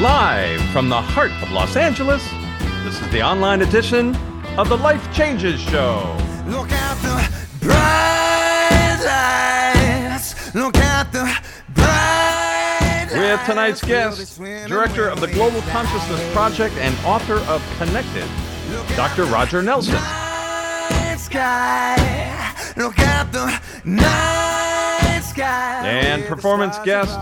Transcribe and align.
Live 0.00 0.60
from 0.70 0.88
the 0.88 1.02
heart 1.02 1.32
of 1.42 1.50
Los 1.50 1.74
Angeles, 1.74 2.22
this 2.84 3.00
is 3.02 3.10
the 3.10 3.20
online 3.20 3.62
edition 3.62 4.14
of 4.56 4.68
the 4.68 4.76
Life 4.76 5.12
Changes 5.12 5.60
Show. 5.60 6.16
Look 6.46 6.70
at 6.70 6.94
the 7.02 7.66
bright 7.66 9.00
lights. 9.04 10.54
Look 10.54 10.76
at 10.76 11.10
the 11.10 11.24
bright 11.74 13.08
With 13.12 13.44
tonight's 13.44 13.82
guest, 13.82 14.38
director 14.68 15.08
of 15.08 15.20
the 15.20 15.26
Global 15.26 15.62
Consciousness 15.62 16.32
Project 16.32 16.76
and 16.76 16.96
author 17.04 17.38
of 17.50 17.60
Connected, 17.78 18.28
Dr. 18.94 19.24
Roger 19.24 19.62
Nelson. 19.62 19.94
Night 19.94 21.16
sky. 21.18 22.54
Look 22.76 23.00
at 23.00 23.32
the 23.32 23.46
night 23.82 25.22
sky. 25.22 25.88
And 25.88 26.24
performance 26.26 26.78
guest, 26.84 27.18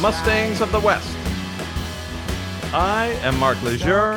Mustangs 0.00 0.60
of 0.60 0.72
the 0.72 0.80
West. 0.80 1.17
I 2.70 3.18
am 3.22 3.38
Mark 3.38 3.62
Laisure, 3.62 4.12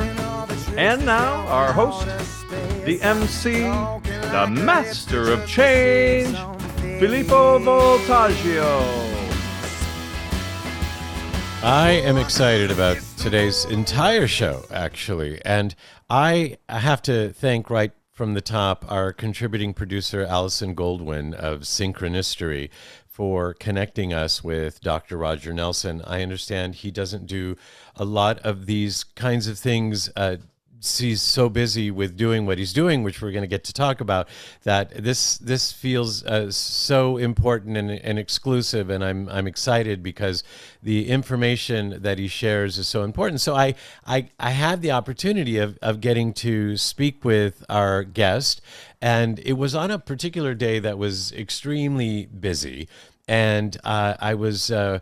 and 0.76 1.06
now 1.06 1.46
our 1.46 1.72
host, 1.72 2.06
the 2.84 3.00
MC, 3.00 3.62
the 3.62 4.46
master 4.50 5.32
of 5.32 5.46
change, 5.46 6.36
Filippo 7.00 7.58
Voltaggio. 7.58 8.82
I 11.62 11.92
am 12.04 12.18
excited 12.18 12.70
about 12.70 12.98
today's 13.16 13.64
entire 13.64 14.26
show, 14.26 14.66
actually. 14.70 15.40
And 15.46 15.74
I 16.10 16.58
have 16.68 17.00
to 17.02 17.32
thank 17.32 17.70
right 17.70 17.92
from 18.10 18.34
the 18.34 18.42
top 18.42 18.84
our 18.88 19.14
contributing 19.14 19.72
producer, 19.72 20.22
Allison 20.24 20.76
Goldwyn 20.76 21.32
of 21.32 21.60
Synchronistery, 21.60 22.68
for 23.12 23.52
connecting 23.52 24.12
us 24.14 24.42
with 24.42 24.80
Dr. 24.80 25.18
Roger 25.18 25.52
Nelson. 25.52 26.00
I 26.06 26.22
understand 26.22 26.76
he 26.76 26.90
doesn't 26.90 27.26
do 27.26 27.56
a 27.94 28.06
lot 28.06 28.38
of 28.38 28.64
these 28.64 29.04
kinds 29.04 29.46
of 29.46 29.58
things. 29.58 30.08
Uh, 30.16 30.38
he's 30.82 31.22
so 31.22 31.48
busy 31.48 31.90
with 31.90 32.16
doing 32.16 32.46
what 32.46 32.58
he's 32.58 32.72
doing, 32.72 33.02
which 33.02 33.22
we're 33.22 33.30
going 33.30 33.42
to 33.42 33.48
get 33.48 33.64
to 33.64 33.72
talk 33.72 34.00
about, 34.00 34.28
that 34.64 34.90
this 35.04 35.38
this 35.38 35.72
feels 35.72 36.24
uh, 36.24 36.50
so 36.50 37.18
important 37.18 37.76
and, 37.76 37.90
and 37.90 38.18
exclusive, 38.18 38.90
and 38.90 39.04
I'm 39.04 39.28
I'm 39.28 39.46
excited 39.46 40.02
because 40.02 40.42
the 40.82 41.08
information 41.08 42.02
that 42.02 42.18
he 42.18 42.26
shares 42.26 42.78
is 42.78 42.88
so 42.88 43.04
important. 43.04 43.40
So 43.40 43.54
I 43.54 43.74
I, 44.06 44.30
I 44.40 44.50
had 44.50 44.82
the 44.82 44.90
opportunity 44.90 45.58
of 45.58 45.78
of 45.82 46.00
getting 46.00 46.32
to 46.34 46.76
speak 46.76 47.24
with 47.24 47.64
our 47.68 48.02
guest, 48.02 48.60
and 49.02 49.40
it 49.40 49.54
was 49.54 49.74
on 49.74 49.90
a 49.90 49.98
particular 49.98 50.54
day 50.54 50.78
that 50.78 50.96
was 50.96 51.32
extremely 51.32 52.26
busy, 52.26 52.88
and 53.28 53.76
uh, 53.84 54.14
I 54.18 54.34
was. 54.34 54.70
Uh, 54.70 55.00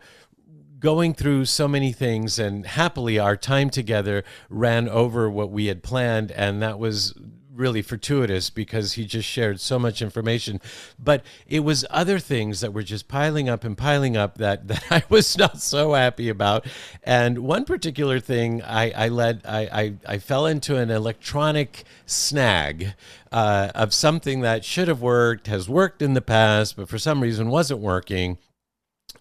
going 0.78 1.12
through 1.12 1.44
so 1.44 1.68
many 1.68 1.92
things 1.92 2.38
and 2.38 2.66
happily 2.66 3.18
our 3.18 3.36
time 3.36 3.68
together 3.68 4.24
ran 4.48 4.88
over 4.88 5.28
what 5.28 5.50
we 5.50 5.66
had 5.66 5.82
planned 5.82 6.32
and 6.32 6.62
that 6.62 6.78
was 6.78 7.12
really 7.60 7.82
fortuitous 7.82 8.50
because 8.50 8.94
he 8.94 9.04
just 9.04 9.28
shared 9.28 9.60
so 9.60 9.78
much 9.78 10.02
information. 10.02 10.60
But 10.98 11.22
it 11.46 11.60
was 11.60 11.84
other 11.90 12.18
things 12.18 12.60
that 12.60 12.72
were 12.72 12.82
just 12.82 13.06
piling 13.06 13.48
up 13.48 13.62
and 13.62 13.76
piling 13.78 14.16
up 14.16 14.38
that, 14.38 14.66
that 14.68 14.84
i 14.90 15.02
was 15.08 15.38
not 15.38 15.60
so 15.60 15.94
happy 15.94 16.28
about. 16.28 16.66
And 17.04 17.40
one 17.40 17.64
particular 17.64 18.18
thing 18.18 18.62
i, 18.62 18.90
I 18.90 19.08
led 19.08 19.42
I, 19.44 19.60
I, 19.60 19.94
I 20.14 20.18
fell 20.18 20.46
into 20.46 20.76
an 20.76 20.90
electronic 20.90 21.84
snag 22.06 22.94
uh, 23.30 23.70
of 23.74 23.94
something 23.94 24.40
that 24.40 24.64
should 24.64 24.88
have 24.88 25.02
worked 25.02 25.46
has 25.46 25.68
worked 25.68 26.02
in 26.02 26.14
the 26.14 26.20
past 26.22 26.76
but 26.76 26.88
for 26.88 26.98
some 26.98 27.22
reason 27.22 27.48
wasn't 27.48 27.80
working 27.80 28.38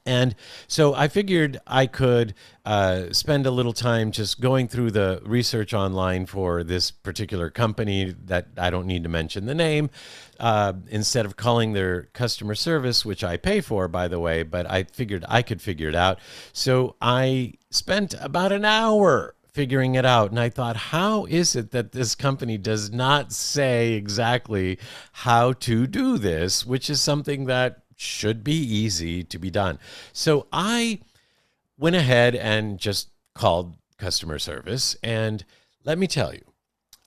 and 0.10 0.34
so 0.68 0.96
I 0.96 1.08
figured 1.08 1.60
I 1.68 1.86
could 1.86 2.34
uh, 2.66 3.14
spend 3.14 3.46
a 3.46 3.52
little 3.52 3.74
time 3.74 4.10
just 4.12 4.42
going 4.42 4.68
through 4.68 4.90
the 4.90 5.22
research 5.24 5.72
online 5.72 6.26
for 6.26 6.64
this 6.64 6.90
particular 6.90 7.52
company 7.52 8.16
that 8.26 8.48
I 8.58 8.72
don't 8.72 8.88
need 8.88 9.04
to 9.04 9.10
mention 9.10 9.46
the 9.46 9.54
name, 9.54 9.92
uh, 10.40 10.74
instead 10.90 11.28
of 11.28 11.36
calling 11.36 11.74
their 11.74 12.04
customer 12.14 12.56
service, 12.56 13.06
which 13.06 13.24
I 13.24 13.38
pay 13.38 13.62
for, 13.62 13.88
by 13.88 14.08
the 14.08 14.20
way, 14.20 14.42
but 14.42 14.68
I 14.68 14.84
figured 14.84 15.26
I 15.30 15.44
could 15.44 15.62
figure 15.62 15.90
it 15.90 15.96
out. 15.96 16.18
So 16.54 16.96
I 17.00 17.54
spent 17.70 18.16
about 18.20 18.52
an 18.52 18.66
hour 18.66 19.36
figuring 19.54 19.94
it 19.94 20.06
out. 20.06 20.32
And 20.32 20.40
I 20.40 20.50
thought, 20.50 20.76
how 20.76 21.26
is 21.26 21.56
it 21.56 21.70
that 21.70 21.92
this 21.92 22.16
company 22.16 22.58
does 22.58 22.92
not 22.92 23.32
say 23.32 23.94
exactly 23.94 24.80
how 25.12 25.54
to 25.54 25.86
do 25.86 26.18
this, 26.18 26.66
which 26.66 26.90
is 26.90 27.00
something 27.00 27.46
that 27.46 27.84
should 28.00 28.44
be 28.44 28.54
easy 28.54 29.24
to 29.24 29.38
be 29.38 29.50
done. 29.50 29.78
So 30.14 30.48
I 30.52 31.00
went 31.78 31.96
ahead 31.96 32.36
and 32.36 32.78
just 32.78 33.10
called 33.36 33.76
customer 33.98 34.40
service. 34.40 34.96
And 35.04 35.44
let 35.84 35.98
me 35.98 36.08
tell 36.08 36.34
you, 36.34 36.44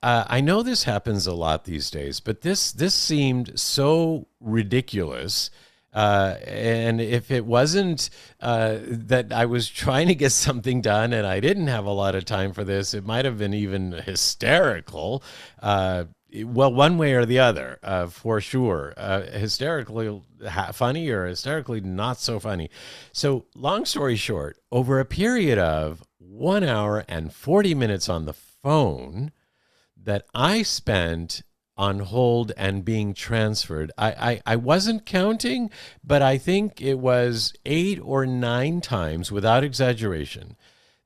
uh, 0.03 0.25
I 0.27 0.41
know 0.41 0.61
this 0.61 0.83
happens 0.83 1.25
a 1.25 1.33
lot 1.33 1.63
these 1.63 1.89
days, 1.89 2.19
but 2.19 2.41
this 2.41 2.71
this 2.71 2.93
seemed 2.93 3.59
so 3.59 4.27
ridiculous. 4.39 5.49
Uh, 5.93 6.37
and 6.45 6.99
if 6.99 7.29
it 7.29 7.45
wasn't 7.45 8.09
uh, 8.39 8.77
that 8.81 9.31
I 9.31 9.45
was 9.45 9.69
trying 9.69 10.07
to 10.07 10.15
get 10.15 10.31
something 10.31 10.81
done 10.81 11.13
and 11.13 11.25
I 11.25 11.39
didn't 11.39 11.67
have 11.67 11.85
a 11.85 11.91
lot 11.91 12.15
of 12.15 12.25
time 12.25 12.51
for 12.51 12.63
this, 12.63 12.93
it 12.93 13.05
might 13.05 13.25
have 13.25 13.37
been 13.37 13.53
even 13.53 13.91
hysterical. 13.91 15.23
Well, 16.35 16.73
one 16.73 16.97
way 16.97 17.13
or 17.13 17.25
the 17.25 17.39
other, 17.39 17.77
uh, 17.83 18.07
for 18.07 18.41
sure. 18.41 18.93
Uh, 18.97 19.21
hysterically 19.21 20.21
ha- 20.47 20.71
funny 20.71 21.07
or 21.09 21.27
hysterically 21.27 21.79
not 21.79 22.19
so 22.19 22.39
funny. 22.39 22.71
So, 23.11 23.45
long 23.55 23.85
story 23.85 24.15
short, 24.15 24.57
over 24.71 24.99
a 24.99 25.05
period 25.05 25.59
of 25.59 26.03
one 26.17 26.63
hour 26.63 27.05
and 27.07 27.31
40 27.31 27.75
minutes 27.75 28.09
on 28.09 28.25
the 28.25 28.33
phone 28.33 29.31
that 29.95 30.25
I 30.33 30.63
spent 30.63 31.43
on 31.77 31.99
hold 31.99 32.51
and 32.57 32.83
being 32.83 33.13
transferred, 33.13 33.91
I, 33.95 34.11
I, 34.11 34.41
I 34.45 34.55
wasn't 34.55 35.05
counting, 35.05 35.69
but 36.03 36.23
I 36.23 36.39
think 36.39 36.81
it 36.81 36.97
was 36.97 37.53
eight 37.63 37.99
or 38.01 38.25
nine 38.25 38.81
times, 38.81 39.31
without 39.31 39.63
exaggeration 39.63 40.55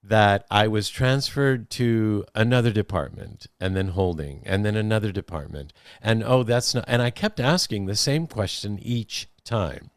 that 0.07 0.45
I 0.49 0.67
was 0.67 0.89
transferred 0.89 1.69
to 1.71 2.25
another 2.33 2.71
department 2.71 3.47
and 3.59 3.75
then 3.75 3.89
holding 3.89 4.41
and 4.45 4.65
then 4.65 4.75
another 4.75 5.11
department. 5.11 5.73
And 6.01 6.23
oh, 6.23 6.43
that's 6.43 6.73
not, 6.73 6.85
and 6.87 7.01
I 7.01 7.09
kept 7.09 7.39
asking 7.39 7.85
the 7.85 7.95
same 7.95 8.25
question 8.25 8.79
each 8.81 9.27
time. 9.43 9.89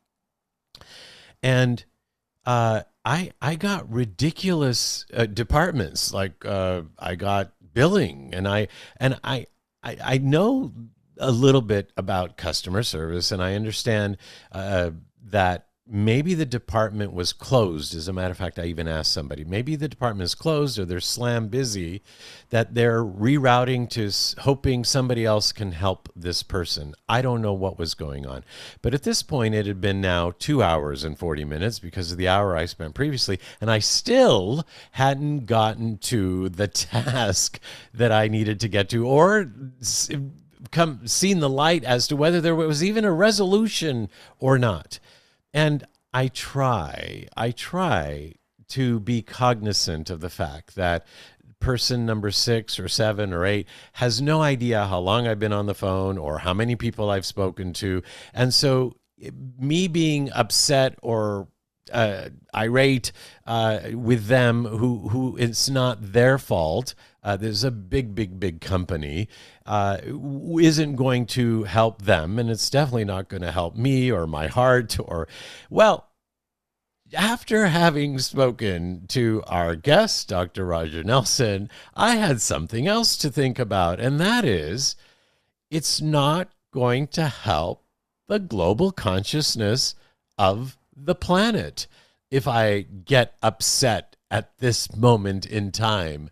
And 1.43 1.85
uh, 2.45 2.83
I, 3.05 3.33
I 3.41 3.55
got 3.55 3.91
ridiculous 3.91 5.07
uh, 5.15 5.27
departments. 5.27 6.13
Like 6.13 6.45
uh, 6.45 6.83
I 6.99 7.15
got 7.15 7.53
billing 7.73 8.35
and 8.35 8.49
I, 8.49 8.67
and 8.97 9.19
I, 9.23 9.47
I, 9.83 9.97
I 10.03 10.19
know 10.19 10.73
a 11.19 11.31
little 11.31 11.63
bit 11.63 11.93
about 11.97 12.37
customer 12.37 12.83
service 12.83 13.31
and 13.31 13.41
I 13.43 13.55
understand 13.55 14.17
uh, 14.51 14.91
that 15.27 15.69
maybe 15.91 16.35
the 16.35 16.47
department 16.47 17.13
was 17.13 17.33
closed. 17.33 17.95
As 17.95 18.07
a 18.07 18.13
matter 18.13 18.31
of 18.31 18.37
fact, 18.37 18.59
I 18.59 18.67
even 18.67 18.87
asked 18.87 19.13
somebody, 19.13 19.45
maybe 19.45 19.75
the 19.75 19.89
department 19.89 20.25
is 20.25 20.37
closed 20.37 20.79
or 20.79 20.85
they're 20.85 21.01
slam 21.01 21.49
busy, 21.49 22.03
that 22.51 22.75
they're 22.75 23.05
rerouting 23.05 23.91
to 23.91 24.43
hoping 24.43 24.85
somebody 24.85 25.25
else 25.25 25.51
can 25.53 25.73
help 25.73 26.09
this 26.15 26.45
person. 26.45 26.95
I 27.09 27.23
don't 27.23 27.43
know 27.43 27.53
what 27.53 27.79
was 27.79 27.95
going 27.95 28.25
on. 28.25 28.45
But 28.83 28.95
at 28.95 29.03
this 29.03 29.23
point, 29.23 29.55
it 29.55 29.67
had 29.67 29.81
been 29.81 30.01
now 30.01 30.33
two 30.39 30.63
hours 30.63 31.03
and 31.03 31.19
40 31.19 31.45
minutes 31.45 31.81
because 31.81 32.13
of 32.13 32.19
the 32.19 32.29
hour 32.29 32.57
I 32.57 32.67
spent 32.67 32.95
previously, 32.95 33.41
and 33.61 33.71
I 33.71 33.81
still 33.81 34.65
hadn't 34.93 35.47
gotten 35.47 35.99
to 35.99 36.49
the 36.51 36.69
task 36.69 37.59
that 37.93 38.13
I 38.13 38.29
needed 38.29 38.61
to 38.61 38.69
get 38.69 38.89
to 38.91 39.07
or 39.07 39.51
come 40.71 41.07
seen 41.07 41.41
the 41.41 41.49
light 41.49 41.85
as 41.85 42.07
to 42.07 42.17
whether 42.17 42.41
there 42.41 42.55
was 42.55 42.85
even 42.85 43.05
a 43.05 43.13
resolution 43.13 44.09
or 44.39 44.59
not. 44.59 45.01
And 45.53 45.85
I 46.13 46.29
try, 46.29 47.27
I 47.37 47.51
try 47.51 48.35
to 48.69 49.01
be 49.01 49.23
cognizant 49.23 50.11
of 50.11 50.21
the 50.21 50.31
fact 50.31 50.75
that 50.77 51.07
person 51.61 52.07
number 52.07 52.31
six 52.31 52.79
or 52.79 52.89
seven 52.89 53.33
or 53.33 53.45
eight 53.45 53.69
has 53.95 54.21
no 54.21 54.41
idea 54.41 54.87
how 54.87 54.99
long 54.99 55.27
I've 55.27 55.39
been 55.39 55.53
on 55.53 55.67
the 55.67 55.75
phone 55.75 56.19
or 56.19 56.39
how 56.39 56.55
many 56.55 56.75
people 56.75 57.11
I've 57.11 57.27
spoken 57.27 57.73
to. 57.75 58.03
And 58.33 58.53
so, 58.55 58.97
me 59.59 59.87
being 59.87 60.33
upset 60.33 60.99
or 61.03 61.49
uh, 61.93 62.31
irate 62.55 63.13
uh, 63.47 63.81
with 63.93 64.27
them 64.27 64.65
who 64.65 65.09
who 65.09 65.37
it's 65.37 65.69
not 65.69 66.13
their 66.13 66.39
fault. 66.39 66.95
Uh, 67.23 67.37
there's 67.37 67.65
a 67.65 67.71
big, 67.71 68.15
big, 68.15 68.41
big 68.41 68.61
company 68.61 69.29
uh, 69.67 69.99
isn't 70.61 70.97
going 70.97 71.27
to 71.27 71.65
help 71.65 72.03
them, 72.03 72.39
and 72.39 72.51
it's 72.51 72.71
definitely 72.71 73.05
not 73.05 73.29
going 73.29 73.43
to 73.43 73.53
help 73.53 73.77
me 73.77 74.11
or 74.11 74.27
my 74.27 74.47
heart 74.47 74.97
or, 75.01 75.29
well. 75.69 76.07
After 77.13 77.67
having 77.67 78.21
spoken 78.21 79.07
to 79.09 79.43
our 79.49 79.75
guest, 79.75 80.29
Dr. 80.29 80.65
Roger 80.65 81.03
Nelson, 81.03 81.69
I 81.93 82.15
had 82.15 82.41
something 82.41 82.87
else 82.87 83.17
to 83.17 83.31
think 83.31 83.59
about, 83.59 83.99
and 83.99 84.21
that 84.21 84.45
is 84.45 84.95
it's 85.73 86.01
not 86.01 86.51
going 86.73 87.09
to 87.09 87.27
help 87.27 87.85
the 88.29 88.39
global 88.39 88.93
consciousness 88.93 89.97
of 90.39 90.79
the 90.97 91.17
planet 91.17 91.89
if 92.31 92.47
I 92.47 92.83
get 92.83 93.35
upset 93.43 94.17
at 94.31 94.57
this 94.59 94.95
moment 94.95 95.47
in 95.47 95.73
time. 95.73 96.31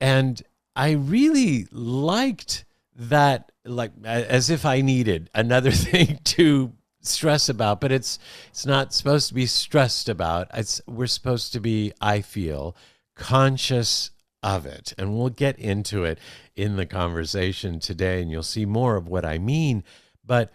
And 0.00 0.42
I 0.74 0.92
really 0.92 1.66
liked 1.70 2.64
that, 2.94 3.52
like, 3.64 3.92
as 4.04 4.50
if 4.50 4.64
I 4.64 4.80
needed 4.80 5.30
another 5.34 5.70
thing 5.72 6.20
to 6.24 6.72
stress 7.00 7.48
about, 7.48 7.80
but 7.80 7.92
it's 7.92 8.18
it's 8.48 8.66
not 8.66 8.92
supposed 8.92 9.28
to 9.28 9.34
be 9.34 9.46
stressed 9.46 10.08
about. 10.08 10.48
It's 10.54 10.80
we're 10.86 11.06
supposed 11.06 11.52
to 11.52 11.60
be, 11.60 11.92
I 12.00 12.20
feel, 12.20 12.76
conscious 13.14 14.10
of 14.42 14.66
it. 14.66 14.92
And 14.98 15.16
we'll 15.16 15.30
get 15.30 15.58
into 15.58 16.04
it 16.04 16.18
in 16.54 16.76
the 16.76 16.86
conversation 16.86 17.80
today 17.80 18.22
and 18.22 18.30
you'll 18.30 18.42
see 18.42 18.64
more 18.64 18.96
of 18.96 19.08
what 19.08 19.24
I 19.24 19.38
mean. 19.38 19.82
But 20.24 20.52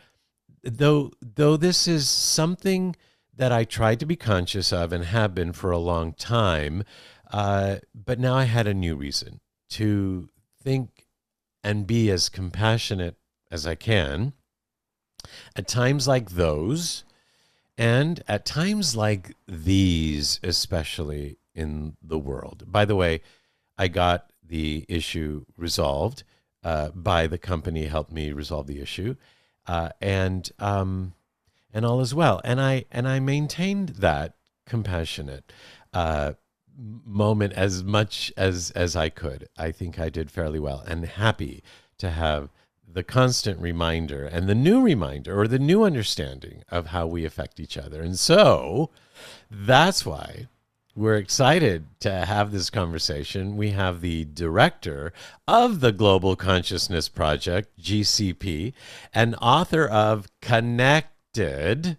though 0.63 1.11
though 1.21 1.57
this 1.57 1.87
is 1.87 2.09
something 2.09 2.95
that 3.35 3.51
I 3.51 3.63
tried 3.63 3.99
to 3.99 4.05
be 4.05 4.15
conscious 4.15 4.71
of 4.71 4.93
and 4.93 5.05
have 5.05 5.33
been 5.33 5.53
for 5.53 5.71
a 5.71 5.77
long 5.77 6.13
time, 6.13 6.83
uh, 7.31 7.77
but 7.93 8.19
now 8.19 8.35
I 8.35 8.43
had 8.43 8.67
a 8.67 8.73
new 8.73 8.95
reason 8.95 9.39
to 9.71 10.29
think 10.61 11.07
and 11.63 11.87
be 11.87 12.09
as 12.11 12.29
compassionate 12.29 13.15
as 13.49 13.65
I 13.65 13.75
can 13.75 14.33
at 15.55 15.67
times 15.67 16.07
like 16.07 16.31
those, 16.31 17.03
and 17.77 18.23
at 18.27 18.45
times 18.45 18.95
like 18.95 19.35
these, 19.47 20.39
especially 20.43 21.37
in 21.53 21.95
the 22.01 22.19
world. 22.19 22.63
By 22.67 22.85
the 22.85 22.95
way, 22.95 23.21
I 23.77 23.87
got 23.87 24.31
the 24.43 24.85
issue 24.89 25.45
resolved 25.57 26.23
uh, 26.63 26.89
by 26.89 27.27
the 27.27 27.37
company 27.37 27.85
helped 27.85 28.11
me 28.11 28.31
resolve 28.31 28.67
the 28.67 28.81
issue, 28.81 29.15
uh, 29.67 29.89
and 30.01 30.49
um, 30.59 31.13
and 31.73 31.85
all 31.85 32.01
is 32.01 32.13
well. 32.13 32.41
And 32.43 32.61
I 32.61 32.85
and 32.91 33.07
I 33.07 33.19
maintained 33.19 33.89
that 33.89 34.35
compassionate 34.65 35.51
uh, 35.93 36.33
moment 36.77 37.53
as 37.53 37.83
much 37.83 38.31
as 38.37 38.71
as 38.71 38.95
I 38.95 39.09
could. 39.09 39.47
I 39.57 39.71
think 39.71 39.99
I 39.99 40.09
did 40.09 40.31
fairly 40.31 40.59
well, 40.59 40.83
and 40.87 41.05
happy 41.05 41.63
to 41.97 42.11
have 42.11 42.49
the 42.93 43.03
constant 43.03 43.59
reminder 43.61 44.25
and 44.25 44.47
the 44.49 44.55
new 44.55 44.81
reminder 44.81 45.39
or 45.39 45.47
the 45.47 45.59
new 45.59 45.83
understanding 45.83 46.63
of 46.69 46.87
how 46.87 47.07
we 47.07 47.25
affect 47.25 47.59
each 47.59 47.77
other. 47.77 48.01
And 48.01 48.17
so 48.19 48.89
that's 49.49 50.05
why 50.05 50.47
we're 50.95 51.15
excited 51.15 51.85
to 52.01 52.11
have 52.25 52.51
this 52.51 52.69
conversation. 52.69 53.55
We 53.55 53.71
have 53.71 54.01
the 54.01 54.25
director 54.25 55.13
of 55.47 55.79
the 55.79 55.93
Global 55.93 56.35
Consciousness 56.35 57.07
Project, 57.07 57.79
GCP, 57.79 58.73
and 59.13 59.35
author 59.41 59.87
of 59.87 60.27
Connected. 60.41 61.97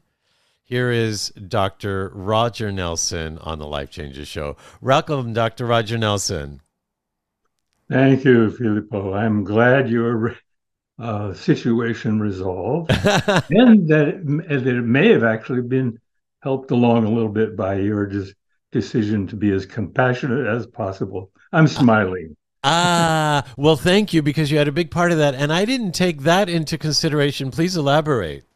Here 0.72 0.90
is 0.90 1.28
Dr. 1.32 2.10
Roger 2.14 2.72
Nelson 2.72 3.36
on 3.36 3.58
the 3.58 3.66
Life 3.66 3.90
Changes 3.90 4.26
Show. 4.26 4.56
Welcome, 4.80 5.34
Dr. 5.34 5.66
Roger 5.66 5.98
Nelson. 5.98 6.62
Thank 7.90 8.24
you, 8.24 8.50
Filippo. 8.50 9.12
I'm 9.12 9.44
glad 9.44 9.90
you're 9.90 10.34
uh, 10.98 11.34
situation 11.34 12.20
resolved, 12.20 12.90
and 13.50 13.86
that 13.88 14.22
it, 14.48 14.64
that 14.64 14.74
it 14.74 14.80
may 14.80 15.08
have 15.08 15.24
actually 15.24 15.60
been 15.60 16.00
helped 16.40 16.70
along 16.70 17.04
a 17.04 17.10
little 17.10 17.28
bit 17.28 17.54
by 17.54 17.74
your 17.74 18.06
des- 18.06 18.32
decision 18.70 19.26
to 19.26 19.36
be 19.36 19.50
as 19.50 19.66
compassionate 19.66 20.46
as 20.46 20.66
possible. 20.66 21.32
I'm 21.52 21.68
smiling. 21.68 22.34
ah, 22.64 23.44
well, 23.58 23.76
thank 23.76 24.14
you 24.14 24.22
because 24.22 24.50
you 24.50 24.56
had 24.56 24.68
a 24.68 24.72
big 24.72 24.90
part 24.90 25.12
of 25.12 25.18
that, 25.18 25.34
and 25.34 25.52
I 25.52 25.66
didn't 25.66 25.92
take 25.92 26.22
that 26.22 26.48
into 26.48 26.78
consideration. 26.78 27.50
Please 27.50 27.76
elaborate. 27.76 28.46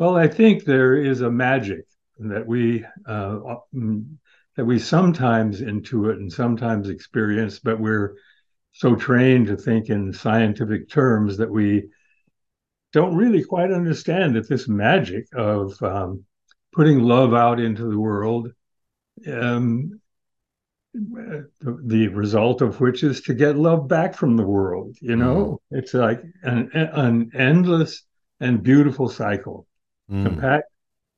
Well, 0.00 0.16
I 0.16 0.28
think 0.28 0.64
there 0.64 0.96
is 0.96 1.20
a 1.20 1.30
magic 1.30 1.84
that 2.20 2.46
we 2.46 2.86
uh, 3.04 3.38
that 4.56 4.64
we 4.64 4.78
sometimes 4.78 5.60
intuit 5.60 6.14
and 6.14 6.32
sometimes 6.32 6.88
experience, 6.88 7.58
but 7.58 7.78
we're 7.78 8.16
so 8.72 8.96
trained 8.96 9.48
to 9.48 9.58
think 9.58 9.90
in 9.90 10.14
scientific 10.14 10.88
terms 10.88 11.36
that 11.36 11.50
we 11.50 11.90
don't 12.94 13.14
really 13.14 13.44
quite 13.44 13.70
understand 13.72 14.36
that 14.36 14.48
this 14.48 14.66
magic 14.66 15.26
of 15.34 15.74
um, 15.82 16.24
putting 16.72 17.00
love 17.00 17.34
out 17.34 17.60
into 17.60 17.84
the 17.84 17.98
world, 17.98 18.50
um, 19.30 20.00
the, 20.94 21.46
the, 21.60 22.08
result 22.08 22.62
of 22.62 22.80
which 22.80 23.04
is 23.04 23.20
to 23.20 23.34
get 23.34 23.58
love 23.58 23.86
back 23.86 24.14
from 24.14 24.38
the 24.38 24.46
world. 24.46 24.96
You 25.02 25.16
know, 25.16 25.60
mm. 25.70 25.78
it's 25.78 25.92
like 25.92 26.22
an, 26.42 26.70
an 26.72 27.32
endless 27.34 28.02
and 28.40 28.62
beautiful 28.62 29.10
cycle. 29.10 29.66
Mm. 30.10 30.24
Compa- 30.26 30.62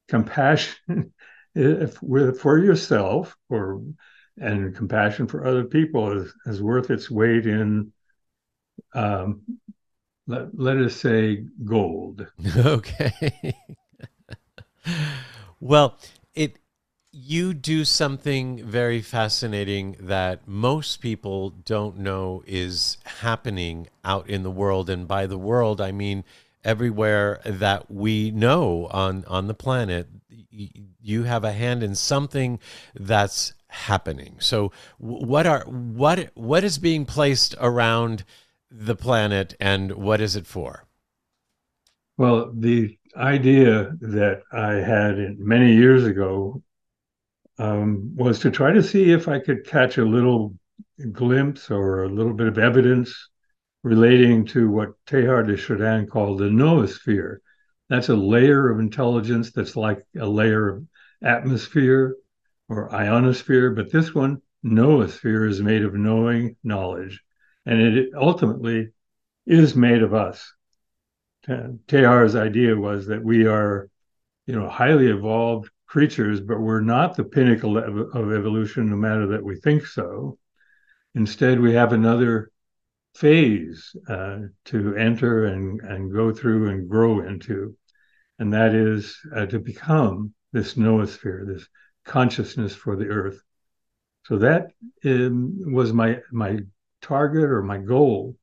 compassion 0.09 1.13
if, 1.55 1.99
for 2.39 2.59
yourself 2.59 3.37
or 3.49 3.83
and 4.39 4.75
compassion 4.75 5.27
for 5.27 5.47
other 5.47 5.65
people 5.65 6.19
is, 6.19 6.33
is 6.47 6.63
worth 6.63 6.91
its 6.91 7.11
weight 7.11 7.47
in 7.47 7.93
um, 8.95 9.43
let, 10.27 10.59
let 10.59 10.77
us 10.79 10.97
say 10.97 11.45
gold. 11.65 12.27
Okay. 12.57 13.55
Well 15.61 15.97
it 16.35 16.57
you 17.13 17.53
do 17.53 17.85
something 17.85 18.65
very 18.65 19.03
fascinating 19.03 19.97
that 20.01 20.49
most 20.49 21.01
people 21.01 21.51
don't 21.51 21.99
know 21.99 22.43
is 22.47 22.97
happening 23.21 23.87
out 24.05 24.29
in 24.29 24.43
the 24.43 24.51
world. 24.51 24.89
And 24.89 25.07
by 25.07 25.27
the 25.27 25.39
world 25.39 25.81
i 25.81 25.93
mean 25.93 26.25
everywhere 26.65 27.41
that 27.45 27.91
we 27.91 28.31
know 28.31 28.89
on 28.91 29.25
on 29.27 29.47
the 29.47 29.55
planet 29.55 30.09
you 30.51 31.25
have 31.25 31.45
a 31.45 31.53
hand 31.53 31.83
in 31.83 31.95
something 31.95 32.59
that's 32.95 33.55
happening. 33.69 34.37
So 34.39 34.71
what 34.99 35.47
are 35.47 35.65
what 35.67 36.31
what 36.35 36.65
is 36.65 36.79
being 36.79 37.07
placed 37.07 37.55
around 37.61 38.25
the 38.71 38.97
planet 38.97 39.55
and 39.61 39.93
what 39.93 40.21
is 40.21 40.37
it 40.37 40.47
for? 40.47 40.85
Well, 42.17 42.53
the 42.55 42.99
idea 43.17 43.93
that 44.01 44.43
I 44.53 44.75
had 44.75 45.39
many 45.39 45.75
years 45.75 46.05
ago 46.05 46.63
um, 47.59 48.15
was 48.17 48.39
to 48.41 48.51
try 48.51 48.73
to 48.73 48.83
see 48.83 49.11
if 49.11 49.29
I 49.29 49.39
could 49.39 49.67
catch 49.67 49.99
a 49.99 50.05
little 50.05 50.55
glimpse 51.11 51.71
or 51.71 52.05
a 52.05 52.09
little 52.09 52.33
bit 52.33 52.47
of 52.47 52.59
evidence 52.59 53.29
relating 53.83 54.47
to 54.47 54.71
what 54.71 54.93
Teilhard 55.07 55.49
de 55.49 55.57
Chardin 55.57 56.07
called 56.07 56.39
the 56.39 56.45
noosphere. 56.45 57.39
That's 57.89 58.09
a 58.09 58.17
layer 58.17 58.71
of 58.71 58.79
intelligence 58.79 59.53
that's 59.53 59.77
like 59.77 60.03
a 60.19 60.27
layer 60.27 60.69
of 60.69 60.87
atmosphere 61.23 62.17
or 62.69 62.95
ionosphere, 62.95 63.71
but 63.71 63.91
this 63.91 64.15
one, 64.15 64.41
noosphere, 64.65 65.49
is 65.49 65.61
made 65.61 65.85
of 65.85 65.95
knowing 65.95 66.57
knowledge. 66.63 67.21
And 67.67 67.81
it 67.81 68.11
ultimately 68.17 68.91
is 69.47 69.75
made 69.75 70.03
of 70.03 70.15
us. 70.15 70.53
Teilhard's 71.47 72.37
idea 72.37 72.77
was 72.77 73.07
that 73.07 73.23
we 73.23 73.47
are, 73.47 73.89
you 74.47 74.59
know, 74.59 74.69
highly 74.69 75.09
evolved 75.09 75.71
creatures, 75.87 76.41
but 76.41 76.61
we're 76.61 76.81
not 76.81 77.17
the 77.17 77.25
pinnacle 77.25 77.77
of, 77.77 78.15
of 78.15 78.33
evolution, 78.33 78.89
no 78.89 78.97
matter 78.97 79.27
that 79.29 79.45
we 79.45 79.57
think 79.57 79.85
so. 79.85 80.39
Instead, 81.15 81.61
we 81.61 81.75
have 81.75 81.93
another 81.93 82.52
phase 83.15 83.95
uh, 84.09 84.39
to 84.67 84.97
enter 84.97 85.47
and, 85.47 85.81
and 85.81 86.13
go 86.13 86.33
through 86.33 86.71
and 86.71 86.89
grow 86.89 87.21
into, 87.21 87.77
and 88.39 88.53
that 88.53 88.75
is 88.75 89.17
uh, 89.35 89.47
to 89.47 89.59
become 89.59 90.35
this 90.53 90.75
noosphere, 90.75 91.47
this 91.47 91.67
consciousness 92.05 92.75
for 92.75 92.97
the 92.97 93.07
earth. 93.07 93.41
So 94.25 94.39
that 94.39 94.71
um, 95.05 95.75
was 95.75 95.93
my 95.93 96.21
my 96.31 96.61
target 97.01 97.45
or 97.45 97.63
my 97.63 97.79
goal. 97.79 98.37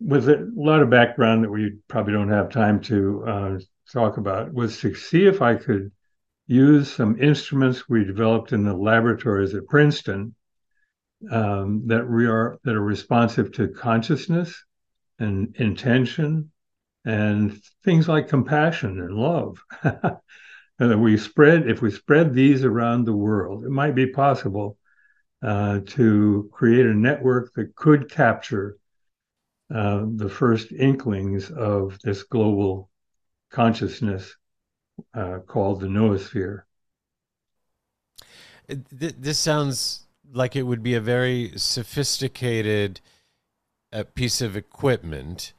With 0.00 0.28
a 0.28 0.50
lot 0.54 0.82
of 0.82 0.90
background 0.90 1.44
that 1.44 1.50
we 1.50 1.78
probably 1.88 2.12
don't 2.12 2.28
have 2.28 2.50
time 2.50 2.80
to 2.82 3.24
uh, 3.26 3.58
talk 3.92 4.16
about, 4.16 4.52
was 4.52 4.78
to 4.80 4.94
see 4.94 5.26
if 5.26 5.42
I 5.42 5.56
could 5.56 5.90
use 6.46 6.90
some 6.90 7.20
instruments 7.20 7.88
we 7.88 8.04
developed 8.04 8.52
in 8.52 8.64
the 8.64 8.74
laboratories 8.74 9.54
at 9.54 9.66
Princeton 9.66 10.34
um, 11.30 11.82
that 11.86 12.08
we 12.08 12.26
are 12.26 12.58
that 12.64 12.74
are 12.74 12.82
responsive 12.82 13.52
to 13.52 13.68
consciousness 13.68 14.64
and 15.18 15.56
intention 15.56 16.50
and 17.04 17.60
things 17.84 18.08
like 18.08 18.28
compassion 18.28 19.00
and 19.00 19.14
love. 19.14 19.58
and 20.80 20.90
that 20.90 20.98
we 20.98 21.16
spread 21.16 21.68
if 21.68 21.82
we 21.82 21.90
spread 21.90 22.32
these 22.32 22.64
around 22.64 23.04
the 23.04 23.12
world 23.12 23.64
it 23.64 23.70
might 23.70 23.94
be 23.94 24.06
possible 24.06 24.76
uh, 25.42 25.80
to 25.86 26.48
create 26.52 26.86
a 26.86 26.94
network 26.94 27.52
that 27.54 27.74
could 27.76 28.10
capture 28.10 28.76
uh, 29.74 30.04
the 30.16 30.28
first 30.28 30.72
inklings 30.72 31.50
of 31.50 31.98
this 32.02 32.22
global 32.24 32.88
consciousness 33.50 34.34
uh, 35.14 35.38
called 35.46 35.80
the 35.80 35.86
noosphere. 35.86 36.62
This 38.66 39.38
sounds 39.38 40.07
like 40.32 40.56
it 40.56 40.62
would 40.62 40.82
be 40.82 40.94
a 40.94 41.00
very 41.00 41.52
sophisticated 41.56 43.00
uh, 43.92 44.04
piece 44.14 44.40
of 44.40 44.56
equipment 44.56 45.52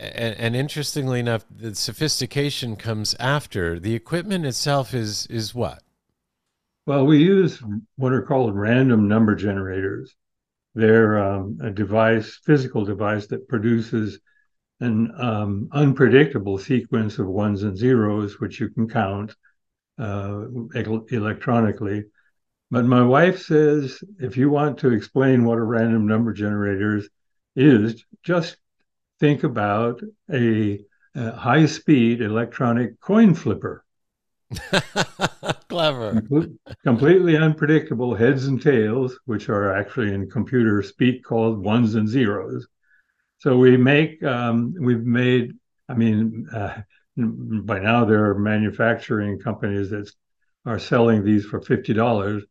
and, 0.00 0.34
and, 0.38 0.56
interestingly 0.56 1.20
enough, 1.20 1.44
the 1.54 1.74
sophistication 1.74 2.74
comes 2.74 3.14
after 3.20 3.78
the 3.78 3.94
equipment 3.94 4.46
itself. 4.46 4.94
Is 4.94 5.26
is 5.26 5.54
what? 5.54 5.82
Well, 6.86 7.04
we 7.04 7.18
use 7.18 7.62
what 7.96 8.14
are 8.14 8.22
called 8.22 8.56
random 8.56 9.08
number 9.08 9.34
generators. 9.34 10.16
They're 10.74 11.18
um, 11.18 11.58
a 11.62 11.70
device, 11.70 12.40
physical 12.44 12.84
device 12.84 13.26
that 13.26 13.46
produces 13.46 14.18
an 14.80 15.12
um, 15.18 15.68
unpredictable 15.72 16.56
sequence 16.56 17.18
of 17.18 17.26
ones 17.26 17.62
and 17.62 17.76
zeros, 17.76 18.40
which 18.40 18.58
you 18.58 18.70
can 18.70 18.88
count 18.88 19.34
uh, 19.98 20.44
electronically. 20.74 22.04
But 22.70 22.84
my 22.84 23.02
wife 23.02 23.42
says 23.42 24.02
if 24.20 24.36
you 24.36 24.48
want 24.48 24.78
to 24.78 24.92
explain 24.92 25.44
what 25.44 25.58
a 25.58 25.62
random 25.62 26.06
number 26.06 26.32
generator 26.32 27.02
is, 27.56 28.04
just 28.22 28.56
think 29.18 29.42
about 29.42 30.00
a, 30.32 30.80
a 31.16 31.32
high 31.32 31.66
speed 31.66 32.22
electronic 32.22 33.00
coin 33.00 33.34
flipper. 33.34 33.84
Clever. 35.68 36.22
completely 36.82 37.36
unpredictable 37.36 38.14
heads 38.14 38.46
and 38.46 38.60
tails, 38.60 39.18
which 39.24 39.48
are 39.48 39.72
actually 39.72 40.12
in 40.12 40.28
computer 40.28 40.82
speak 40.82 41.24
called 41.24 41.64
ones 41.64 41.94
and 41.94 42.08
zeros. 42.08 42.66
So 43.38 43.56
we 43.56 43.76
make, 43.76 44.22
um, 44.22 44.74
we've 44.78 45.04
made, 45.04 45.54
I 45.88 45.94
mean, 45.94 46.46
uh, 46.52 46.82
by 47.16 47.78
now 47.78 48.04
there 48.04 48.30
are 48.30 48.38
manufacturing 48.38 49.38
companies 49.38 49.90
that 49.90 50.10
are 50.66 50.78
selling 50.78 51.24
these 51.24 51.44
for 51.44 51.60
$50, 51.60 52.42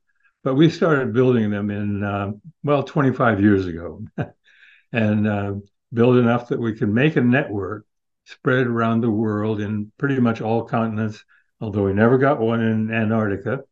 but 0.43 0.55
we 0.55 0.69
started 0.69 1.13
building 1.13 1.50
them 1.50 1.69
in, 1.69 2.03
uh, 2.03 2.31
well, 2.63 2.84
25 2.84 3.41
years 3.41 3.65
ago 3.65 4.03
and 4.91 5.27
uh, 5.27 5.53
build 5.93 6.17
enough 6.17 6.50
that 6.50 6.60
we 6.60 6.74
can 6.74 6.93
make 6.93 7.15
a 7.15 7.22
network 7.22 7.86
spread 8.25 8.67
around 8.67 9.01
the 9.01 9.10
world 9.10 9.60
in 9.60 9.91
pretty 9.98 10.19
much 10.19 10.41
all 10.41 10.63
continents 10.63 11.24
although 11.62 11.84
we 11.84 11.93
never 11.93 12.17
got 12.17 12.39
one 12.39 12.62
in 12.62 12.91
Antarctica. 12.91 13.63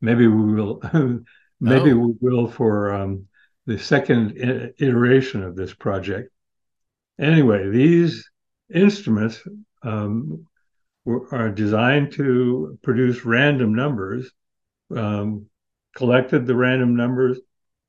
Maybe 0.00 0.26
we 0.26 0.54
will. 0.54 0.80
maybe 1.60 1.92
oh. 1.92 1.96
we 1.96 2.14
will 2.20 2.48
for 2.48 2.94
um, 2.94 3.26
the 3.66 3.78
second 3.78 4.36
iteration 4.78 5.42
of 5.42 5.56
this 5.56 5.74
project. 5.74 6.30
Anyway, 7.18 7.68
these 7.68 8.30
instruments 8.72 9.42
um, 9.82 10.46
were, 11.04 11.32
are 11.34 11.50
designed 11.50 12.12
to 12.12 12.78
produce 12.82 13.24
random 13.24 13.74
numbers. 13.74 14.30
Um, 14.94 15.46
collected 15.94 16.46
the 16.46 16.54
random 16.54 16.96
numbers, 16.96 17.40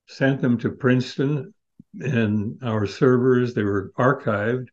sent 0.08 0.42
them 0.42 0.58
to 0.60 0.72
Princeton, 0.72 1.54
and 2.00 2.58
our 2.64 2.86
servers 2.86 3.54
they 3.54 3.64
were 3.64 3.92
archived 3.98 4.68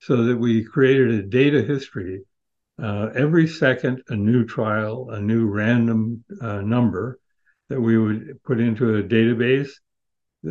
so 0.00 0.24
that 0.24 0.36
we 0.36 0.64
created 0.64 1.10
a 1.10 1.22
data 1.22 1.62
history. 1.62 2.22
Uh, 2.80 3.08
every 3.14 3.46
second 3.48 4.02
a 4.08 4.16
new 4.16 4.44
trial, 4.44 5.10
a 5.10 5.20
new 5.20 5.46
random 5.46 6.22
uh, 6.40 6.60
number 6.60 7.18
that 7.68 7.80
we 7.80 7.98
would 7.98 8.42
put 8.44 8.60
into 8.60 8.96
a 8.96 9.02
database. 9.02 9.70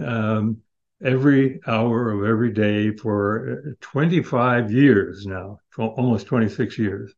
Um, 0.03 0.57
every 1.03 1.59
hour 1.67 2.11
of 2.11 2.27
every 2.27 2.51
day 2.51 2.95
for 2.95 3.63
uh, 3.67 3.71
25 3.81 4.71
years 4.71 5.25
now, 5.25 5.59
almost 5.77 6.27
26 6.27 6.77
years. 6.77 7.13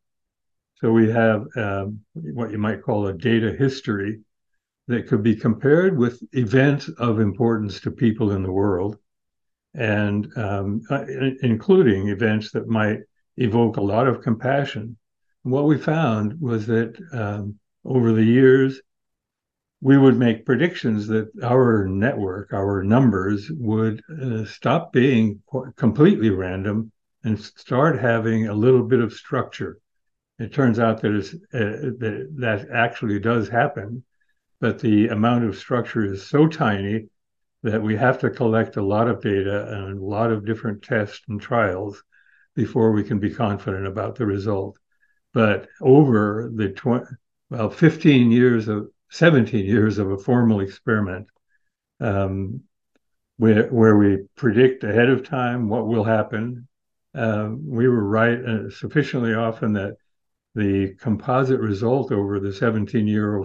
So 0.75 0.91
we 0.91 1.09
have 1.11 1.45
um, 1.55 2.01
what 2.13 2.51
you 2.51 2.57
might 2.57 2.83
call 2.83 3.07
a 3.07 3.13
data 3.13 3.53
history 3.57 4.19
that 4.89 5.07
could 5.07 5.23
be 5.23 5.35
compared 5.35 5.97
with 5.97 6.21
events 6.33 6.89
of 6.97 7.19
importance 7.19 7.79
to 7.81 7.91
people 7.91 8.33
in 8.33 8.43
the 8.43 8.51
world, 8.51 8.97
and 9.73 10.27
um, 10.37 10.81
uh, 10.89 11.05
including 11.41 12.09
events 12.09 12.51
that 12.51 12.67
might 12.67 12.99
evoke 13.37 13.77
a 13.77 13.81
lot 13.81 14.07
of 14.07 14.21
compassion 14.21 14.97
what 15.43 15.65
we 15.65 15.77
found 15.77 16.39
was 16.39 16.67
that 16.67 16.99
um, 17.13 17.59
over 17.85 18.11
the 18.11 18.23
years, 18.23 18.81
we 19.81 19.97
would 19.97 20.17
make 20.17 20.45
predictions 20.45 21.07
that 21.07 21.29
our 21.41 21.87
network, 21.87 22.51
our 22.51 22.83
numbers, 22.83 23.49
would 23.51 24.01
uh, 24.21 24.43
stop 24.43 24.91
being 24.91 25.41
completely 25.77 26.29
random 26.29 26.91
and 27.23 27.39
start 27.39 27.99
having 27.99 28.47
a 28.47 28.53
little 28.53 28.83
bit 28.83 28.99
of 28.99 29.13
structure. 29.13 29.77
It 30.37 30.53
turns 30.53 30.79
out 30.79 31.01
that, 31.01 31.15
uh, 31.53 31.59
that 31.99 32.29
that 32.37 32.67
actually 32.73 33.19
does 33.19 33.47
happen, 33.47 34.03
but 34.59 34.79
the 34.79 35.07
amount 35.07 35.45
of 35.45 35.57
structure 35.57 36.05
is 36.05 36.27
so 36.27 36.47
tiny 36.47 37.07
that 37.63 37.81
we 37.81 37.95
have 37.95 38.19
to 38.19 38.29
collect 38.29 38.77
a 38.77 38.85
lot 38.85 39.07
of 39.07 39.21
data 39.21 39.67
and 39.67 39.99
a 39.99 40.03
lot 40.03 40.31
of 40.31 40.45
different 40.45 40.81
tests 40.81 41.21
and 41.27 41.41
trials 41.41 42.01
before 42.55 42.91
we 42.91 43.03
can 43.03 43.19
be 43.19 43.33
confident 43.33 43.85
about 43.85 44.15
the 44.15 44.25
result. 44.25 44.77
But 45.33 45.67
over 45.81 46.51
the 46.53 46.69
20, 46.69 47.05
well, 47.49 47.69
15 47.69 48.31
years 48.31 48.67
of 48.67 48.89
17 49.11 49.65
years 49.65 49.97
of 49.97 50.11
a 50.11 50.17
formal 50.17 50.61
experiment, 50.61 51.27
um, 51.99 52.61
where, 53.37 53.67
where 53.69 53.97
we 53.97 54.19
predict 54.35 54.83
ahead 54.83 55.09
of 55.09 55.23
time 55.23 55.69
what 55.69 55.87
will 55.87 56.03
happen, 56.03 56.67
uh, 57.15 57.49
we 57.51 57.87
were 57.87 58.03
right 58.03 58.39
uh, 58.43 58.69
sufficiently 58.69 59.33
often 59.33 59.73
that 59.73 59.95
the 60.55 60.95
composite 60.99 61.59
result 61.59 62.11
over 62.11 62.39
the 62.39 62.53
17 62.53 63.07
year 63.07 63.37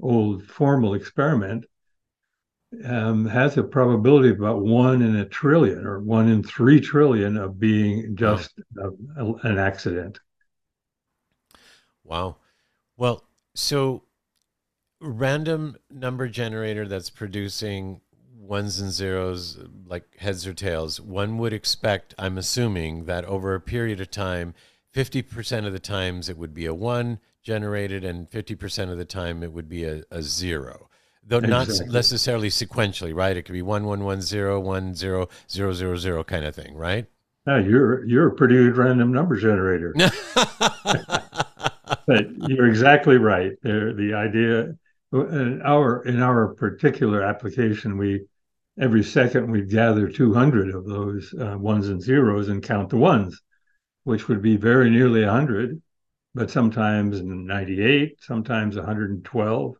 old 0.00 0.44
formal 0.46 0.94
experiment 0.94 1.64
um, 2.84 3.26
has 3.26 3.56
a 3.56 3.62
probability 3.62 4.30
of 4.30 4.38
about 4.38 4.60
one 4.60 5.02
in 5.02 5.16
a 5.16 5.24
trillion 5.24 5.86
or 5.86 6.00
one 6.00 6.28
in 6.28 6.42
three 6.42 6.80
trillion 6.80 7.36
of 7.36 7.58
being 7.58 8.14
just 8.14 8.52
a, 8.78 8.90
a, 9.22 9.32
an 9.44 9.58
accident. 9.58 10.20
Wow. 12.04 12.36
Well, 12.96 13.24
so 13.54 14.04
random 15.00 15.76
number 15.90 16.28
generator 16.28 16.86
that's 16.86 17.10
producing 17.10 18.00
ones 18.38 18.80
and 18.80 18.90
zeros 18.90 19.58
like 19.86 20.16
heads 20.18 20.46
or 20.46 20.54
tails, 20.54 21.00
one 21.00 21.38
would 21.38 21.52
expect, 21.52 22.14
I'm 22.18 22.38
assuming, 22.38 23.04
that 23.04 23.24
over 23.26 23.54
a 23.54 23.60
period 23.60 24.00
of 24.00 24.10
time, 24.10 24.54
50% 24.94 25.66
of 25.66 25.72
the 25.72 25.78
times 25.78 26.28
it 26.28 26.38
would 26.38 26.54
be 26.54 26.66
a 26.66 26.74
one 26.74 27.20
generated 27.48 28.04
and 28.04 28.28
50% 28.30 28.92
of 28.92 28.98
the 28.98 29.06
time 29.06 29.42
it 29.42 29.50
would 29.54 29.70
be 29.70 29.84
a, 29.84 30.02
a 30.10 30.22
zero. 30.22 30.90
Though 31.26 31.40
not 31.40 31.68
necessarily 31.88 32.50
sequentially, 32.50 33.14
right? 33.14 33.34
It 33.36 33.42
could 33.42 33.54
be 33.54 33.62
one 33.62 33.84
one 33.86 34.04
one 34.04 34.20
zero 34.20 34.60
one 34.60 34.94
zero 34.94 35.28
zero 35.50 35.72
zero 35.72 35.96
zero 35.96 36.24
kind 36.24 36.44
of 36.44 36.54
thing, 36.54 36.74
right? 36.74 37.06
Yeah, 37.46 37.60
you're 37.60 38.04
you're 38.04 38.28
a 38.28 38.34
pretty 38.34 38.54
good 38.54 38.76
random 38.76 39.12
number 39.12 39.36
generator. 39.36 39.94
but 42.06 42.26
you're 42.48 42.66
exactly 42.66 43.16
right. 43.16 43.52
There, 43.62 43.94
the 43.94 44.12
idea 44.12 44.74
in 45.12 45.62
our 45.64 46.02
in 46.04 46.22
our 46.22 46.54
particular 46.54 47.22
application, 47.22 47.96
we 47.96 48.26
every 48.78 49.02
second 49.02 49.50
we 49.50 49.62
gather 49.62 50.08
200 50.08 50.74
of 50.74 50.86
those 50.86 51.34
uh, 51.34 51.56
ones 51.58 51.88
and 51.88 52.00
zeros 52.00 52.48
and 52.48 52.62
count 52.62 52.90
the 52.90 52.96
ones, 52.98 53.40
which 54.04 54.28
would 54.28 54.42
be 54.42 54.56
very 54.56 54.90
nearly 54.90 55.24
100, 55.24 55.80
but 56.38 56.52
sometimes 56.52 57.20
98, 57.20 58.16
sometimes 58.20 58.76
112. 58.76 59.74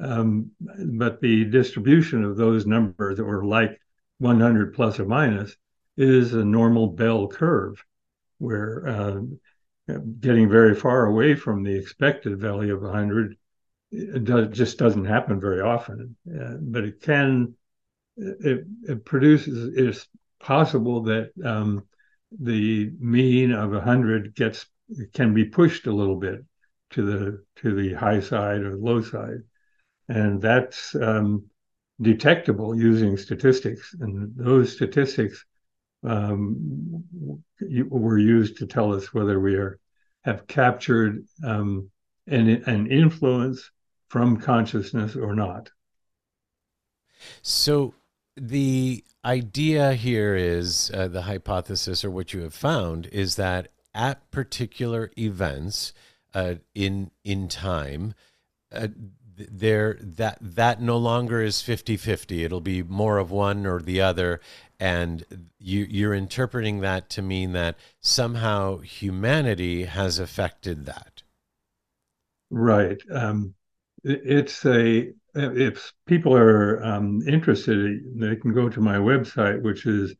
Um, 0.00 0.50
but 0.60 1.20
the 1.20 1.44
distribution 1.44 2.24
of 2.24 2.38
those 2.38 2.64
numbers 2.64 3.18
that 3.18 3.24
were 3.24 3.44
like 3.44 3.78
100 4.16 4.74
plus 4.74 4.98
or 4.98 5.04
minus 5.04 5.54
is 5.98 6.32
a 6.32 6.42
normal 6.42 6.86
bell 6.86 7.28
curve, 7.28 7.84
where 8.38 8.88
uh, 8.88 9.20
getting 10.20 10.48
very 10.48 10.74
far 10.74 11.04
away 11.04 11.34
from 11.34 11.62
the 11.62 11.74
expected 11.74 12.40
value 12.40 12.74
of 12.74 12.82
100 12.82 13.36
it 13.92 14.24
does, 14.24 14.56
just 14.56 14.78
doesn't 14.78 15.04
happen 15.04 15.40
very 15.40 15.60
often 15.60 16.16
uh, 16.40 16.54
but 16.60 16.84
it 16.84 17.02
can 17.02 17.52
it, 18.16 18.64
it 18.88 19.04
produces 19.04 19.74
it's 19.76 20.06
possible 20.38 21.02
that 21.02 21.32
um, 21.44 21.82
the 22.38 22.92
mean 23.00 23.50
of 23.50 23.72
100 23.72 24.34
gets 24.36 24.66
can 25.12 25.34
be 25.34 25.44
pushed 25.44 25.86
a 25.86 25.92
little 25.92 26.16
bit 26.16 26.44
to 26.90 27.02
the 27.02 27.44
to 27.56 27.74
the 27.74 27.94
high 27.94 28.20
side 28.20 28.62
or 28.62 28.76
low 28.76 29.00
side 29.02 29.42
and 30.08 30.42
that's 30.42 30.94
um, 30.96 31.44
detectable 32.00 32.74
using 32.74 33.16
statistics 33.16 33.94
and 34.00 34.32
those 34.36 34.72
statistics 34.72 35.44
um, 36.02 37.04
were 37.60 38.18
used 38.18 38.56
to 38.56 38.66
tell 38.66 38.94
us 38.94 39.12
whether 39.12 39.38
we 39.38 39.54
are 39.54 39.78
have 40.22 40.46
captured 40.46 41.24
um, 41.44 41.90
an, 42.26 42.48
an 42.66 42.86
influence 42.90 43.70
from 44.08 44.36
consciousness 44.36 45.16
or 45.16 45.34
not. 45.34 45.70
So 47.42 47.94
the 48.36 49.04
idea 49.24 49.94
here 49.94 50.34
is 50.34 50.90
uh, 50.92 51.08
the 51.08 51.22
hypothesis, 51.22 52.04
or 52.04 52.10
what 52.10 52.32
you 52.32 52.42
have 52.42 52.54
found, 52.54 53.06
is 53.06 53.36
that 53.36 53.68
at 53.94 54.30
particular 54.30 55.10
events 55.18 55.92
uh, 56.34 56.56
in 56.74 57.10
in 57.24 57.48
time, 57.48 58.14
uh, 58.72 58.88
there 59.36 59.98
that 60.00 60.38
that 60.40 60.80
no 60.80 60.96
longer 60.96 61.40
is 61.40 61.56
50-50 61.56 62.44
it'll 62.44 62.60
be 62.60 62.82
more 62.82 63.18
of 63.18 63.30
one 63.30 63.66
or 63.66 63.80
the 63.80 64.00
other. 64.00 64.40
And 64.78 65.48
you 65.58 65.86
you're 65.88 66.14
interpreting 66.14 66.80
that 66.80 67.10
to 67.10 67.22
mean 67.22 67.52
that 67.52 67.76
somehow 68.00 68.78
humanity 68.78 69.84
has 69.84 70.18
affected 70.18 70.86
that. 70.86 71.22
Right. 72.50 73.00
Um, 73.12 73.54
it's 74.02 74.64
a 74.64 75.12
if 75.34 75.92
people 76.06 76.36
are 76.36 76.82
um, 76.82 77.22
interested, 77.26 78.00
they 78.16 78.36
can 78.36 78.52
go 78.52 78.68
to 78.68 78.80
my 78.80 78.96
website, 78.96 79.62
which 79.62 79.86
is 79.86 80.14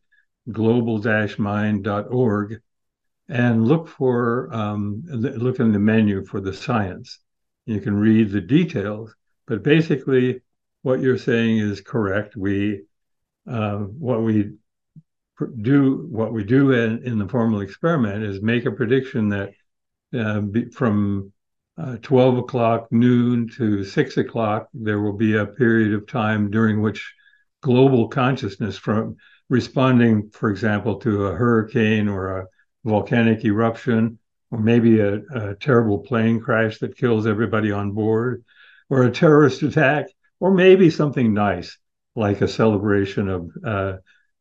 global-mind.org, 0.53 2.61
and 3.31 3.67
look 3.67 3.87
for 3.89 4.53
um, 4.53 5.03
look 5.07 5.61
in 5.61 5.73
the 5.73 5.79
menu 5.79 6.25
for 6.27 6.41
the 6.41 6.53
science. 6.53 7.21
You 7.65 7.81
can 7.81 7.95
read 7.95 8.31
the 8.31 8.41
details, 8.41 9.15
but 9.47 9.63
basically, 9.63 10.41
what 10.83 11.01
you're 11.01 11.17
saying 11.17 11.59
is 11.59 11.81
correct. 11.81 12.37
We 12.37 12.83
uh, 13.49 13.79
what 13.79 14.23
we 14.23 14.55
do 15.63 16.09
what 16.11 16.33
we 16.33 16.45
do 16.45 16.73
in, 16.73 17.07
in, 17.07 17.19
the 17.19 17.29
formal 17.29 17.61
experiment 17.61 18.25
is 18.25 18.43
make 18.43 18.67
a 18.67 18.73
prediction 18.73 19.29
that 19.31 19.53
uh, 20.15 20.43
from 20.75 21.33
uh, 21.79 21.97
12 22.03 22.39
o'clock 22.39 22.89
noon 22.91 23.49
to 23.57 23.83
6 23.83 24.17
o'clock 24.19 24.69
there 24.75 25.01
will 25.01 25.15
be 25.17 25.37
a 25.37 25.47
period 25.47 25.95
of 25.95 26.07
time 26.07 26.51
during 26.51 26.83
which 26.83 27.15
global 27.63 28.09
consciousness 28.09 28.77
from 28.77 29.17
responding 29.49 30.29
for 30.31 30.51
example 30.51 30.97
to 30.97 31.27
a 31.27 31.35
hurricane 31.35 32.07
or 32.07 32.41
a 32.41 32.47
volcanic 32.85 33.45
eruption 33.45 34.19
or 34.51 34.59
maybe 34.59 35.01
a, 35.01 35.21
a 35.35 35.55
terrible 35.57 35.99
plane 35.99 36.41
crash 36.41 36.79
that 36.79 36.97
kills 36.97 37.27
everybody 37.27 37.71
on 37.71 37.93
board 37.93 38.45
or 38.89 39.05
a 39.05 39.11
terrorist 39.11 39.63
attack 39.63 40.07
or 40.41 40.51
maybe 40.53 40.91
something 40.91 41.33
nice 41.33 41.79
like 42.17 42.41
a 42.41 42.49
celebration 42.49 43.29
of 43.29 43.51
uh, 43.65 43.97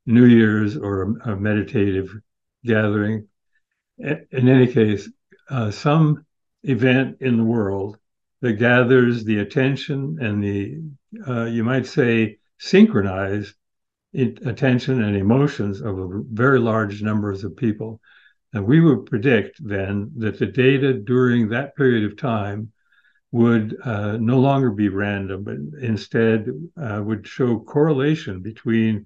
New 0.05 0.25
Year's 0.25 0.75
or 0.77 1.03
a, 1.03 1.34
a, 1.34 1.36
meditative 1.36 2.10
gathering. 2.65 3.27
In 3.98 4.25
any 4.31 4.67
case, 4.67 5.10
uh, 5.50 5.72
some 5.72 6.25
event 6.63 7.17
in 7.22 7.38
the 7.38 7.43
world 7.43 7.98
that 8.41 8.53
gathers 8.53 9.24
the 9.24 9.39
attention 9.39 10.17
and 10.22 10.43
the, 10.43 10.81
uh, 11.27 11.46
you 11.46 11.63
might 11.63 11.86
say, 11.86 12.38
synchronized 12.58 13.53
attention 14.13 15.03
and 15.03 15.15
emotions 15.15 15.81
of 15.81 16.00
a 16.00 16.24
very 16.31 16.60
large 16.60 17.01
numbers 17.01 17.43
of 17.43 17.55
people. 17.55 18.01
And 18.53 18.65
we 18.65 18.79
would 18.79 19.06
predict 19.06 19.60
then 19.63 20.12
that 20.18 20.39
the 20.39 20.48
data 20.48 20.94
during 20.94 21.50
that 21.50 21.75
period 21.75 22.03
of 22.03 22.18
time 22.18 22.72
would 23.32 23.77
uh, 23.84 24.18
no 24.18 24.39
longer 24.39 24.72
be 24.72 24.89
random, 24.89 25.44
but 25.44 25.58
instead 25.82 26.50
uh, 26.82 27.01
would 27.03 27.27
show 27.27 27.60
correlation 27.60 28.41
between 28.41 29.06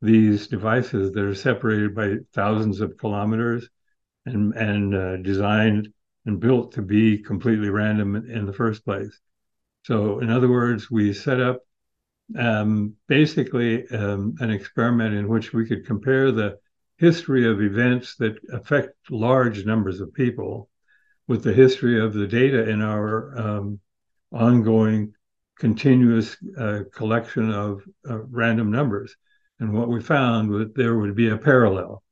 these 0.00 0.46
devices 0.46 1.12
that 1.12 1.24
are 1.24 1.34
separated 1.34 1.94
by 1.94 2.16
thousands 2.32 2.80
of 2.80 2.96
kilometers 2.96 3.68
and, 4.24 4.54
and 4.54 4.94
uh, 4.94 5.16
designed 5.18 5.88
and 6.24 6.40
built 6.40 6.72
to 6.72 6.82
be 6.82 7.18
completely 7.18 7.68
random 7.68 8.16
in 8.16 8.46
the 8.46 8.52
first 8.52 8.84
place. 8.84 9.18
So, 9.84 10.20
in 10.20 10.30
other 10.30 10.48
words, 10.48 10.90
we 10.90 11.12
set 11.12 11.40
up 11.40 11.60
um, 12.36 12.94
basically 13.06 13.88
um, 13.88 14.34
an 14.40 14.50
experiment 14.50 15.14
in 15.14 15.28
which 15.28 15.52
we 15.52 15.66
could 15.66 15.86
compare 15.86 16.30
the 16.30 16.58
history 16.98 17.48
of 17.48 17.62
events 17.62 18.16
that 18.16 18.36
affect 18.52 18.94
large 19.10 19.64
numbers 19.64 20.00
of 20.00 20.12
people 20.12 20.68
with 21.28 21.44
the 21.44 21.52
history 21.52 22.00
of 22.00 22.12
the 22.12 22.26
data 22.26 22.68
in 22.68 22.82
our 22.82 23.38
um, 23.38 23.80
ongoing 24.32 25.14
continuous 25.58 26.36
uh, 26.58 26.80
collection 26.92 27.50
of 27.50 27.82
uh, 28.08 28.18
random 28.24 28.70
numbers. 28.70 29.16
And 29.60 29.72
what 29.72 29.88
we 29.88 30.00
found 30.00 30.50
was 30.50 30.68
there 30.74 30.96
would 30.96 31.14
be 31.14 31.30
a 31.30 31.38
parallel, 31.38 32.02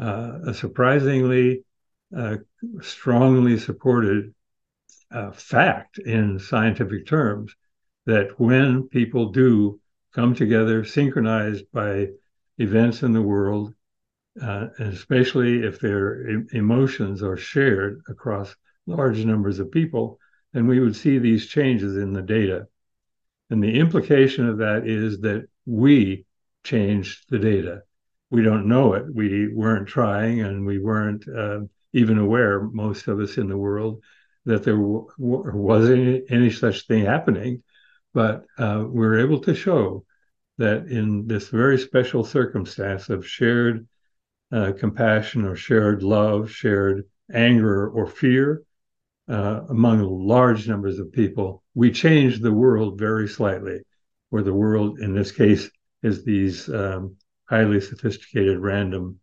uh, 0.00 0.38
a 0.46 0.54
surprisingly 0.54 1.64
uh, 2.16 2.36
strongly 2.80 3.58
supported 3.58 4.34
uh, 5.10 5.30
fact 5.32 5.98
in 5.98 6.38
scientific 6.38 7.06
terms 7.06 7.54
that 8.06 8.38
when 8.38 8.88
people 8.88 9.30
do 9.30 9.80
come 10.14 10.34
together, 10.34 10.84
synchronized 10.84 11.64
by 11.72 12.08
events 12.58 13.02
in 13.02 13.12
the 13.12 13.22
world, 13.22 13.74
uh, 14.42 14.68
especially 14.78 15.62
if 15.62 15.80
their 15.80 16.22
emotions 16.52 17.22
are 17.22 17.36
shared 17.36 18.02
across 18.08 18.54
large 18.86 19.24
numbers 19.24 19.58
of 19.58 19.70
people, 19.70 20.18
then 20.52 20.66
we 20.66 20.80
would 20.80 20.96
see 20.96 21.18
these 21.18 21.46
changes 21.46 21.96
in 21.96 22.12
the 22.12 22.22
data. 22.22 22.66
And 23.50 23.62
the 23.62 23.78
implication 23.78 24.48
of 24.48 24.58
that 24.58 24.86
is 24.86 25.20
that 25.20 25.46
we 25.66 26.24
changed 26.64 27.24
the 27.28 27.38
data. 27.38 27.82
We 28.30 28.42
don't 28.42 28.68
know 28.68 28.94
it. 28.94 29.04
We 29.12 29.48
weren't 29.48 29.88
trying 29.88 30.40
and 30.42 30.66
we 30.66 30.78
weren't 30.78 31.26
uh, 31.28 31.60
even 31.92 32.18
aware, 32.18 32.60
most 32.60 33.08
of 33.08 33.20
us 33.20 33.38
in 33.38 33.48
the 33.48 33.56
world, 33.56 34.02
that 34.44 34.64
there 34.64 34.76
w- 34.76 35.08
was 35.18 35.90
any, 35.90 36.22
any, 36.28 36.50
such 36.50 36.86
thing 36.86 37.04
happening. 37.04 37.62
But 38.12 38.44
uh, 38.58 38.84
we 38.86 39.00
we're 39.00 39.20
able 39.20 39.40
to 39.40 39.54
show 39.54 40.04
that 40.58 40.86
in 40.86 41.26
this 41.26 41.48
very 41.48 41.78
special 41.78 42.24
circumstance 42.24 43.08
of 43.08 43.26
shared 43.26 43.86
uh, 44.52 44.72
compassion 44.78 45.44
or 45.44 45.56
shared 45.56 46.02
love, 46.02 46.50
shared 46.50 47.04
anger 47.32 47.88
or 47.88 48.06
fear 48.06 48.62
uh, 49.28 49.62
among 49.68 50.00
large 50.00 50.68
numbers 50.68 50.98
of 50.98 51.12
people, 51.12 51.62
we 51.74 51.90
change 51.90 52.40
the 52.40 52.52
world 52.52 52.98
very 52.98 53.28
slightly, 53.28 53.80
where 54.30 54.42
the 54.42 54.54
world, 54.54 55.00
in 55.00 55.14
this 55.14 55.32
case, 55.32 55.70
is 56.02 56.24
these 56.24 56.68
um, 56.70 57.14
highly 57.48 57.80
sophisticated 57.80 58.58
random 58.58 59.18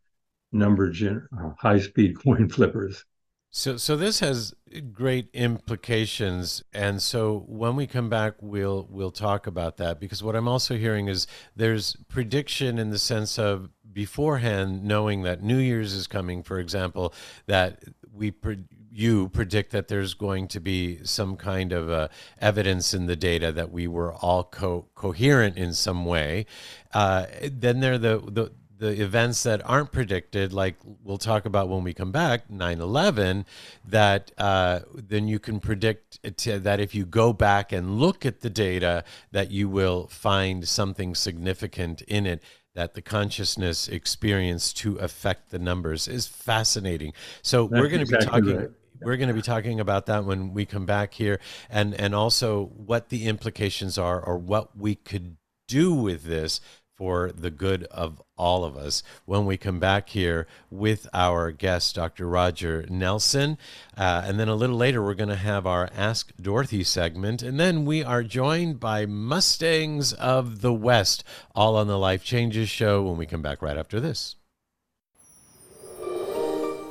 number 0.51 0.89
gen- 0.89 1.27
uh, 1.39 1.51
high 1.59 1.79
speed 1.79 2.19
coin 2.23 2.47
flippers. 2.49 3.03
So, 3.51 3.77
so 3.77 3.95
this 3.95 4.19
has 4.19 4.53
great 4.91 5.29
implications, 5.33 6.61
and 6.73 7.01
so 7.01 7.45
when 7.47 7.77
we 7.77 7.87
come 7.87 8.09
back, 8.09 8.33
we'll 8.41 8.85
we'll 8.89 9.11
talk 9.11 9.47
about 9.47 9.77
that 9.77 9.97
because 9.97 10.21
what 10.21 10.35
I'm 10.35 10.49
also 10.49 10.75
hearing 10.75 11.07
is 11.07 11.25
there's 11.55 11.95
prediction 12.09 12.77
in 12.77 12.89
the 12.89 12.99
sense 12.99 13.39
of 13.39 13.69
beforehand 13.95 14.83
knowing 14.83 15.23
that 15.23 15.41
New 15.41 15.57
Year's 15.57 15.93
is 15.93 16.05
coming, 16.05 16.43
for 16.43 16.59
example, 16.59 17.13
that 17.47 17.81
we 18.13 18.29
pre- 18.29 18.65
you 18.91 19.29
predict 19.29 19.71
that 19.71 19.87
there's 19.87 20.13
going 20.13 20.47
to 20.49 20.59
be 20.59 20.99
some 21.03 21.37
kind 21.37 21.71
of 21.71 21.89
uh, 21.89 22.09
evidence 22.39 22.93
in 22.93 23.07
the 23.07 23.15
data 23.15 23.51
that 23.53 23.71
we 23.71 23.87
were 23.87 24.13
all 24.13 24.43
co- 24.43 24.85
coherent 24.95 25.57
in 25.57 25.73
some 25.73 26.05
way. 26.05 26.45
Uh, 26.93 27.25
then 27.51 27.79
there 27.79 27.93
are 27.93 27.97
the, 27.97 28.19
the 28.19 28.51
the 28.77 29.01
events 29.01 29.43
that 29.43 29.61
aren't 29.65 29.93
predicted, 29.93 30.51
like 30.51 30.75
we'll 31.01 31.17
talk 31.17 31.45
about 31.45 31.69
when 31.69 31.81
we 31.81 31.93
come 31.93 32.11
back, 32.11 32.49
9 32.49 32.81
11, 32.81 33.45
that 33.87 34.31
uh, 34.37 34.81
then 34.93 35.29
you 35.29 35.39
can 35.39 35.61
predict 35.61 36.21
that 36.45 36.79
if 36.81 36.93
you 36.93 37.05
go 37.05 37.31
back 37.31 37.71
and 37.71 37.99
look 38.01 38.25
at 38.25 38.41
the 38.41 38.49
data, 38.49 39.05
that 39.31 39.49
you 39.49 39.69
will 39.69 40.07
find 40.07 40.67
something 40.67 41.15
significant 41.15 42.01
in 42.01 42.25
it 42.25 42.43
that 42.75 42.93
the 42.93 43.01
consciousness 43.01 43.87
experience 43.87 44.71
to 44.73 44.97
affect 44.97 45.49
the 45.49 45.59
numbers 45.59 46.07
is 46.07 46.27
fascinating. 46.27 47.13
So 47.41 47.67
That's 47.67 47.81
we're 47.81 47.89
going 47.89 48.05
to 48.05 48.15
exactly 48.15 48.41
be 48.41 48.47
talking. 48.47 48.59
Right. 48.59 48.69
We're 49.01 49.17
going 49.17 49.27
to 49.27 49.33
be 49.33 49.41
talking 49.41 49.79
about 49.79 50.05
that 50.05 50.23
when 50.23 50.53
we 50.53 50.65
come 50.65 50.85
back 50.85 51.13
here, 51.13 51.39
and 51.69 51.93
and 51.95 52.15
also 52.15 52.65
what 52.75 53.09
the 53.09 53.25
implications 53.25 53.97
are, 53.97 54.21
or 54.21 54.37
what 54.37 54.77
we 54.77 54.95
could 54.95 55.37
do 55.67 55.93
with 55.93 56.23
this 56.23 56.61
for 56.95 57.31
the 57.31 57.51
good 57.51 57.83
of 57.85 58.21
all 58.37 58.63
of 58.63 58.75
us 58.75 59.03
when 59.25 59.45
we 59.45 59.57
come 59.57 59.79
back 59.79 60.09
here 60.09 60.47
with 60.69 61.07
our 61.13 61.51
guest, 61.51 61.95
Dr. 61.95 62.27
Roger 62.27 62.85
Nelson. 62.89 63.57
Uh, 63.97 64.23
and 64.25 64.39
then 64.39 64.47
a 64.47 64.55
little 64.55 64.75
later, 64.75 65.03
we're 65.03 65.13
going 65.13 65.29
to 65.29 65.35
have 65.35 65.65
our 65.65 65.89
Ask 65.95 66.31
Dorothy 66.41 66.83
segment. 66.83 67.41
And 67.41 67.59
then 67.59 67.85
we 67.85 68.03
are 68.03 68.23
joined 68.23 68.79
by 68.79 69.05
Mustangs 69.05 70.13
of 70.13 70.61
the 70.61 70.73
West, 70.73 71.23
all 71.53 71.75
on 71.75 71.87
the 71.87 71.97
Life 71.97 72.23
Changes 72.23 72.69
show 72.69 73.03
when 73.03 73.17
we 73.17 73.25
come 73.25 73.41
back 73.41 73.61
right 73.61 73.77
after 73.77 73.99
this. 73.99 74.35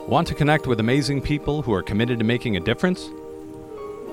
Want 0.06 0.28
to 0.28 0.34
connect 0.34 0.66
with 0.66 0.80
amazing 0.80 1.22
people 1.22 1.62
who 1.62 1.72
are 1.72 1.82
committed 1.82 2.18
to 2.18 2.24
making 2.24 2.56
a 2.56 2.60
difference? 2.60 3.08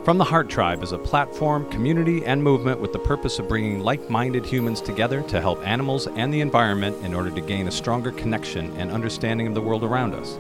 From 0.04 0.18
the 0.18 0.24
Heart 0.24 0.50
Tribe 0.50 0.82
is 0.82 0.94
a 0.94 0.98
platform, 0.98 1.70
community, 1.70 2.26
and 2.26 2.44
movement 2.44 2.82
with 2.82 2.92
the 2.92 2.98
purpose 2.98 3.38
of 3.38 3.48
bringing 3.48 3.82
like 3.82 4.10
minded 4.10 4.44
humans 4.44 4.82
together 4.82 5.22
to 5.22 5.40
help 5.40 5.64
animals 5.64 6.08
and 6.08 6.34
the 6.34 6.42
environment 6.42 6.98
in 7.06 7.14
order 7.14 7.30
to 7.30 7.40
gain 7.40 7.68
a 7.68 7.72
stronger 7.72 8.12
connection 8.12 8.76
and 8.78 8.90
understanding 8.90 9.46
of 9.46 9.54
the 9.54 9.62
world 9.62 9.84
around 9.84 10.16
us. 10.16 10.40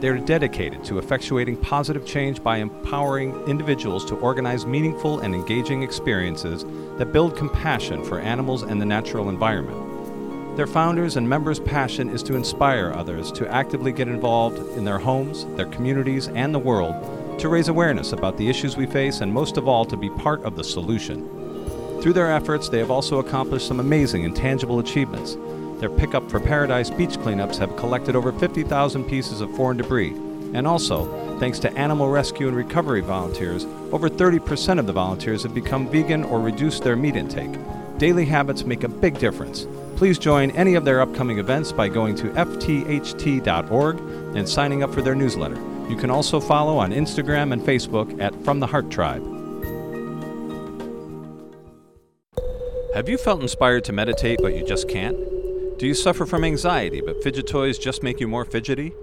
They 0.00 0.08
are 0.08 0.16
dedicated 0.16 0.82
to 0.84 0.94
effectuating 0.94 1.60
positive 1.60 2.06
change 2.06 2.42
by 2.42 2.56
empowering 2.56 3.38
individuals 3.46 4.06
to 4.06 4.16
organize 4.16 4.64
meaningful 4.64 5.20
and 5.20 5.34
engaging 5.34 5.82
experiences 5.82 6.64
that 6.96 7.12
build 7.12 7.36
compassion 7.36 8.02
for 8.02 8.18
animals 8.18 8.62
and 8.62 8.80
the 8.80 8.86
natural 8.86 9.28
environment. 9.28 10.56
Their 10.56 10.66
founders 10.66 11.18
and 11.18 11.28
members' 11.28 11.60
passion 11.60 12.08
is 12.08 12.22
to 12.22 12.34
inspire 12.34 12.94
others 12.94 13.30
to 13.32 13.46
actively 13.46 13.92
get 13.92 14.08
involved 14.08 14.56
in 14.74 14.86
their 14.86 14.98
homes, 14.98 15.44
their 15.56 15.66
communities, 15.66 16.28
and 16.28 16.54
the 16.54 16.58
world 16.58 17.21
to 17.38 17.48
raise 17.48 17.68
awareness 17.68 18.12
about 18.12 18.36
the 18.36 18.48
issues 18.48 18.76
we 18.76 18.86
face, 18.86 19.20
and 19.20 19.32
most 19.32 19.56
of 19.56 19.68
all, 19.68 19.84
to 19.84 19.96
be 19.96 20.10
part 20.10 20.42
of 20.44 20.56
the 20.56 20.64
solution. 20.64 21.28
Through 22.00 22.14
their 22.14 22.32
efforts, 22.32 22.68
they 22.68 22.78
have 22.78 22.90
also 22.90 23.18
accomplished 23.18 23.68
some 23.68 23.80
amazing 23.80 24.24
and 24.24 24.34
tangible 24.34 24.78
achievements. 24.80 25.36
Their 25.78 25.90
Pickup 25.90 26.30
for 26.30 26.40
Paradise 26.40 26.90
beach 26.90 27.18
cleanups 27.18 27.58
have 27.58 27.76
collected 27.76 28.16
over 28.16 28.32
50,000 28.32 29.04
pieces 29.04 29.40
of 29.40 29.54
foreign 29.56 29.76
debris, 29.76 30.14
And 30.54 30.66
also, 30.66 31.38
thanks 31.38 31.58
to 31.60 31.72
animal 31.78 32.08
rescue 32.08 32.46
and 32.48 32.56
recovery 32.56 33.00
volunteers, 33.00 33.64
over 33.90 34.08
30% 34.08 34.78
of 34.78 34.86
the 34.86 34.92
volunteers 34.92 35.42
have 35.44 35.54
become 35.54 35.88
vegan 35.88 36.24
or 36.24 36.40
reduced 36.40 36.82
their 36.82 36.96
meat 36.96 37.16
intake. 37.16 37.58
Daily 37.98 38.24
habits 38.24 38.64
make 38.64 38.84
a 38.84 38.88
big 38.88 39.18
difference. 39.18 39.66
Please 39.96 40.18
join 40.18 40.50
any 40.50 40.74
of 40.74 40.84
their 40.84 41.00
upcoming 41.00 41.38
events 41.38 41.70
by 41.72 41.88
going 41.88 42.14
to 42.16 42.30
ftht.org 42.30 43.98
and 44.36 44.48
signing 44.48 44.82
up 44.82 44.92
for 44.92 45.02
their 45.02 45.14
newsletter. 45.14 45.71
You 45.92 45.98
can 45.98 46.10
also 46.10 46.40
follow 46.40 46.78
on 46.78 46.90
Instagram 46.90 47.52
and 47.52 47.60
Facebook 47.60 48.18
at 48.18 48.34
From 48.46 48.60
the 48.60 48.66
Heart 48.66 48.90
Tribe. 48.90 49.22
Have 52.94 53.10
you 53.10 53.18
felt 53.18 53.42
inspired 53.42 53.84
to 53.84 53.92
meditate 53.92 54.38
but 54.40 54.56
you 54.56 54.64
just 54.64 54.88
can't? 54.88 55.14
Do 55.78 55.86
you 55.86 55.92
suffer 55.92 56.24
from 56.24 56.44
anxiety 56.44 57.02
but 57.02 57.22
fidget 57.22 57.46
toys 57.46 57.78
just 57.78 58.02
make 58.02 58.20
you 58.20 58.26
more 58.26 58.46
fidgety? 58.46 58.94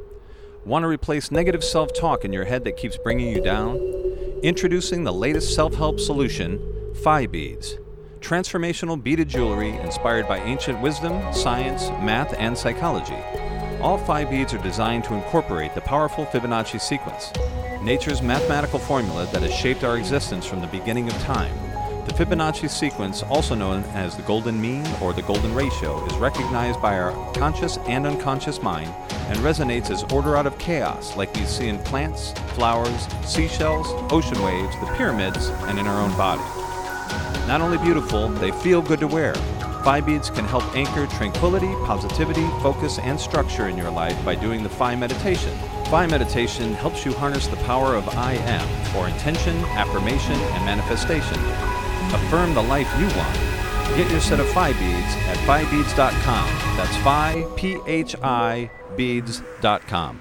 Want 0.65 0.81
to 0.81 0.87
replace 0.87 1.29
negative 1.29 1.63
self 1.63 1.93
talk 1.93 2.25
in 2.25 2.33
your 2.33 2.45
head 2.45 2.63
that 2.63 2.75
keeps 2.75 2.97
bringing 2.97 3.35
you 3.35 3.39
down? 3.39 3.77
Introducing 4.41 5.03
the 5.03 5.13
latest 5.13 5.53
self 5.53 5.75
help 5.75 5.99
solution, 5.99 6.59
Phi 7.03 7.27
Beads. 7.27 7.77
Transformational 8.19 9.01
beaded 9.01 9.29
jewelry 9.29 9.75
inspired 9.77 10.27
by 10.27 10.39
ancient 10.39 10.81
wisdom, 10.81 11.21
science, 11.31 11.89
math, 12.01 12.33
and 12.39 12.57
psychology. 12.57 13.38
All 13.81 13.97
five 13.97 14.29
beads 14.29 14.53
are 14.53 14.61
designed 14.61 15.05
to 15.05 15.13
incorporate 15.13 15.73
the 15.73 15.79
powerful 15.79 16.25
Fibonacci 16.25 16.81
sequence, 16.81 17.31
nature's 17.81 18.21
mathematical 18.21 18.77
formula 18.77 19.25
that 19.27 19.41
has 19.41 19.53
shaped 19.53 19.85
our 19.85 19.97
existence 19.97 20.45
from 20.45 20.59
the 20.59 20.67
beginning 20.67 21.07
of 21.07 21.13
time. 21.21 21.55
The 22.05 22.13
Fibonacci 22.13 22.69
sequence, 22.69 23.23
also 23.23 23.55
known 23.55 23.83
as 23.93 24.17
the 24.17 24.23
golden 24.23 24.59
mean 24.59 24.85
or 25.01 25.13
the 25.13 25.21
golden 25.21 25.55
ratio, 25.55 26.05
is 26.07 26.13
recognized 26.17 26.81
by 26.81 26.99
our 26.99 27.13
conscious 27.35 27.77
and 27.87 28.05
unconscious 28.05 28.61
mind 28.61 28.93
and 29.29 29.39
resonates 29.39 29.89
as 29.91 30.03
order 30.11 30.35
out 30.35 30.45
of 30.45 30.57
chaos, 30.57 31.15
like 31.15 31.33
we 31.35 31.45
see 31.45 31.69
in 31.69 31.79
plants, 31.79 32.33
flowers, 32.55 33.07
seashells, 33.23 33.87
ocean 34.11 34.41
waves, 34.43 34.75
the 34.81 34.93
pyramids, 34.97 35.47
and 35.67 35.79
in 35.79 35.87
our 35.87 36.01
own 36.01 36.11
body. 36.17 36.41
Not 37.47 37.61
only 37.61 37.77
beautiful, 37.77 38.27
they 38.27 38.51
feel 38.51 38.81
good 38.81 38.99
to 38.99 39.07
wear. 39.07 39.33
Phi 39.83 40.01
beads 40.01 40.29
can 40.29 40.45
help 40.45 40.63
anchor 40.75 41.07
tranquility, 41.07 41.73
positivity, 41.85 42.45
focus, 42.61 42.99
and 42.99 43.19
structure 43.19 43.67
in 43.67 43.77
your 43.77 43.89
life 43.89 44.23
by 44.25 44.35
doing 44.35 44.61
the 44.61 44.69
Phi 44.69 44.95
meditation. 44.95 45.57
Phi 45.85 46.05
meditation 46.05 46.73
helps 46.73 47.05
you 47.05 47.13
harness 47.13 47.47
the 47.47 47.55
power 47.57 47.95
of 47.95 48.07
I 48.09 48.33
am 48.33 48.85
for 48.93 49.07
intention, 49.07 49.55
affirmation, 49.77 50.35
and 50.35 50.65
manifestation. 50.65 51.39
Affirm 52.13 52.53
the 52.53 52.63
life 52.63 52.91
you 52.99 53.07
want. 53.17 53.35
Get 53.97 54.11
your 54.11 54.19
set 54.19 54.39
of 54.39 54.49
Phi 54.49 54.73
beads 54.73 55.15
at 55.27 55.37
phibeads.com. 55.47 56.77
That's 56.77 56.95
Phi, 56.97 57.45
P 57.55 57.77
H 57.87 58.15
I, 58.21 58.69
beads.com. 58.95 60.19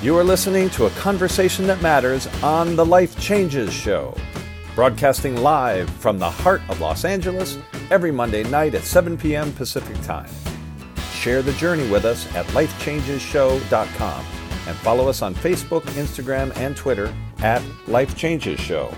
You 0.00 0.16
are 0.18 0.24
listening 0.24 0.68
to 0.70 0.84
a 0.84 0.90
conversation 0.90 1.66
that 1.66 1.80
matters 1.80 2.26
on 2.42 2.76
the 2.76 2.84
Life 2.84 3.18
Changes 3.18 3.72
Show, 3.72 4.14
broadcasting 4.74 5.36
live 5.36 5.88
from 5.88 6.18
the 6.18 6.28
heart 6.28 6.60
of 6.68 6.80
Los 6.80 7.04
Angeles 7.04 7.58
every 7.90 8.10
Monday 8.10 8.42
night 8.44 8.74
at 8.74 8.82
7 8.82 9.16
p.m. 9.16 9.52
Pacific 9.52 10.00
Time. 10.02 10.30
Share 11.12 11.42
the 11.42 11.52
journey 11.54 11.88
with 11.88 12.04
us 12.04 12.26
at 12.34 12.44
lifechangeshow.com 12.46 14.26
and 14.66 14.76
follow 14.78 15.08
us 15.08 15.22
on 15.22 15.34
Facebook, 15.34 15.82
Instagram, 15.92 16.56
and 16.56 16.76
Twitter 16.76 17.14
at 17.38 17.62
Life 17.86 18.16
Changes 18.16 18.58
Show. 18.58 18.92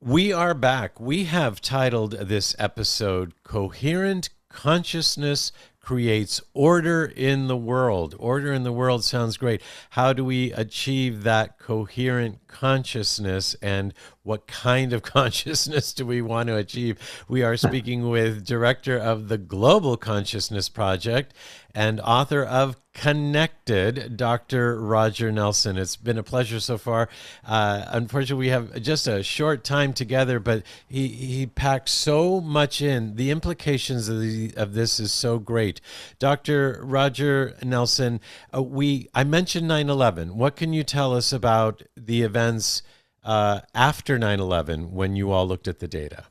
We 0.00 0.32
are 0.32 0.54
back. 0.54 1.00
We 1.00 1.24
have 1.24 1.60
titled 1.60 2.12
this 2.12 2.54
episode 2.58 3.32
Coherent 3.42 4.28
Consciousness 4.48 5.52
Creates 5.86 6.40
Order 6.52 7.04
in 7.04 7.46
the 7.46 7.56
World. 7.56 8.16
Order 8.18 8.52
in 8.52 8.64
the 8.64 8.72
World 8.72 9.04
sounds 9.04 9.36
great. 9.36 9.62
How 9.90 10.12
do 10.12 10.24
we 10.24 10.50
achieve 10.50 11.22
that 11.22 11.60
coherent 11.60 12.40
consciousness 12.48 13.54
and 13.62 13.94
what 14.24 14.48
kind 14.48 14.92
of 14.92 15.02
consciousness 15.04 15.92
do 15.92 16.04
we 16.04 16.20
want 16.20 16.48
to 16.48 16.56
achieve? 16.56 16.98
We 17.28 17.44
are 17.44 17.56
speaking 17.56 18.10
with 18.10 18.44
director 18.44 18.98
of 18.98 19.28
the 19.28 19.38
Global 19.38 19.96
Consciousness 19.96 20.68
Project 20.68 21.34
and 21.72 22.00
author 22.00 22.42
of 22.42 22.74
Connected, 22.96 24.16
Dr. 24.16 24.80
Roger 24.80 25.30
Nelson. 25.30 25.76
It's 25.76 25.96
been 25.96 26.16
a 26.16 26.22
pleasure 26.22 26.58
so 26.58 26.78
far. 26.78 27.10
Uh, 27.44 27.84
unfortunately, 27.88 28.46
we 28.46 28.48
have 28.48 28.80
just 28.80 29.06
a 29.06 29.22
short 29.22 29.64
time 29.64 29.92
together, 29.92 30.40
but 30.40 30.62
he, 30.88 31.08
he 31.08 31.46
packed 31.46 31.90
so 31.90 32.40
much 32.40 32.80
in. 32.80 33.16
The 33.16 33.30
implications 33.30 34.08
of, 34.08 34.22
the, 34.22 34.50
of 34.56 34.72
this 34.72 34.98
is 34.98 35.12
so 35.12 35.38
great. 35.38 35.82
Dr. 36.18 36.80
Roger 36.82 37.54
Nelson, 37.62 38.18
uh, 38.54 38.62
we 38.62 39.10
I 39.14 39.24
mentioned 39.24 39.68
9 39.68 39.90
11. 39.90 40.34
What 40.34 40.56
can 40.56 40.72
you 40.72 40.82
tell 40.82 41.14
us 41.14 41.34
about 41.34 41.82
the 41.98 42.22
events 42.22 42.80
uh, 43.22 43.60
after 43.74 44.18
9 44.18 44.40
11 44.40 44.92
when 44.94 45.16
you 45.16 45.32
all 45.32 45.46
looked 45.46 45.68
at 45.68 45.80
the 45.80 45.88
data? 45.88 46.24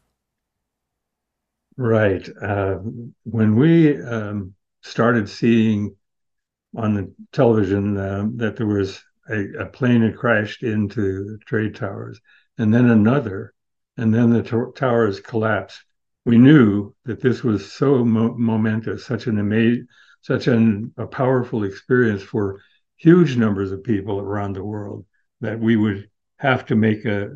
Right. 1.78 2.28
Uh, 2.42 2.80
when 3.24 3.56
we 3.56 4.02
um, 4.02 4.56
started 4.82 5.30
seeing 5.30 5.96
on 6.76 6.94
the 6.94 7.12
television 7.32 7.98
uh, 7.98 8.26
that 8.36 8.56
there 8.56 8.68
was 8.68 9.02
a, 9.30 9.62
a, 9.62 9.66
plane 9.66 10.02
had 10.02 10.18
crashed 10.18 10.64
into 10.64 11.24
the 11.24 11.38
trade 11.46 11.76
towers, 11.76 12.20
and 12.58 12.74
then 12.74 12.90
another, 12.90 13.54
and 13.98 14.14
then 14.14 14.30
the 14.30 14.72
towers 14.76 15.20
collapsed. 15.20 15.84
We 16.26 16.38
knew 16.38 16.94
that 17.06 17.22
this 17.22 17.44
was 17.44 17.72
so 17.72 18.04
mo- 18.04 18.36
momentous, 18.38 19.06
such 19.06 19.28
an 19.28 19.40
amazing, 19.40 19.88
such 20.22 20.48
an, 20.48 20.94
a 20.98 21.08
powerful 21.08 21.64
experience 21.64 22.24
for 22.24 22.62
huge 22.98 23.38
numbers 23.38 23.72
of 23.72 23.84
people 23.84 24.20
around 24.20 24.54
the 24.54 24.64
world 24.64 25.06
that 25.42 25.60
we 25.60 25.76
would 25.76 26.10
have 26.38 26.66
to 26.66 26.76
make 26.76 27.06
a, 27.06 27.30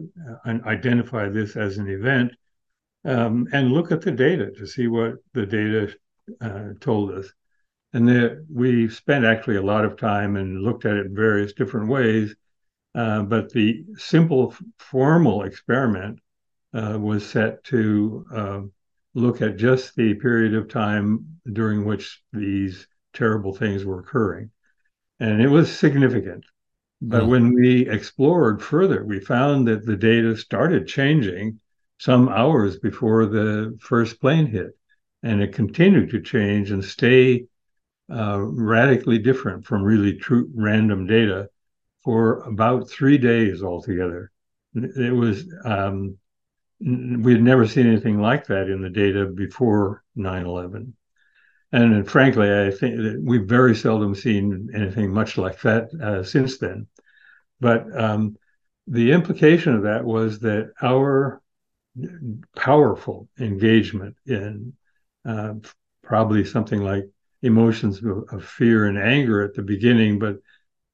an, 0.46 0.62
identify 0.66 1.30
this 1.30 1.56
as 1.56 1.78
an 1.78 1.88
event 1.88 2.32
um, 3.06 3.48
and 3.54 3.72
look 3.72 3.92
at 3.92 4.02
the 4.02 4.12
data 4.12 4.52
to 4.52 4.68
see 4.68 4.88
what 4.88 5.16
the 5.34 5.46
data 5.46 5.96
uh, 6.42 6.70
told 6.80 7.12
us. 7.12 7.32
And 7.94 8.08
the, 8.08 8.46
we 8.54 8.90
spent 8.90 9.26
actually 9.26 9.58
a 9.58 9.64
lot 9.64 9.86
of 9.86 9.98
time 9.98 10.36
and 10.36 10.62
looked 10.62 10.86
at 10.86 10.96
it 10.96 11.08
in 11.08 11.16
various 11.16 11.54
different 11.54 11.90
ways. 11.90 12.36
Uh, 12.96 13.24
but 13.24 13.52
the 13.52 13.86
simple 13.98 14.54
formal 14.78 15.44
experiment 15.44 16.20
uh, 16.74 16.98
was 17.00 17.28
set 17.28 17.64
to 17.66 18.26
uh, 18.34 18.62
look 19.14 19.42
at 19.42 19.58
just 19.58 19.96
the 19.96 20.14
period 20.16 20.54
of 20.54 20.68
time 20.68 21.40
during 21.52 21.86
which 21.86 22.22
these 22.32 22.88
terrible 23.14 23.54
things 23.54 23.86
were 23.86 24.00
occurring. 24.00 24.52
And 25.20 25.42
it 25.42 25.50
was 25.50 25.72
significant. 25.72 26.46
But 27.02 27.24
mm. 27.24 27.28
when 27.28 27.54
we 27.54 27.88
explored 27.90 28.62
further, 28.62 29.04
we 29.04 29.20
found 29.20 29.68
that 29.68 29.86
the 29.86 29.96
data 29.96 30.36
started 30.36 30.88
changing 30.88 31.60
some 31.98 32.30
hours 32.30 32.78
before 32.78 33.26
the 33.26 33.78
first 33.82 34.20
plane 34.22 34.48
hit. 34.48 34.78
And 35.22 35.42
it 35.42 35.54
continued 35.54 36.12
to 36.12 36.22
change 36.22 36.72
and 36.72 36.84
stay 36.84 37.46
uh, 38.12 38.40
radically 38.40 39.20
different 39.20 39.66
from 39.66 39.84
really 39.84 40.18
true 40.18 40.50
random 40.56 41.06
data 41.06 41.50
for 42.04 42.42
about 42.44 42.90
three 42.90 43.18
days 43.18 43.62
altogether. 43.64 44.32
It 44.74 45.14
was, 45.14 45.46
um, 45.66 46.18
we 46.80 47.34
had 47.34 47.42
never 47.42 47.68
seen 47.68 47.88
anything 47.88 48.20
like 48.20 48.48
that 48.48 48.70
in 48.70 48.82
the 48.82 48.90
data 48.90 49.26
before 49.26 50.04
9 50.16 50.46
11. 50.46 50.96
And 51.72 52.10
frankly, 52.10 52.52
I 52.52 52.72
think 52.72 52.98
that 52.98 53.22
we've 53.24 53.46
very 53.46 53.76
seldom 53.76 54.16
seen 54.16 54.70
anything 54.74 55.12
much 55.12 55.38
like 55.38 55.62
that 55.62 55.94
uh, 56.02 56.24
since 56.24 56.58
then. 56.58 56.88
But 57.60 57.86
um, 58.00 58.38
the 58.88 59.12
implication 59.12 59.76
of 59.76 59.84
that 59.84 60.04
was 60.04 60.40
that 60.40 60.72
our 60.82 61.42
powerful 62.56 63.28
engagement 63.40 64.16
in 64.26 64.74
uh, 65.26 65.56
probably 66.02 66.44
something 66.46 66.82
like 66.82 67.06
emotions 67.42 68.04
of, 68.04 68.26
of, 68.32 68.44
fear 68.44 68.86
and 68.86 68.98
anger 68.98 69.42
at 69.42 69.54
the 69.54 69.62
beginning, 69.62 70.20
but 70.20 70.38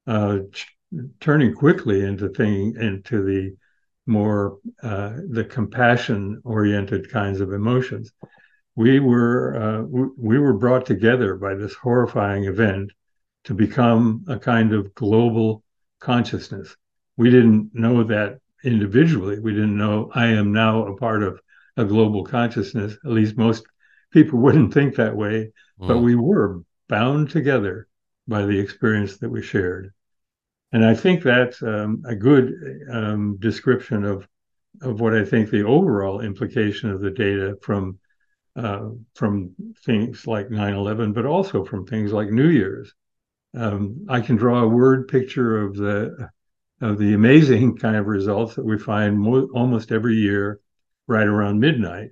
uh, 0.07 0.39
ch- 0.51 0.67
turning 1.19 1.53
quickly 1.53 2.03
into 2.03 2.29
thing 2.29 2.75
into 2.79 3.23
the 3.23 3.55
more 4.05 4.59
uh, 4.83 5.13
the 5.29 5.43
compassion 5.43 6.39
oriented 6.43 7.09
kinds 7.11 7.41
of 7.41 7.51
emotions 7.51 8.11
we 8.75 8.99
were 8.99 9.55
uh, 9.55 9.81
we 10.17 10.37
were 10.37 10.53
brought 10.53 10.85
together 10.85 11.35
by 11.35 11.55
this 11.55 11.73
horrifying 11.73 12.45
event 12.45 12.91
to 13.45 13.53
become 13.53 14.25
a 14.27 14.37
kind 14.37 14.73
of 14.73 14.93
global 14.95 15.63
consciousness. 15.99 16.75
We 17.17 17.29
didn't 17.29 17.71
know 17.73 18.03
that 18.03 18.39
individually. 18.63 19.39
We 19.39 19.53
didn't 19.53 19.77
know 19.77 20.11
I 20.13 20.27
am 20.27 20.51
now 20.51 20.85
a 20.87 20.97
part 20.97 21.23
of 21.23 21.39
a 21.77 21.85
global 21.85 22.25
consciousness. 22.25 22.97
At 23.05 23.11
least 23.11 23.37
most 23.37 23.63
people 24.15 24.39
wouldn't 24.39 24.73
think 24.73 24.95
that 24.95 25.15
way, 25.15 25.51
mm. 25.79 25.87
but 25.87 25.99
we 25.99 26.15
were 26.15 26.61
bound 26.87 27.29
together 27.29 27.87
by 28.27 28.45
the 28.45 28.57
experience 28.57 29.17
that 29.17 29.29
we 29.29 29.43
shared. 29.43 29.91
And 30.71 30.83
I 30.83 30.95
think 30.95 31.21
that's 31.21 31.61
um, 31.61 32.01
a 32.07 32.15
good 32.15 32.53
um, 32.91 33.37
description 33.39 34.05
of 34.05 34.27
of 34.81 34.99
what 34.99 35.15
I 35.15 35.23
think 35.23 35.49
the 35.49 35.63
overall 35.63 36.19
implication 36.19 36.89
of 36.89 36.99
the 37.01 37.11
data 37.11 37.57
from 37.61 37.99
uh, 38.55 38.89
from 39.13 39.53
things 39.85 40.25
like 40.25 40.47
9/11, 40.47 41.13
but 41.13 41.25
also 41.25 41.65
from 41.65 41.85
things 41.85 42.11
like 42.13 42.29
New 42.29 42.49
Year's. 42.49 42.93
Um, 43.53 44.05
I 44.09 44.21
can 44.21 44.37
draw 44.37 44.63
a 44.63 44.67
word 44.67 45.07
picture 45.09 45.61
of 45.65 45.75
the 45.75 46.29
of 46.81 46.97
the 46.97 47.13
amazing 47.13 47.77
kind 47.83 47.97
of 47.97 48.05
results 48.05 48.55
that 48.55 48.65
we 48.65 48.77
find 48.77 49.19
mo- 49.19 49.49
almost 49.53 49.91
every 49.91 50.15
year, 50.15 50.61
right 51.07 51.27
around 51.27 51.59
midnight. 51.59 52.11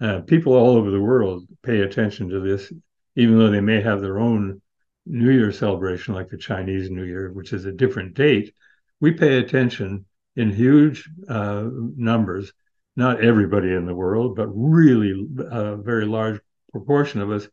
Uh, 0.00 0.20
people 0.20 0.54
all 0.54 0.76
over 0.76 0.90
the 0.90 1.00
world 1.00 1.46
pay 1.62 1.80
attention 1.80 2.28
to 2.28 2.40
this, 2.40 2.72
even 3.14 3.38
though 3.38 3.50
they 3.50 3.60
may 3.60 3.80
have 3.80 4.00
their 4.00 4.18
own 4.18 4.60
New 5.06 5.30
Year 5.30 5.52
celebration, 5.52 6.14
like 6.14 6.28
the 6.28 6.36
Chinese 6.36 6.90
New 6.90 7.04
Year, 7.04 7.32
which 7.32 7.52
is 7.52 7.64
a 7.64 7.72
different 7.72 8.14
date. 8.14 8.52
We 9.00 9.12
pay 9.12 9.38
attention 9.38 10.04
in 10.34 10.52
huge 10.52 11.08
uh, 11.28 11.68
numbers. 11.96 12.52
Not 12.96 13.22
everybody 13.22 13.72
in 13.72 13.86
the 13.86 13.94
world, 13.94 14.36
but 14.36 14.48
really 14.48 15.28
a 15.38 15.42
uh, 15.42 15.76
very 15.76 16.06
large 16.06 16.40
proportion 16.72 17.20
of 17.20 17.30
us. 17.30 17.48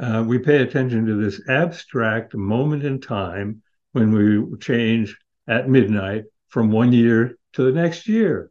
Uh, 0.00 0.24
we 0.26 0.38
pay 0.38 0.62
attention 0.62 1.06
to 1.06 1.14
this 1.14 1.40
abstract 1.48 2.34
moment 2.34 2.84
in 2.84 3.00
time 3.00 3.62
when 3.92 4.12
we 4.12 4.58
change 4.58 5.16
at 5.46 5.68
midnight 5.68 6.24
from 6.48 6.70
one 6.70 6.92
year 6.92 7.36
to 7.52 7.62
the 7.62 7.72
next 7.72 8.08
year. 8.08 8.49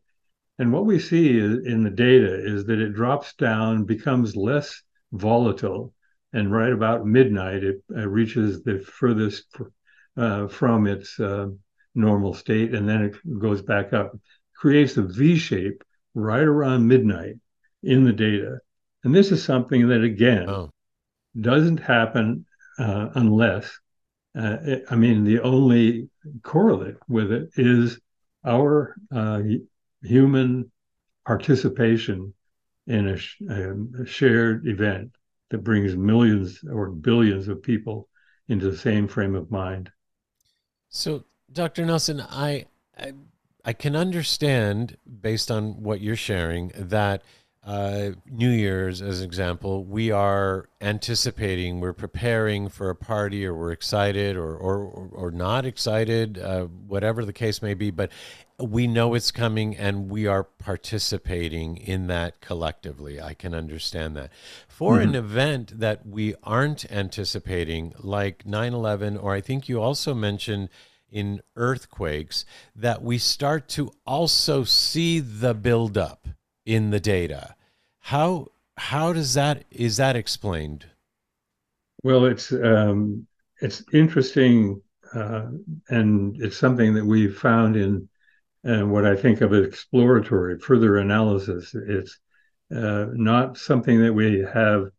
And 0.60 0.74
what 0.74 0.86
we 0.86 1.00
see 1.00 1.38
is, 1.38 1.66
in 1.66 1.84
the 1.84 1.90
data 1.90 2.34
is 2.34 2.66
that 2.66 2.80
it 2.80 2.94
drops 2.94 3.34
down, 3.36 3.86
becomes 3.86 4.36
less 4.36 4.84
volatile, 5.14 5.94
and 6.34 6.52
right 6.52 6.72
about 6.72 7.08
midnight, 7.08 7.64
it 7.64 7.82
uh, 7.96 8.08
reaches 8.08 8.62
the 8.62 8.80
furthest 8.80 9.46
uh, 10.18 10.48
from 10.48 10.86
its 10.86 11.20
uh, 11.20 11.48
normal 11.96 12.34
state, 12.34 12.76
and 12.76 12.88
then 12.88 13.04
it 13.04 13.40
goes 13.40 13.62
back 13.62 13.94
up, 13.94 14.12
creates 14.54 14.98
a 14.98 15.04
V 15.04 15.38
shape 15.38 15.82
right 16.14 16.44
around 16.44 16.88
midnight 16.88 17.36
in 17.82 18.04
the 18.04 18.14
data. 18.14 18.60
And 19.04 19.16
this 19.16 19.32
is 19.32 19.42
something 19.42 19.88
that, 19.88 20.04
again, 20.04 20.50
oh. 20.50 20.70
doesn't 21.40 21.80
happen 21.80 22.46
uh, 22.78 23.10
unless 23.16 23.80
uh, 24.38 24.58
it, 24.64 24.84
I 24.90 24.96
mean, 24.96 25.24
the 25.24 25.40
only 25.40 26.10
correlate 26.44 26.98
with 27.08 27.32
it 27.32 27.50
is 27.56 28.00
our 28.46 28.96
uh, 29.12 29.42
human 30.02 30.72
participation 31.26 32.34
in 32.88 33.10
a, 33.10 34.02
a, 34.02 34.06
shared 34.06 34.68
event 34.68 35.12
that 35.50 35.60
brings 35.60 35.96
millions 35.96 36.60
or 36.72 36.90
billions 36.90 37.48
of 37.48 37.62
people 37.62 38.08
into 38.48 38.70
the 38.70 38.78
same 38.78 39.08
frame 39.08 39.36
of 39.36 39.52
mind. 39.52 39.92
So, 40.90 41.26
Dr. 41.52 41.86
Nelson, 41.86 42.22
I, 42.22 42.66
I, 42.98 43.14
I 43.64 43.74
can 43.74 43.96
understand 43.96 44.98
based 45.22 45.52
on 45.52 45.84
what 45.84 46.02
you're 46.02 46.16
sharing 46.16 46.72
that 46.76 47.22
uh, 47.62 48.12
New 48.26 48.50
Year's, 48.50 49.02
as 49.02 49.20
an 49.20 49.26
example, 49.26 49.84
we 49.84 50.12
are 50.12 50.70
anticipating, 50.80 51.82
we're 51.82 51.92
preparing 51.92 52.70
for 52.70 52.90
a 52.90 52.96
party, 52.96 53.46
or 53.46 53.54
we're 53.54 53.74
excited, 53.74 54.38
or 54.38 54.56
or 54.56 55.10
or 55.12 55.30
not 55.32 55.66
excited, 55.66 56.40
uh, 56.40 56.64
whatever 56.64 57.26
the 57.26 57.34
case 57.34 57.62
may 57.62 57.74
be. 57.74 57.92
But 57.92 58.12
we 58.58 58.88
know 58.88 59.14
it's 59.14 59.32
coming, 59.32 59.76
and 59.76 60.10
we 60.10 60.26
are 60.26 60.46
participating 60.46 61.76
in 61.76 62.08
that 62.08 62.40
collectively. 62.40 63.20
I 63.22 63.34
can 63.34 63.54
understand 63.54 64.16
that. 64.16 64.32
For 64.70 64.96
mm-hmm. 64.96 65.10
an 65.10 65.16
event 65.16 65.80
that 65.80 66.08
we 66.08 66.36
aren't 66.44 66.90
anticipating, 66.90 67.94
like 68.00 68.46
9/11, 68.46 69.22
or 69.22 69.34
I 69.34 69.42
think 69.42 69.68
you 69.68 69.82
also 69.82 70.14
mentioned 70.14 70.70
in 71.12 71.42
earthquakes, 71.58 72.46
that 72.74 73.02
we 73.04 73.18
start 73.18 73.68
to 73.68 73.92
also 74.06 74.64
see 74.64 75.20
the 75.20 75.54
buildup 75.54 76.28
in 76.70 76.92
the 76.92 77.00
data 77.00 77.56
how 78.00 78.48
how 78.78 79.14
does 79.14 79.34
that 79.34 79.66
is 79.72 79.98
that 79.98 80.16
explained? 80.16 80.88
Well, 82.04 82.26
it's 82.26 82.52
um, 82.52 83.28
it's 83.62 83.84
interesting, 83.94 84.82
uh, 85.14 85.48
and 85.90 86.42
it's 86.42 86.58
something 86.58 86.94
that 86.96 87.06
we've 87.06 87.38
found 87.38 87.76
in 87.76 88.10
uh, 88.68 88.86
what 88.86 89.06
I 89.06 89.16
think 89.16 89.42
of 89.42 89.54
exploratory, 89.54 90.58
further 90.60 90.98
analysis. 90.98 91.76
It's 91.76 92.18
uh, 92.74 93.08
not 93.14 93.58
something 93.58 94.02
that 94.02 94.14
we 94.14 94.40
have 94.40 94.90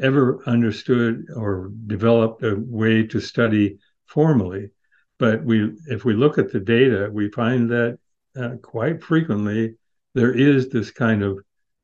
ever 0.00 0.42
understood 0.46 1.26
or 1.34 1.70
developed 1.86 2.42
a 2.42 2.56
way 2.56 3.04
to 3.06 3.20
study 3.20 3.78
formally. 4.06 4.70
But 5.18 5.44
we, 5.44 5.72
if 5.86 6.04
we 6.04 6.14
look 6.14 6.38
at 6.38 6.52
the 6.52 6.60
data, 6.60 7.08
we 7.12 7.30
find 7.30 7.70
that 7.70 7.98
uh, 8.36 8.56
quite 8.62 9.02
frequently 9.02 9.74
there 10.14 10.32
is 10.32 10.68
this 10.68 10.90
kind 10.90 11.22
of 11.22 11.38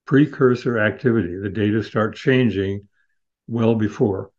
precursor 0.07 0.79
activity. 0.79 1.37
The 1.37 1.49
data 1.49 1.83
start 1.83 2.17
changing 2.17 2.89
well 3.47 3.75
before. 3.75 4.31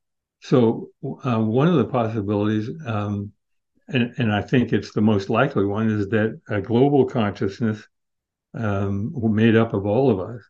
So 0.42 0.90
uh, 1.04 1.40
one 1.40 1.68
of 1.68 1.76
the 1.76 1.86
possibilities, 1.86 2.70
um, 2.86 3.32
and, 3.88 4.14
and, 4.18 4.32
I 4.32 4.42
think 4.42 4.74
it's 4.74 4.92
the 4.92 5.02
most 5.02 5.30
likely 5.30 5.66
one, 5.66 5.90
is 5.90 6.10
that 6.10 6.40
a 6.50 6.62
global 6.62 7.06
consciousness 7.06 7.82
um, 8.54 9.14
made 9.34 9.56
up 9.56 9.74
of 9.74 9.86
all 9.86 10.10
of 10.10 10.20
us 10.20 10.42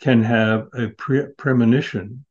can 0.00 0.22
have 0.22 0.68
a 0.74 0.88
pre- 0.88 1.32
premonition 1.36 2.24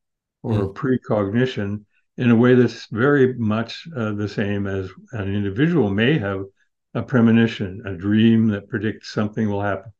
or 0.43 0.54
mm. 0.54 0.65
a 0.65 0.73
precognition 0.73 1.86
in 2.17 2.32
a 2.32 2.36
way 2.36 2.56
that's 2.56 2.88
very 2.88 3.34
much 3.36 3.88
uh, 3.95 4.13
the 4.13 4.28
same 4.28 4.67
as 4.67 4.89
an 5.13 5.34
individual 5.34 5.89
may 5.89 6.17
have 6.17 6.43
a 6.93 7.02
premonition, 7.02 7.82
a 7.86 7.95
dream 7.95 8.47
that 8.47 8.67
predicts 8.67 9.10
something 9.12 9.49
will 9.49 9.62
happen 9.62 9.91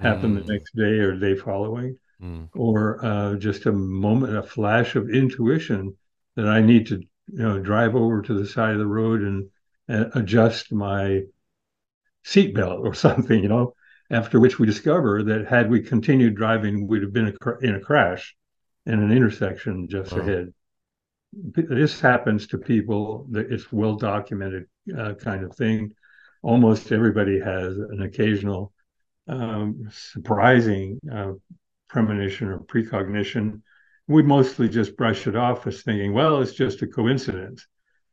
happen 0.00 0.34
mm. 0.36 0.44
the 0.44 0.52
next 0.52 0.74
day 0.74 0.98
or 0.98 1.16
day 1.16 1.34
following, 1.34 1.98
mm. 2.22 2.48
or 2.54 3.04
uh, 3.04 3.34
just 3.36 3.66
a 3.66 3.72
moment, 3.72 4.36
a 4.36 4.42
flash 4.42 4.94
of 4.94 5.10
intuition 5.10 5.96
that 6.36 6.46
I 6.46 6.60
need 6.60 6.86
to, 6.88 6.96
you 6.96 7.38
know, 7.38 7.58
drive 7.58 7.94
over 7.94 8.22
to 8.22 8.34
the 8.34 8.46
side 8.46 8.72
of 8.72 8.78
the 8.78 8.86
road 8.86 9.22
and 9.22 9.48
uh, 9.88 10.10
adjust 10.14 10.72
my 10.72 11.22
seatbelt 12.24 12.80
or 12.80 12.94
something, 13.06 13.42
you 13.42 13.48
know. 13.48 13.74
After 14.08 14.38
which 14.38 14.60
we 14.60 14.66
discover 14.66 15.24
that 15.24 15.48
had 15.48 15.68
we 15.68 15.80
continued 15.80 16.36
driving, 16.36 16.86
we'd 16.86 17.02
have 17.02 17.12
been 17.12 17.34
in 17.60 17.74
a 17.74 17.80
crash 17.80 18.36
in 18.86 19.02
an 19.02 19.10
intersection 19.10 19.88
just 19.88 20.12
ahead. 20.12 20.54
This 21.32 22.00
happens 22.00 22.46
to 22.48 22.58
people. 22.58 23.26
It's 23.34 23.72
well 23.72 23.96
documented 23.96 24.66
uh, 24.96 25.14
kind 25.14 25.42
of 25.42 25.56
thing. 25.56 25.92
Almost 26.42 26.92
everybody 26.92 27.40
has 27.40 27.76
an 27.76 28.02
occasional 28.02 28.72
um, 29.28 29.88
surprising 29.90 31.00
uh, 31.12 31.32
premonition 31.88 32.48
or 32.48 32.58
precognition. 32.60 33.62
We 34.08 34.22
mostly 34.22 34.68
just 34.68 34.96
brush 34.96 35.26
it 35.26 35.36
off 35.36 35.66
as 35.66 35.82
thinking, 35.82 36.12
well, 36.12 36.40
it's 36.40 36.52
just 36.52 36.82
a 36.82 36.86
coincidence. 36.86 37.66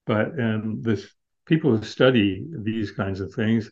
But 0.06 0.40
um, 0.40 0.82
this 0.82 1.08
people 1.46 1.76
who 1.76 1.84
study 1.84 2.46
these 2.50 2.92
kinds 2.92 3.20
of 3.20 3.34
things 3.34 3.70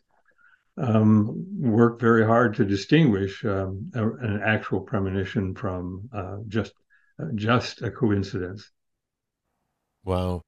um, 0.78 1.46
work 1.60 2.00
very 2.00 2.24
hard 2.24 2.54
to 2.56 2.64
distinguish 2.64 3.44
um, 3.44 3.90
a, 3.94 4.08
an 4.08 4.40
actual 4.44 4.80
premonition 4.80 5.54
from 5.54 6.08
uh, 6.12 6.38
just 6.48 6.72
uh, 7.20 7.26
just 7.34 7.82
a 7.82 7.90
coincidence. 7.90 8.70
Wow. 10.04 10.42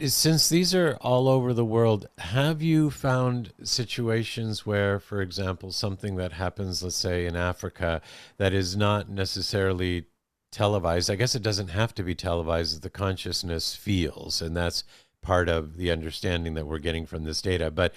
Since 0.00 0.48
these 0.48 0.74
are 0.74 0.96
all 1.00 1.28
over 1.28 1.52
the 1.52 1.64
world, 1.64 2.06
have 2.18 2.62
you 2.62 2.90
found 2.90 3.52
situations 3.62 4.66
where, 4.66 4.98
for 4.98 5.22
example, 5.22 5.72
something 5.72 6.16
that 6.16 6.32
happens, 6.32 6.82
let's 6.82 6.96
say 6.96 7.26
in 7.26 7.36
Africa, 7.36 8.02
that 8.36 8.52
is 8.52 8.76
not 8.76 9.08
necessarily 9.08 10.04
televised? 10.50 11.10
I 11.10 11.16
guess 11.16 11.34
it 11.34 11.42
doesn't 11.42 11.68
have 11.68 11.94
to 11.94 12.02
be 12.02 12.14
televised, 12.14 12.82
the 12.82 12.90
consciousness 12.90 13.74
feels, 13.74 14.42
and 14.42 14.56
that's 14.56 14.84
part 15.22 15.48
of 15.48 15.76
the 15.76 15.90
understanding 15.90 16.54
that 16.54 16.66
we're 16.66 16.78
getting 16.78 17.06
from 17.06 17.24
this 17.24 17.40
data. 17.40 17.70
But 17.70 17.94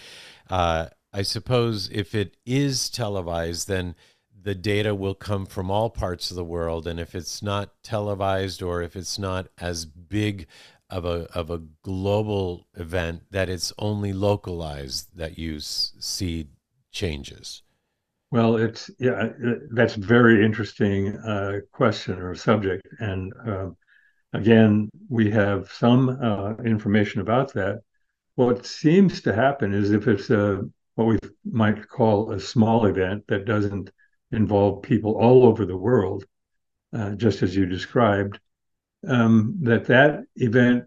uh, 0.50 0.88
I 1.12 1.24
suppose 1.24 1.89
if 1.91 2.15
it 2.15 2.38
is 2.45 2.89
televised, 2.89 3.67
then 3.67 3.95
the 4.45 4.56
data 4.56 4.93
will 4.93 5.15
come 5.15 5.48
from 5.48 5.71
all 5.71 5.89
parts 5.89 6.30
of 6.30 6.36
the 6.36 6.43
world. 6.43 6.86
And 6.86 7.00
if 7.00 7.15
it's 7.15 7.41
not 7.41 7.71
televised 7.82 8.62
or 8.62 8.84
if 8.84 8.95
it's 8.95 9.17
not 9.17 9.48
as 9.58 9.86
big 9.86 10.45
of 10.89 11.06
a 11.06 11.28
of 11.34 11.50
a 11.50 11.62
global 11.84 12.67
event 12.76 13.24
that 13.32 13.50
it's 13.50 13.74
only 13.78 14.13
localized 14.13 15.10
that 15.15 15.38
you 15.38 15.60
see 15.60 16.48
changes? 16.91 17.63
Well, 18.32 18.58
it's 18.58 18.89
yeah, 19.00 19.30
that's 19.71 19.95
very 19.95 20.43
interesting 20.43 21.17
uh, 21.17 21.60
question 21.71 22.19
or 22.19 22.36
subject, 22.36 22.88
and 23.00 23.34
uh, 23.48 23.69
again, 24.34 24.89
we 25.10 25.32
have 25.32 25.71
some 25.71 26.10
uh, 26.10 26.56
information 26.63 27.21
about 27.21 27.54
that. 27.54 27.82
What 28.36 28.65
seems 28.65 29.21
to 29.21 29.34
happen 29.34 29.74
is 29.74 29.91
if 29.91 30.08
it's 30.08 30.30
a 30.30 30.63
what 30.95 31.06
we 31.08 31.17
might 31.43 31.88
call 31.88 32.32
a 32.32 32.39
small 32.39 32.86
event 32.86 33.26
that 33.28 33.45
doesn't 33.45 33.91
involve 34.32 34.82
people 34.82 35.17
all 35.17 35.45
over 35.45 35.65
the 35.65 35.78
world, 35.78 36.26
uh, 36.93 37.12
just 37.12 37.43
as 37.43 37.56
you 37.56 37.65
described, 37.65 38.39
um, 39.08 39.58
that 39.62 39.86
that 39.86 40.24
event 40.38 40.86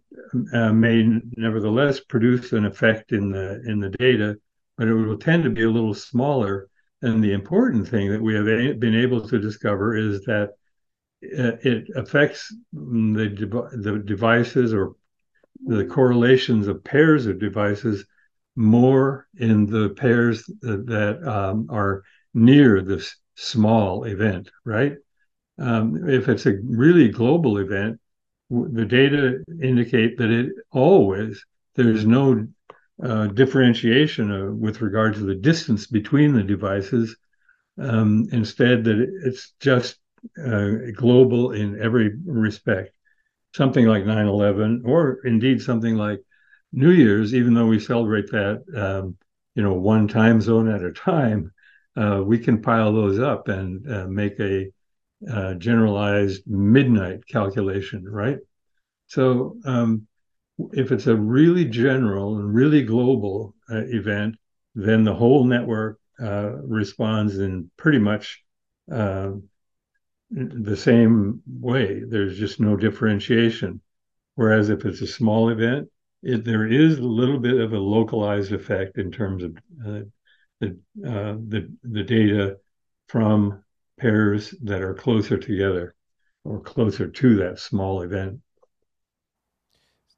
uh, 0.52 0.72
may 0.72 1.20
nevertheless 1.36 2.00
produce 2.00 2.52
an 2.52 2.64
effect 2.64 3.12
in 3.12 3.30
the 3.30 3.62
in 3.66 3.80
the 3.80 3.90
data, 3.90 4.36
but 4.76 4.88
it 4.88 4.94
will 4.94 5.18
tend 5.18 5.44
to 5.44 5.50
be 5.50 5.62
a 5.62 5.70
little 5.70 5.94
smaller. 5.94 6.68
And 7.02 7.22
the 7.22 7.32
important 7.32 7.86
thing 7.88 8.10
that 8.10 8.20
we 8.20 8.34
have 8.34 8.46
been 8.80 8.94
able 8.94 9.26
to 9.28 9.38
discover 9.38 9.96
is 9.96 10.24
that 10.24 10.50
it 11.20 11.88
affects 11.94 12.54
the 12.72 13.68
the 13.72 14.02
devices 14.04 14.74
or 14.74 14.94
the 15.66 15.84
correlations 15.84 16.68
of 16.68 16.84
pairs 16.84 17.26
of 17.26 17.38
devices 17.38 18.04
more 18.56 19.28
in 19.38 19.66
the 19.66 19.90
pairs 19.90 20.44
that 20.62 21.20
um, 21.24 21.68
are 21.70 22.02
near 22.34 22.82
this 22.82 23.16
small 23.36 24.04
event, 24.04 24.50
right? 24.64 24.96
Um, 25.58 26.08
if 26.08 26.28
it's 26.28 26.46
a 26.46 26.58
really 26.64 27.08
global 27.08 27.58
event, 27.58 28.00
the 28.50 28.84
data 28.84 29.44
indicate 29.62 30.16
that 30.18 30.30
it 30.30 30.52
always 30.72 31.44
there's 31.74 32.06
no 32.06 32.46
uh, 33.02 33.28
differentiation 33.28 34.32
uh, 34.32 34.50
with 34.50 34.80
regard 34.80 35.14
to 35.14 35.20
the 35.20 35.34
distance 35.34 35.86
between 35.86 36.32
the 36.32 36.42
devices. 36.42 37.16
Um, 37.80 38.26
instead, 38.32 38.82
that 38.84 38.98
it's 39.24 39.52
just 39.60 39.98
uh, 40.44 40.70
global 40.96 41.52
in 41.52 41.80
every 41.80 42.16
respect. 42.26 42.90
Something 43.54 43.86
like 43.86 44.04
9 44.04 44.26
11, 44.26 44.82
or 44.84 45.20
indeed 45.24 45.62
something 45.62 45.94
like 45.94 46.20
New 46.72 46.90
Year's, 46.90 47.34
even 47.34 47.54
though 47.54 47.66
we 47.66 47.78
celebrate 47.78 48.30
that, 48.32 48.62
um, 48.76 49.16
you 49.54 49.62
know, 49.62 49.74
one 49.74 50.08
time 50.08 50.40
zone 50.40 50.68
at 50.68 50.82
a 50.82 50.92
time, 50.92 51.52
uh, 51.96 52.22
we 52.24 52.38
can 52.38 52.60
pile 52.60 52.92
those 52.92 53.20
up 53.20 53.48
and 53.48 53.90
uh, 53.90 54.06
make 54.06 54.38
a 54.40 54.70
uh, 55.30 55.54
generalized 55.54 56.42
midnight 56.46 57.26
calculation, 57.26 58.04
right? 58.08 58.38
So 59.06 59.56
um, 59.64 60.06
if 60.72 60.92
it's 60.92 61.06
a 61.06 61.16
really 61.16 61.64
general 61.64 62.38
and 62.38 62.54
really 62.54 62.82
global 62.82 63.54
uh, 63.70 63.84
event, 63.86 64.36
then 64.74 65.04
the 65.04 65.14
whole 65.14 65.44
network 65.44 65.98
uh, 66.20 66.52
responds 66.62 67.38
in 67.38 67.70
pretty 67.76 67.98
much 67.98 68.42
uh, 68.92 69.30
the 70.30 70.76
same 70.76 71.42
way. 71.46 72.02
There's 72.06 72.38
just 72.38 72.60
no 72.60 72.76
differentiation. 72.76 73.80
Whereas 74.34 74.68
if 74.68 74.84
it's 74.84 75.00
a 75.00 75.06
small 75.06 75.48
event, 75.48 75.88
it, 76.22 76.44
there 76.44 76.66
is 76.66 76.98
a 76.98 77.02
little 77.02 77.38
bit 77.38 77.60
of 77.60 77.72
a 77.72 77.78
localized 77.78 78.52
effect 78.52 78.98
in 78.98 79.10
terms 79.10 79.42
of 79.42 79.56
uh, 79.84 80.00
the, 80.60 80.78
uh, 81.06 81.36
the 81.48 81.72
the 81.84 82.02
data 82.02 82.56
from 83.06 83.62
pairs 83.98 84.54
that 84.62 84.82
are 84.82 84.94
closer 84.94 85.36
together 85.36 85.94
or 86.44 86.60
closer 86.60 87.08
to 87.08 87.36
that 87.36 87.58
small 87.58 88.02
event. 88.02 88.40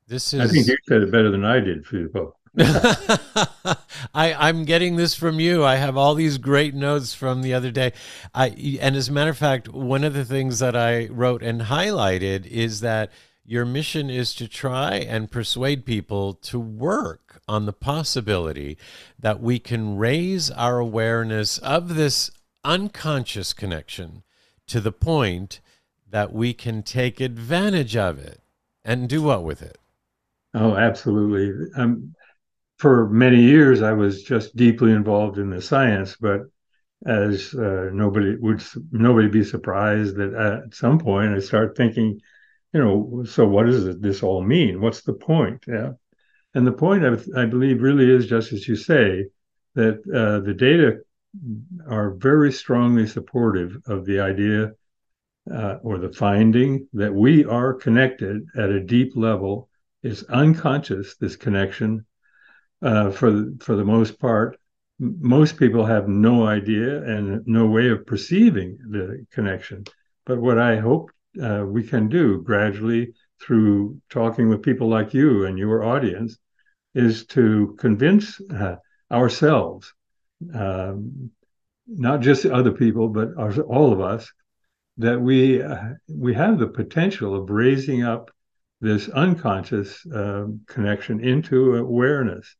This 0.06 0.34
is. 0.34 0.40
I 0.40 0.46
think 0.48 0.66
you 0.66 0.76
said 0.88 1.02
it 1.02 1.12
better 1.12 1.30
than 1.30 1.44
I 1.44 1.60
did, 1.60 1.86
Filippo. 1.86 2.34
I, 2.58 3.78
I'm 4.14 4.64
getting 4.64 4.96
this 4.96 5.14
from 5.14 5.38
you. 5.38 5.64
I 5.64 5.76
have 5.76 5.96
all 5.96 6.14
these 6.14 6.36
great 6.38 6.74
notes 6.74 7.14
from 7.14 7.42
the 7.42 7.54
other 7.54 7.70
day. 7.70 7.92
I, 8.34 8.78
and 8.80 8.96
as 8.96 9.08
a 9.08 9.12
matter 9.12 9.30
of 9.30 9.38
fact, 9.38 9.68
one 9.68 10.02
of 10.02 10.14
the 10.14 10.24
things 10.24 10.58
that 10.58 10.74
I 10.74 11.06
wrote 11.06 11.44
and 11.44 11.62
highlighted 11.62 12.46
is 12.46 12.80
that 12.80 13.12
your 13.44 13.64
mission 13.64 14.10
is 14.10 14.34
to 14.34 14.48
try 14.48 14.94
and 14.94 15.30
persuade 15.30 15.84
people 15.84 16.34
to 16.34 16.58
work 16.58 17.40
on 17.48 17.66
the 17.66 17.72
possibility 17.72 18.78
that 19.18 19.40
we 19.40 19.58
can 19.58 19.96
raise 19.96 20.50
our 20.50 20.78
awareness 20.78 21.58
of 21.58 21.94
this 21.94 22.30
unconscious 22.64 23.52
connection 23.52 24.22
to 24.66 24.80
the 24.80 24.92
point 24.92 25.60
that 26.08 26.32
we 26.32 26.52
can 26.52 26.82
take 26.82 27.20
advantage 27.20 27.96
of 27.96 28.18
it 28.18 28.40
and 28.84 29.08
do 29.08 29.22
what 29.22 29.44
with 29.44 29.62
it? 29.62 29.78
Oh, 30.54 30.76
absolutely. 30.76 31.70
Um, 31.76 32.14
for 32.78 33.08
many 33.10 33.42
years, 33.42 33.82
I 33.82 33.92
was 33.92 34.22
just 34.22 34.56
deeply 34.56 34.92
involved 34.92 35.38
in 35.38 35.50
the 35.50 35.62
science, 35.62 36.16
but 36.16 36.42
as 37.06 37.54
uh, 37.54 37.90
nobody 37.92 38.36
would 38.36 38.62
nobody 38.92 39.28
be 39.28 39.44
surprised 39.44 40.16
that 40.16 40.34
at 40.34 40.74
some 40.74 40.98
point 40.98 41.34
I 41.34 41.40
start 41.40 41.76
thinking, 41.76 42.20
you 42.74 42.80
know, 42.80 43.24
so 43.26 43.46
what 43.46 43.66
does 43.66 43.98
this 44.00 44.22
all 44.22 44.42
mean? 44.42 44.80
What's 44.80 45.02
the 45.02 45.14
point? 45.14 45.64
Yeah, 45.68 45.92
and 46.54 46.66
the 46.66 46.72
point 46.72 47.04
I, 47.04 47.42
I 47.42 47.46
believe 47.46 47.82
really 47.82 48.10
is 48.10 48.26
just 48.26 48.52
as 48.52 48.68
you 48.68 48.76
say 48.76 49.26
that 49.74 49.96
uh, 50.14 50.40
the 50.40 50.54
data 50.54 51.00
are 51.88 52.10
very 52.10 52.52
strongly 52.52 53.06
supportive 53.06 53.76
of 53.86 54.04
the 54.04 54.20
idea 54.20 54.72
uh, 55.52 55.76
or 55.82 55.98
the 55.98 56.12
finding 56.12 56.88
that 56.92 57.14
we 57.14 57.44
are 57.44 57.74
connected 57.74 58.42
at 58.56 58.70
a 58.70 58.80
deep 58.80 59.12
level. 59.16 59.68
It's 60.02 60.22
unconscious, 60.24 61.16
this 61.16 61.36
connection, 61.36 62.06
uh, 62.82 63.10
for, 63.10 63.30
the, 63.30 63.56
for 63.60 63.76
the 63.76 63.84
most 63.84 64.18
part. 64.18 64.58
Most 64.98 65.56
people 65.56 65.84
have 65.86 66.08
no 66.08 66.46
idea 66.46 67.02
and 67.02 67.46
no 67.46 67.66
way 67.66 67.88
of 67.88 68.06
perceiving 68.06 68.78
the 68.90 69.24
connection. 69.30 69.84
But 70.26 70.40
what 70.40 70.58
I 70.58 70.76
hope 70.76 71.10
uh, 71.42 71.64
we 71.66 71.82
can 71.82 72.08
do 72.08 72.42
gradually 72.42 73.14
through 73.40 74.00
talking 74.10 74.48
with 74.48 74.62
people 74.62 74.88
like 74.88 75.14
you 75.14 75.46
and 75.46 75.58
your 75.58 75.84
audience 75.84 76.36
is 76.94 77.24
to 77.26 77.76
convince 77.78 78.40
uh, 78.50 78.76
ourselves 79.10 79.92
um, 80.54 81.30
not 81.86 82.20
just 82.20 82.46
other 82.46 82.72
people, 82.72 83.08
but 83.08 83.30
our, 83.36 83.52
all 83.62 83.92
of 83.92 84.00
us, 84.00 84.30
that 84.98 85.20
we 85.20 85.62
uh, 85.62 85.94
we 86.08 86.34
have 86.34 86.58
the 86.58 86.66
potential 86.66 87.34
of 87.34 87.50
raising 87.50 88.02
up 88.02 88.30
this 88.80 89.08
unconscious 89.08 90.04
uh, 90.06 90.46
connection 90.66 91.20
into 91.20 91.76
awareness, 91.76 92.56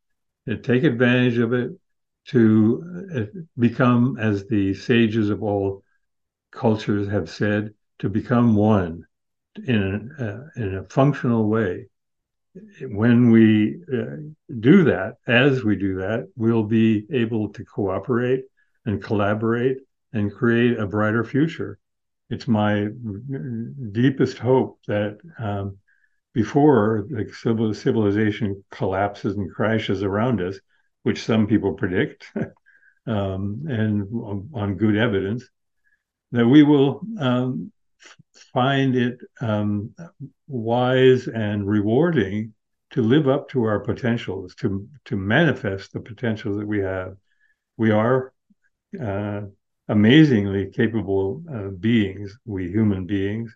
and 0.47 0.62
take 0.62 0.85
advantage 0.85 1.38
of 1.38 1.53
it 1.53 1.71
to 2.27 3.09
uh, 3.14 3.40
become, 3.59 4.16
as 4.19 4.47
the 4.47 4.75
sages 4.75 5.31
of 5.31 5.43
all 5.43 5.83
cultures 6.51 7.09
have 7.09 7.29
said, 7.31 7.75
to 7.99 8.09
become 8.09 8.55
one 8.55 9.05
in 9.66 10.11
a, 10.19 10.25
uh, 10.25 10.40
in 10.57 10.77
a 10.77 10.85
functional 10.85 11.49
way 11.49 11.87
when 12.82 13.30
we 13.30 13.80
uh, 13.92 14.16
do 14.58 14.84
that, 14.84 15.16
as 15.26 15.62
we 15.62 15.76
do 15.76 15.96
that, 15.96 16.28
we'll 16.36 16.64
be 16.64 17.06
able 17.12 17.50
to 17.50 17.64
cooperate 17.64 18.44
and 18.86 19.02
collaborate 19.02 19.78
and 20.12 20.32
create 20.32 20.78
a 20.78 20.86
brighter 20.86 21.24
future. 21.24 21.78
It's 22.28 22.48
my 22.48 22.88
deepest 23.92 24.38
hope 24.38 24.78
that 24.86 25.18
um, 25.38 25.78
before 26.32 27.06
the 27.08 27.74
civilization 27.74 28.64
collapses 28.70 29.36
and 29.36 29.52
crashes 29.52 30.02
around 30.02 30.40
us, 30.40 30.58
which 31.02 31.24
some 31.24 31.46
people 31.46 31.74
predict, 31.74 32.26
um, 33.06 33.62
and 33.68 34.08
on 34.54 34.76
good 34.76 34.96
evidence, 34.96 35.48
that 36.32 36.46
we 36.46 36.62
will 36.62 37.00
um, 37.18 37.72
find 38.53 38.96
it 38.96 39.18
um, 39.40 39.94
wise 40.48 41.29
and 41.29 41.68
rewarding 41.68 42.55
to 42.90 43.03
live 43.03 43.29
up 43.29 43.48
to 43.50 43.64
our 43.64 43.81
potentials, 43.81 44.55
to 44.57 44.88
to 45.05 45.16
manifest 45.16 45.92
the 45.92 46.00
potentials 46.00 46.59
that 46.59 46.66
we 46.66 46.81
have. 46.81 47.16
We 47.76 47.90
are 47.92 48.33
uh, 49.00 49.42
amazingly 49.88 50.70
capable 50.70 51.42
uh, 51.53 51.68
beings, 51.68 52.37
we 52.44 52.68
human 52.68 53.07
beings, 53.07 53.55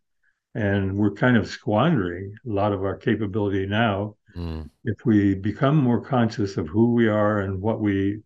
and 0.55 0.97
we're 0.97 1.13
kind 1.13 1.37
of 1.37 1.49
squandering 1.49 2.35
a 2.47 2.51
lot 2.51 2.73
of 2.73 2.85
our 2.85 2.97
capability 2.97 3.67
now. 3.67 4.17
Mm. 4.37 4.71
If 4.85 5.05
we 5.05 5.35
become 5.35 5.77
more 5.77 6.01
conscious 6.01 6.57
of 6.57 6.69
who 6.69 6.93
we 6.93 7.09
are 7.09 7.41
and 7.41 7.61
what 7.61 7.81
we 7.81 8.21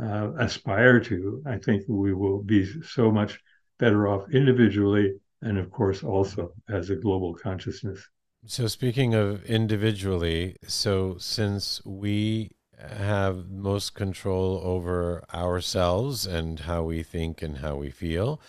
uh, 0.00 0.30
aspire 0.38 1.00
to, 1.00 1.42
I 1.46 1.58
think 1.58 1.84
we 1.88 2.14
will 2.14 2.42
be 2.42 2.66
so 2.82 3.10
much 3.10 3.40
better 3.78 4.08
off 4.08 4.30
individually 4.30 5.14
and 5.42 5.58
of 5.58 5.70
course 5.70 6.02
also 6.02 6.52
as 6.68 6.90
a 6.90 6.96
global 6.96 7.34
consciousness. 7.34 8.08
So 8.46 8.66
speaking 8.66 9.14
of 9.14 9.44
individually, 9.44 10.56
so 10.66 11.16
since 11.18 11.84
we 11.84 12.52
have 12.78 13.50
most 13.50 13.94
control 13.94 14.60
over 14.64 15.22
ourselves 15.32 16.26
and 16.26 16.60
how 16.60 16.84
we 16.84 17.02
think 17.02 17.42
and 17.42 17.58
how 17.58 17.76
we 17.76 17.90
feel, 17.90 18.40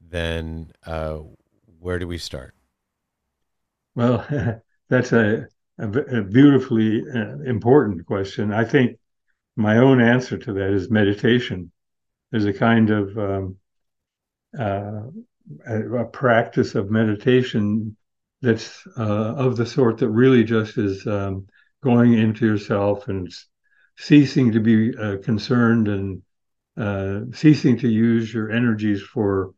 then 0.00 0.72
uh, 0.86 1.18
where 1.78 1.98
do 1.98 2.08
we 2.08 2.18
start? 2.18 2.54
Well, 3.94 4.26
that's 4.88 5.12
a, 5.12 5.46
a, 5.78 5.88
a 5.88 6.22
beautifully 6.22 7.04
uh, 7.14 7.38
important 7.44 8.06
question. 8.06 8.52
I 8.52 8.64
think 8.64 8.98
my 9.56 9.78
own 9.78 10.00
answer 10.00 10.38
to 10.38 10.52
that 10.54 10.70
is 10.70 10.90
meditation. 10.90 11.70
There's 12.30 12.44
a 12.44 12.52
kind 12.52 12.90
of 12.90 13.18
um, 13.18 13.56
uh, 14.58 15.02
a, 15.66 16.04
practice 16.04 16.74
of 16.74 16.90
meditation 16.90 17.96
that's 18.42 18.86
uh, 18.96 19.34
of 19.34 19.56
the 19.56 19.66
sort 19.66 19.98
that 19.98 20.10
really 20.10 20.44
just 20.44 20.78
is 20.78 21.06
um, 21.06 21.46
going 21.82 22.12
into 22.12 22.46
yourself 22.46 23.08
and 23.08 23.32
ceasing 23.96 24.52
to 24.52 24.60
be 24.60 24.96
uh, 24.96 25.16
concerned 25.18 25.88
and 25.88 26.22
uh, 26.76 27.20
ceasing 27.32 27.76
to 27.78 27.88
use 27.88 28.32
your 28.32 28.50
energies 28.50 29.02
for 29.02 29.52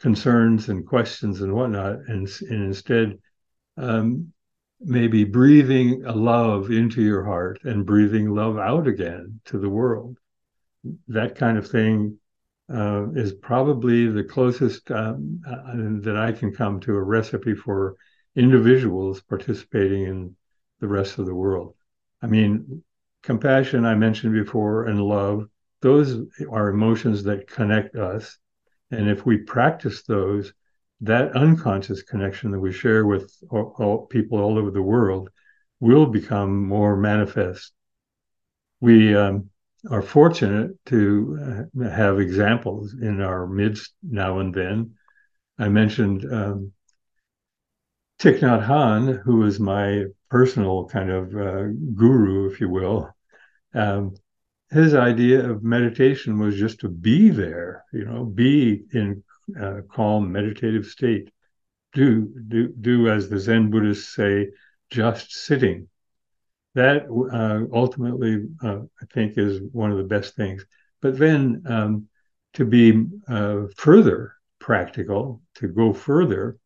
concerns 0.00 0.68
and 0.68 0.86
questions 0.86 1.42
and 1.42 1.52
whatnot, 1.54 1.96
and, 2.08 2.28
and 2.48 2.64
instead 2.64 3.18
um, 3.76 4.32
maybe 4.80 5.24
breathing 5.24 6.04
a 6.06 6.12
love 6.12 6.70
into 6.70 7.02
your 7.02 7.24
heart 7.24 7.60
and 7.64 7.86
breathing 7.86 8.34
love 8.34 8.58
out 8.58 8.86
again 8.86 9.40
to 9.44 9.58
the 9.58 9.68
world. 9.68 10.16
That 11.08 11.36
kind 11.36 11.56
of 11.56 11.68
thing 11.68 12.18
uh, 12.72 13.10
is 13.12 13.32
probably 13.32 14.08
the 14.08 14.24
closest 14.24 14.90
um, 14.90 15.40
uh, 15.46 16.00
that 16.02 16.16
I 16.16 16.32
can 16.32 16.54
come 16.54 16.80
to 16.80 16.94
a 16.94 17.02
recipe 17.02 17.54
for 17.54 17.96
individuals 18.34 19.20
participating 19.20 20.04
in 20.04 20.36
the 20.80 20.88
rest 20.88 21.18
of 21.18 21.26
the 21.26 21.34
world. 21.34 21.74
I 22.22 22.26
mean, 22.26 22.82
compassion, 23.22 23.84
I 23.84 23.94
mentioned 23.94 24.32
before, 24.32 24.84
and 24.86 25.02
love, 25.02 25.48
those 25.80 26.20
are 26.50 26.68
emotions 26.68 27.24
that 27.24 27.48
connect 27.48 27.96
us. 27.96 28.38
And 28.90 29.08
if 29.08 29.26
we 29.26 29.38
practice 29.38 30.02
those, 30.02 30.52
that 31.00 31.34
unconscious 31.36 32.02
connection 32.02 32.52
that 32.52 32.60
we 32.60 32.72
share 32.72 33.04
with 33.06 33.32
all, 33.50 33.74
all 33.78 34.06
people 34.06 34.38
all 34.38 34.58
over 34.58 34.70
the 34.70 34.82
world 34.82 35.30
will 35.80 36.06
become 36.06 36.66
more 36.66 36.96
manifest. 36.96 37.72
We 38.80 39.14
um, 39.14 39.50
are 39.90 40.02
fortunate 40.02 40.72
to 40.86 41.68
uh, 41.80 41.88
have 41.88 42.20
examples 42.20 42.94
in 42.94 43.20
our 43.20 43.46
midst 43.46 43.92
now 44.02 44.38
and 44.38 44.54
then. 44.54 44.94
I 45.58 45.68
mentioned 45.68 46.24
um, 46.32 46.72
Thich 48.20 48.40
Nhat 48.40 48.66
Hanh, 48.66 49.20
who 49.22 49.44
is 49.44 49.58
my 49.58 50.04
personal 50.30 50.88
kind 50.88 51.10
of 51.10 51.34
uh, 51.34 51.64
guru, 51.94 52.50
if 52.50 52.60
you 52.60 52.68
will. 52.68 53.10
Um, 53.74 54.14
his 54.70 54.94
idea 54.94 55.50
of 55.50 55.62
meditation 55.62 56.38
was 56.38 56.56
just 56.56 56.80
to 56.80 56.88
be 56.88 57.28
there, 57.28 57.84
you 57.92 58.04
know, 58.04 58.24
be 58.24 58.84
in 58.92 59.22
a 59.60 59.82
calm 59.82 60.32
meditative 60.32 60.86
state. 60.86 61.30
Do 61.92 62.32
do 62.48 62.68
do 62.68 63.08
as 63.10 63.28
the 63.28 63.38
Zen 63.38 63.70
Buddhists 63.70 64.14
say, 64.14 64.48
just 64.88 65.32
sitting 65.32 65.88
that 66.74 67.04
uh, 67.06 67.74
ultimately, 67.74 68.46
uh, 68.62 68.80
I 69.00 69.04
think, 69.12 69.36
is 69.36 69.60
one 69.72 69.90
of 69.90 69.98
the 69.98 70.04
best 70.04 70.34
things. 70.36 70.64
But 71.00 71.18
then 71.18 71.62
um, 71.66 72.08
to 72.54 72.64
be 72.64 73.06
uh, 73.28 73.62
further 73.76 74.34
practical, 74.58 75.42
to 75.56 75.68
go 75.68 75.92
further, 75.92 76.58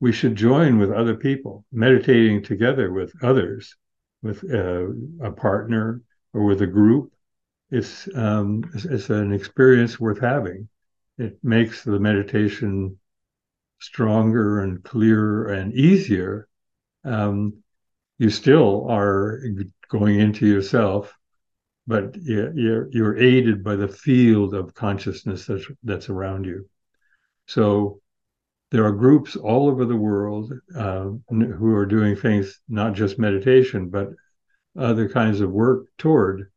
we 0.00 0.12
should 0.12 0.36
join 0.36 0.78
with 0.78 0.90
other 0.92 1.14
people, 1.14 1.64
meditating 1.72 2.42
together 2.42 2.92
with 2.92 3.12
others, 3.22 3.74
with 4.22 4.44
uh, 4.52 4.88
a 5.22 5.30
partner 5.30 6.02
or 6.32 6.44
with 6.44 6.62
a 6.62 6.66
group. 6.66 7.12
It's, 7.70 8.08
um, 8.14 8.64
it's, 8.74 8.84
it's 8.84 9.10
an 9.10 9.32
experience 9.32 9.98
worth 9.98 10.20
having. 10.20 10.68
It 11.18 11.38
makes 11.42 11.82
the 11.82 11.98
meditation 11.98 12.98
stronger 13.80 14.60
and 14.60 14.82
clearer 14.82 15.48
and 15.48 15.72
easier. 15.72 16.48
Um, 17.04 17.62
you 18.18 18.30
still 18.30 18.86
are 18.88 19.40
going 19.88 20.20
into 20.20 20.46
yourself, 20.46 21.14
but 21.86 22.16
you're 22.16 22.88
you're 22.90 23.18
aided 23.18 23.62
by 23.62 23.76
the 23.76 23.88
field 23.88 24.54
of 24.54 24.74
consciousness 24.74 25.46
that's 25.46 25.66
that's 25.84 26.08
around 26.08 26.44
you. 26.44 26.68
So 27.46 28.00
there 28.70 28.84
are 28.84 28.92
groups 28.92 29.36
all 29.36 29.68
over 29.68 29.84
the 29.84 29.96
world 29.96 30.52
uh, 30.76 31.10
who 31.28 31.74
are 31.74 31.86
doing 31.86 32.16
things 32.16 32.60
not 32.68 32.94
just 32.94 33.18
meditation, 33.18 33.88
but 33.90 34.08
other 34.76 35.08
kinds 35.08 35.40
of 35.40 35.50
work 35.50 35.86
toward 35.96 36.50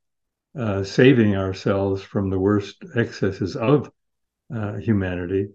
uh, 0.57 0.83
saving 0.83 1.35
ourselves 1.35 2.01
from 2.01 2.29
the 2.29 2.39
worst 2.39 2.83
excesses 2.95 3.55
of 3.55 3.91
uh, 4.53 4.73
humanity 4.77 5.47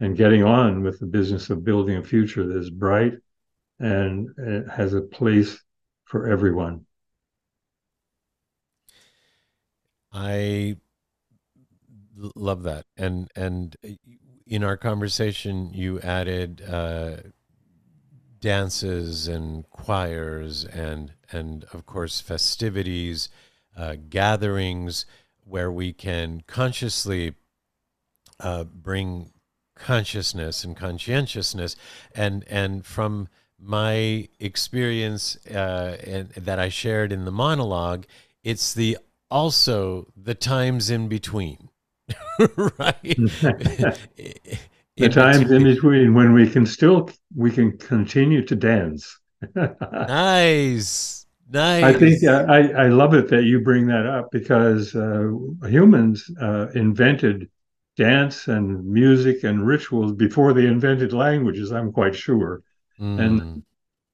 and 0.00 0.16
getting 0.16 0.42
on 0.42 0.82
with 0.82 0.98
the 0.98 1.06
business 1.06 1.50
of 1.50 1.64
building 1.64 1.98
a 1.98 2.02
future 2.02 2.46
that 2.46 2.56
is 2.56 2.70
bright 2.70 3.12
and 3.80 4.28
it 4.38 4.68
has 4.68 4.94
a 4.94 5.00
place 5.00 5.58
for 6.04 6.28
everyone. 6.28 6.86
I 10.12 10.76
love 12.36 12.62
that, 12.64 12.86
and 12.96 13.30
and 13.36 13.76
in 14.46 14.64
our 14.64 14.76
conversation, 14.76 15.70
you 15.72 16.00
added 16.00 16.62
uh, 16.68 17.16
dances 18.40 19.28
and 19.28 19.68
choirs, 19.70 20.64
and 20.64 21.12
and 21.32 21.64
of 21.72 21.86
course 21.86 22.20
festivities, 22.20 23.28
uh, 23.76 23.96
gatherings 24.08 25.06
where 25.44 25.70
we 25.70 25.92
can 25.92 26.42
consciously 26.46 27.34
uh, 28.40 28.64
bring 28.64 29.32
consciousness 29.76 30.64
and 30.64 30.76
conscientiousness, 30.76 31.76
and 32.14 32.44
and 32.48 32.84
from 32.84 33.28
my 33.60 34.28
experience 34.38 35.36
uh, 35.48 35.96
and 36.06 36.30
that 36.30 36.58
I 36.58 36.68
shared 36.68 37.12
in 37.12 37.24
the 37.24 37.30
monologue, 37.32 38.06
it's 38.42 38.74
the 38.74 38.98
also 39.30 40.06
the 40.16 40.34
times 40.34 40.90
in 40.90 41.08
between, 41.08 41.70
right? 42.78 43.18
the 44.98 45.08
times 45.08 45.50
in 45.50 45.62
between 45.64 46.14
when 46.14 46.32
we 46.32 46.48
can 46.48 46.66
still 46.66 47.08
we 47.34 47.50
can 47.50 47.76
continue 47.78 48.44
to 48.44 48.54
dance. 48.56 49.18
nice, 50.06 51.26
nice. 51.50 51.82
I 51.82 51.92
think 51.92 52.24
uh, 52.24 52.44
I 52.48 52.68
I 52.84 52.88
love 52.88 53.14
it 53.14 53.28
that 53.28 53.44
you 53.44 53.60
bring 53.60 53.86
that 53.86 54.06
up 54.06 54.30
because 54.30 54.94
uh, 54.94 55.30
humans 55.66 56.30
uh, 56.40 56.68
invented 56.74 57.48
dance 57.96 58.48
and 58.48 58.84
music 58.84 59.44
and 59.44 59.66
rituals 59.66 60.12
before 60.12 60.52
they 60.52 60.66
invented 60.66 61.12
languages. 61.12 61.72
I'm 61.72 61.92
quite 61.92 62.14
sure. 62.14 62.62
Mm. 63.00 63.20
And 63.20 63.62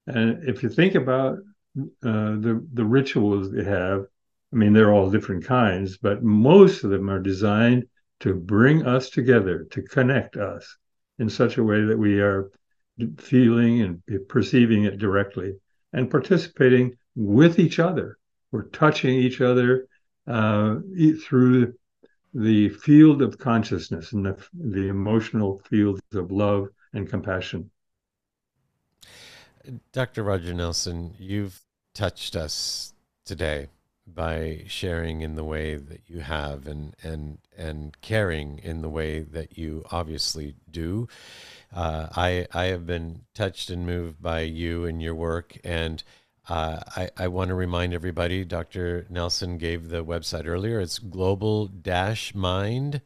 and 0.07 0.49
if 0.49 0.63
you 0.63 0.69
think 0.69 0.95
about 0.95 1.39
uh, 1.77 2.35
the 2.39 2.65
the 2.73 2.85
rituals 2.85 3.51
they 3.51 3.63
have, 3.63 4.05
I 4.53 4.55
mean 4.55 4.73
they're 4.73 4.93
all 4.93 5.11
different 5.11 5.45
kinds, 5.45 5.97
but 5.97 6.23
most 6.23 6.83
of 6.83 6.89
them 6.89 7.09
are 7.09 7.19
designed 7.19 7.87
to 8.21 8.33
bring 8.33 8.85
us 8.85 9.09
together, 9.09 9.65
to 9.71 9.81
connect 9.81 10.37
us 10.37 10.77
in 11.19 11.29
such 11.29 11.57
a 11.57 11.63
way 11.63 11.83
that 11.83 11.97
we 11.97 12.19
are 12.21 12.49
feeling 13.17 13.81
and 13.81 14.27
perceiving 14.27 14.85
it 14.85 14.97
directly 14.97 15.53
and 15.93 16.09
participating 16.09 16.95
with 17.15 17.59
each 17.59 17.79
other. 17.79 18.17
We're 18.51 18.69
touching 18.69 19.13
each 19.13 19.41
other 19.41 19.87
uh, 20.25 20.77
through 21.23 21.73
the 22.33 22.69
field 22.69 23.21
of 23.21 23.37
consciousness 23.37 24.13
and 24.13 24.25
the, 24.25 24.47
the 24.53 24.87
emotional 24.87 25.61
fields 25.69 26.01
of 26.13 26.31
love 26.31 26.67
and 26.93 27.09
compassion. 27.09 27.69
Dr. 29.91 30.23
Roger 30.23 30.53
Nelson, 30.53 31.13
you've 31.19 31.61
touched 31.93 32.35
us 32.35 32.93
today 33.25 33.67
by 34.05 34.63
sharing 34.67 35.21
in 35.21 35.35
the 35.35 35.43
way 35.43 35.75
that 35.75 36.01
you 36.07 36.19
have 36.19 36.65
and 36.65 36.95
and 37.03 37.39
and 37.57 37.99
caring 38.01 38.59
in 38.59 38.81
the 38.81 38.89
way 38.89 39.19
that 39.19 39.57
you 39.57 39.83
obviously 39.91 40.55
do. 40.71 41.07
Uh, 41.75 42.07
I 42.15 42.47
I 42.53 42.65
have 42.65 42.85
been 42.85 43.25
touched 43.33 43.69
and 43.69 43.85
moved 43.85 44.21
by 44.21 44.41
you 44.41 44.85
and 44.85 45.01
your 45.01 45.15
work, 45.15 45.57
and 45.63 46.01
uh, 46.47 46.79
I 46.95 47.09
I 47.17 47.27
want 47.27 47.49
to 47.49 47.55
remind 47.55 47.93
everybody. 47.93 48.45
Dr. 48.45 49.05
Nelson 49.09 49.57
gave 49.57 49.89
the 49.89 50.05
website 50.05 50.45
earlier. 50.45 50.79
It's 50.79 50.99
global 50.99 51.67
dash 51.67 52.33
mind 52.33 53.01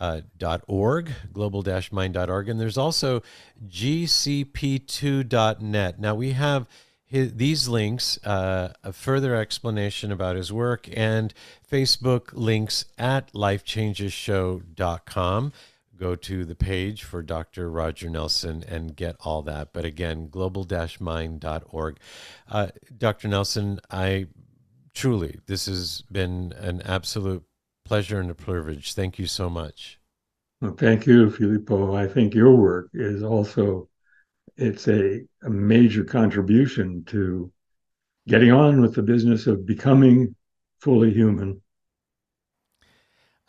uh, 0.00 0.22
.org, 0.66 1.12
global-mind.org, 1.32 2.48
and 2.48 2.60
there's 2.60 2.78
also 2.78 3.22
gcp2.net. 3.68 6.00
Now 6.00 6.14
we 6.14 6.32
have 6.32 6.66
his, 7.04 7.34
these 7.34 7.68
links, 7.68 8.18
uh, 8.24 8.72
a 8.82 8.92
further 8.92 9.34
explanation 9.34 10.10
about 10.12 10.36
his 10.36 10.52
work, 10.52 10.88
and 10.92 11.34
Facebook 11.70 12.30
links 12.32 12.86
at 12.96 13.30
lifechangeshow.com. 13.32 15.52
Go 15.96 16.14
to 16.14 16.44
the 16.46 16.54
page 16.54 17.02
for 17.04 17.22
Dr. 17.22 17.70
Roger 17.70 18.08
Nelson 18.08 18.64
and 18.66 18.96
get 18.96 19.16
all 19.20 19.42
that. 19.42 19.74
But 19.74 19.84
again, 19.84 20.30
global-mind.org. 20.30 21.98
Uh, 22.48 22.68
Dr. 22.96 23.28
Nelson, 23.28 23.80
I 23.90 24.28
truly, 24.94 25.40
this 25.46 25.66
has 25.66 26.02
been 26.10 26.54
an 26.58 26.80
absolute 26.82 27.44
pleasure 27.90 28.20
and 28.20 28.30
a 28.30 28.34
privilege. 28.36 28.94
Thank 28.94 29.18
you 29.18 29.26
so 29.26 29.50
much. 29.50 29.98
Well, 30.60 30.76
thank 30.78 31.08
you, 31.08 31.28
Filippo. 31.28 31.96
I 31.96 32.06
think 32.06 32.34
your 32.34 32.54
work 32.54 32.88
is 32.94 33.24
also 33.24 33.88
it's 34.56 34.86
a, 34.86 35.22
a 35.42 35.50
major 35.50 36.04
contribution 36.04 37.02
to 37.06 37.50
getting 38.28 38.52
on 38.52 38.80
with 38.80 38.94
the 38.94 39.02
business 39.02 39.48
of 39.48 39.66
becoming 39.66 40.36
fully 40.78 41.12
human. 41.12 41.60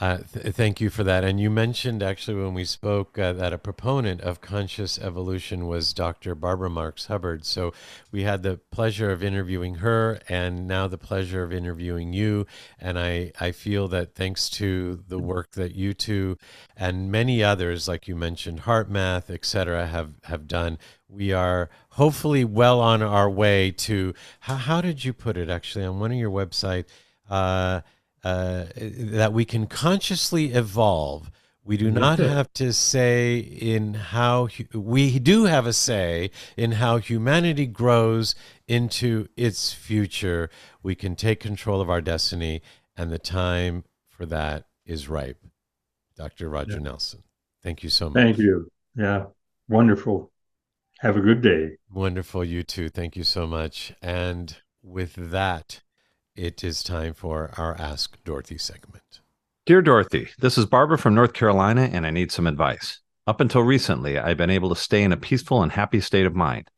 Uh, 0.01 0.17
th- 0.33 0.55
thank 0.55 0.81
you 0.81 0.89
for 0.89 1.03
that. 1.03 1.23
And 1.23 1.39
you 1.39 1.51
mentioned 1.51 2.01
actually 2.01 2.41
when 2.41 2.55
we 2.55 2.65
spoke 2.65 3.19
uh, 3.19 3.33
that 3.33 3.53
a 3.53 3.59
proponent 3.59 4.19
of 4.21 4.41
conscious 4.41 4.97
evolution 4.97 5.67
was 5.67 5.93
Dr. 5.93 6.33
Barbara 6.33 6.71
Marx 6.71 7.05
Hubbard. 7.05 7.45
So 7.45 7.71
we 8.11 8.23
had 8.23 8.41
the 8.41 8.57
pleasure 8.71 9.11
of 9.11 9.23
interviewing 9.23 9.75
her 9.75 10.19
and 10.27 10.67
now 10.67 10.87
the 10.87 10.97
pleasure 10.97 11.43
of 11.43 11.53
interviewing 11.53 12.13
you. 12.13 12.47
And 12.79 12.97
I, 12.97 13.31
I 13.39 13.51
feel 13.51 13.87
that 13.89 14.15
thanks 14.15 14.49
to 14.51 15.03
the 15.07 15.19
work 15.19 15.51
that 15.51 15.75
you 15.75 15.93
two 15.93 16.39
and 16.75 17.11
many 17.11 17.43
others, 17.43 17.87
like 17.87 18.07
you 18.07 18.15
mentioned, 18.15 18.61
HeartMath, 18.61 19.29
etc., 19.29 19.85
have, 19.85 20.13
have 20.23 20.47
done, 20.47 20.79
we 21.07 21.31
are 21.31 21.69
hopefully 21.89 22.43
well 22.43 22.79
on 22.79 23.03
our 23.03 23.29
way 23.29 23.69
to 23.69 24.15
how, 24.39 24.55
how 24.55 24.81
did 24.81 25.05
you 25.05 25.13
put 25.13 25.37
it 25.37 25.47
actually 25.47 25.85
on 25.85 25.99
one 25.99 26.11
of 26.11 26.17
your 26.17 26.31
website? 26.31 26.85
Uh, 27.29 27.81
uh, 28.23 28.65
that 28.75 29.33
we 29.33 29.45
can 29.45 29.67
consciously 29.67 30.53
evolve. 30.53 31.31
We 31.63 31.77
do 31.77 31.91
not 31.91 32.17
have 32.17 32.51
to 32.53 32.73
say 32.73 33.37
in 33.37 33.93
how 33.93 34.47
we 34.73 35.19
do 35.19 35.45
have 35.45 35.67
a 35.67 35.73
say 35.73 36.31
in 36.57 36.73
how 36.73 36.97
humanity 36.97 37.67
grows 37.67 38.33
into 38.67 39.27
its 39.37 39.71
future. 39.71 40.49
We 40.81 40.95
can 40.95 41.15
take 41.15 41.39
control 41.39 41.79
of 41.79 41.89
our 41.89 42.01
destiny, 42.01 42.63
and 42.97 43.11
the 43.11 43.19
time 43.19 43.83
for 44.07 44.25
that 44.25 44.65
is 44.85 45.07
ripe. 45.07 45.37
Dr. 46.17 46.49
Roger 46.49 46.73
Yeah. 46.73 46.79
Nelson, 46.79 47.23
thank 47.61 47.83
you 47.83 47.89
so 47.89 48.09
much. 48.09 48.15
Thank 48.15 48.37
you. 48.39 48.71
Yeah, 48.95 49.25
wonderful. 49.69 50.31
Have 50.99 51.15
a 51.17 51.21
good 51.21 51.41
day. 51.41 51.77
Wonderful, 51.91 52.43
you 52.43 52.63
too. 52.63 52.89
Thank 52.89 53.15
you 53.15 53.23
so 53.23 53.47
much. 53.47 53.93
And 54.01 54.57
with 54.83 55.13
that, 55.15 55.81
it 56.35 56.63
is 56.63 56.81
time 56.81 57.13
for 57.13 57.51
our 57.57 57.75
Ask 57.79 58.17
Dorothy 58.23 58.57
segment. 58.57 59.19
Dear 59.65 59.81
Dorothy, 59.81 60.29
this 60.39 60.57
is 60.57 60.65
Barbara 60.65 60.97
from 60.97 61.13
North 61.13 61.33
Carolina, 61.33 61.89
and 61.91 62.05
I 62.05 62.09
need 62.09 62.31
some 62.31 62.47
advice. 62.47 62.99
Up 63.27 63.41
until 63.41 63.61
recently, 63.61 64.17
I've 64.17 64.37
been 64.37 64.49
able 64.49 64.69
to 64.69 64.75
stay 64.75 65.03
in 65.03 65.11
a 65.11 65.17
peaceful 65.17 65.61
and 65.61 65.71
happy 65.71 65.99
state 65.99 66.25
of 66.25 66.35
mind. 66.35 66.69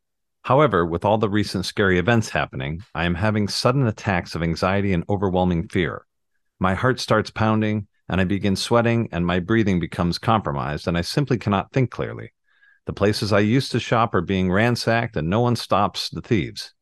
However, 0.42 0.86
with 0.86 1.06
all 1.06 1.18
the 1.18 1.30
recent 1.30 1.66
scary 1.66 2.00
events 2.00 2.30
happening, 2.30 2.82
I 2.94 3.06
am 3.06 3.16
having 3.16 3.48
sudden 3.48 3.88
attacks 3.88 4.36
of 4.36 4.44
anxiety 4.44 4.92
and 4.92 5.06
overwhelming 5.08 5.70
fear. 5.70 6.06
My 6.60 6.74
heart 6.74 7.00
starts 7.00 7.30
pounding, 7.30 7.88
and 8.10 8.20
I 8.20 8.26
begin 8.26 8.56
sweating, 8.56 9.08
and 9.12 9.26
my 9.26 9.40
breathing 9.40 9.80
becomes 9.80 10.18
compromised, 10.18 10.88
and 10.88 10.98
I 10.98 11.02
simply 11.02 11.38
cannot 11.38 11.72
think 11.72 11.92
clearly. 11.92 12.34
The 12.86 12.94
places 12.94 13.32
I 13.32 13.40
used 13.40 13.72
to 13.72 13.80
shop 13.80 14.14
are 14.14 14.22
being 14.22 14.52
ransacked, 14.52 15.16
and 15.16 15.30
no 15.30 15.40
one 15.40 15.56
stops 15.56 16.10
the 16.10 16.22
thieves. 16.22 16.74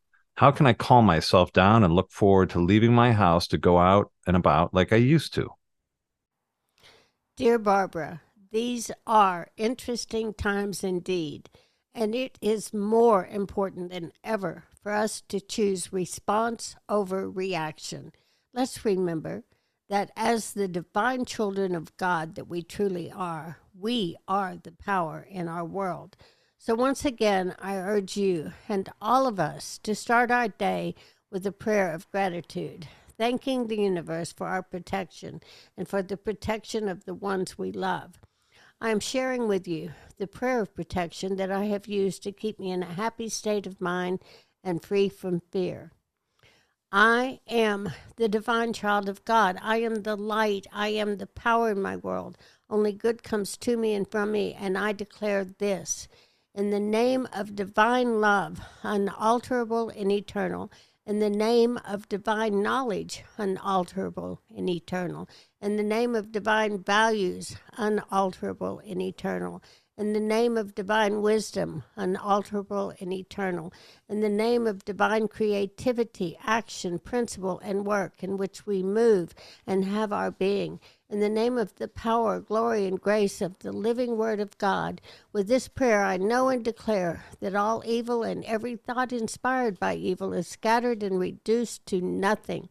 How 0.42 0.50
can 0.50 0.66
I 0.66 0.74
calm 0.74 1.06
myself 1.06 1.54
down 1.54 1.84
and 1.84 1.94
look 1.94 2.10
forward 2.10 2.50
to 2.50 2.60
leaving 2.60 2.96
my 2.96 3.12
house 3.12 3.46
to 3.50 3.60
go 3.60 3.78
out 3.78 4.12
and 4.26 4.36
about 4.36 4.74
like 4.74 4.92
I 4.92 4.96
used 4.96 5.36
to? 5.36 5.52
Dear 7.38 7.60
Barbara, 7.60 8.24
these 8.52 8.90
are 9.06 9.50
interesting 9.56 10.34
times 10.34 10.84
indeed, 10.84 11.52
and 11.94 12.16
it 12.16 12.40
is 12.42 12.74
more 12.74 13.28
important 13.28 13.92
than 13.92 14.14
ever 14.24 14.64
for 14.82 14.92
us 14.92 15.22
to 15.28 15.40
choose 15.40 15.94
response 15.94 16.76
over 16.90 17.30
reaction. 17.30 18.12
Let's 18.52 18.84
remember 18.84 19.44
that 19.90 20.10
as 20.16 20.54
the 20.54 20.68
divine 20.68 21.26
children 21.26 21.76
of 21.76 21.96
God 21.98 22.34
that 22.34 22.48
we 22.48 22.64
truly 22.64 23.12
are, 23.12 23.58
we 23.80 24.18
are 24.28 24.56
the 24.56 24.72
power 24.72 25.24
in 25.30 25.48
our 25.48 25.66
world. 25.66 26.18
So, 26.64 26.76
once 26.76 27.06
again, 27.06 27.56
I 27.58 27.76
urge 27.76 28.16
you 28.16 28.54
and 28.70 28.88
all 29.02 29.26
of 29.26 29.40
us 29.40 29.80
to 29.80 29.96
start 29.96 30.30
our 30.30 30.48
day 30.48 30.94
with 31.32 31.44
a 31.48 31.52
prayer 31.52 31.92
of 31.92 32.08
gratitude, 32.12 32.88
thanking 33.18 33.66
the 33.66 33.82
universe 33.82 34.32
for 34.32 34.46
our 34.46 34.62
protection 34.62 35.42
and 35.76 35.88
for 35.88 36.04
the 36.04 36.18
protection 36.18 36.88
of 36.88 37.06
the 37.06 37.16
ones 37.16 37.58
we 37.58 37.72
love. 37.72 38.20
I 38.80 38.92
am 38.92 39.00
sharing 39.00 39.48
with 39.48 39.68
you 39.68 39.94
the 40.20 40.28
prayer 40.28 40.62
of 40.62 40.76
protection 40.76 41.36
that 41.38 41.52
I 41.52 41.66
have 41.66 41.88
used 41.88 42.22
to 42.24 42.32
keep 42.32 42.60
me 42.60 42.70
in 42.70 42.84
a 42.84 42.94
happy 42.94 43.28
state 43.28 43.66
of 43.66 43.82
mind 43.82 44.22
and 44.64 44.86
free 44.86 45.10
from 45.10 45.42
fear. 45.52 45.92
I 46.92 47.40
am 47.48 47.92
the 48.18 48.30
divine 48.30 48.74
child 48.74 49.10
of 49.10 49.26
God. 49.26 49.58
I 49.64 49.78
am 49.78 50.04
the 50.04 50.16
light. 50.16 50.68
I 50.72 50.90
am 50.90 51.18
the 51.18 51.26
power 51.26 51.72
in 51.72 51.82
my 51.82 51.98
world. 51.98 52.38
Only 52.70 52.94
good 52.94 53.24
comes 53.24 53.58
to 53.58 53.78
me 53.78 53.96
and 53.96 54.08
from 54.08 54.32
me, 54.32 54.54
and 54.54 54.78
I 54.78 54.92
declare 54.92 55.44
this. 55.44 56.08
In 56.54 56.70
the 56.70 56.82
name 56.82 57.30
of 57.34 57.56
divine 57.56 58.20
love, 58.20 58.60
unalterable 58.84 59.88
and 59.88 60.12
eternal, 60.12 60.70
in 61.06 61.20
the 61.20 61.30
name 61.30 61.80
of 61.88 62.10
divine 62.10 62.62
knowledge, 62.62 63.24
unalterable 63.38 64.42
and 64.54 64.70
eternal, 64.70 65.30
in 65.62 65.78
the 65.78 65.84
name 65.84 66.14
of 66.14 66.34
divine 66.34 66.84
values, 66.84 67.56
unalterable 67.78 68.80
and 68.80 69.02
eternal, 69.02 69.64
in 69.98 70.12
the 70.12 70.20
name 70.20 70.58
of 70.58 70.76
divine 70.76 71.22
wisdom, 71.22 71.84
unalterable 71.96 72.94
and 73.00 73.14
eternal, 73.14 73.72
in 74.10 74.20
the 74.20 74.28
name 74.28 74.68
of 74.68 74.84
divine 74.84 75.30
creativity, 75.30 76.38
action, 76.44 77.00
principle, 77.00 77.60
and 77.60 77.86
work 77.86 78.24
in 78.24 78.36
which 78.36 78.66
we 78.66 78.84
move 78.84 79.34
and 79.66 79.86
have 79.86 80.12
our 80.12 80.32
being, 80.32 80.82
in 81.12 81.20
the 81.20 81.30
name 81.30 81.58
of 81.58 81.76
the 81.76 81.90
power, 81.90 82.40
glory, 82.40 82.86
and 82.86 83.02
grace 83.02 83.42
of 83.42 83.60
the 83.60 83.74
living 83.74 84.18
Word 84.18 84.40
of 84.40 84.58
God. 84.58 85.02
With 85.34 85.50
this 85.50 85.68
prayer, 85.68 86.06
I 86.06 86.16
know 86.16 86.48
and 86.48 86.64
declare 86.64 87.26
that 87.42 87.54
all 87.54 87.84
evil 87.86 88.24
and 88.24 88.46
every 88.46 88.78
thought 88.78 89.12
inspired 89.12 89.78
by 89.78 89.96
evil 89.96 90.32
is 90.32 90.48
scattered 90.48 91.04
and 91.04 91.20
reduced 91.20 91.86
to 91.88 92.00
nothing. 92.00 92.70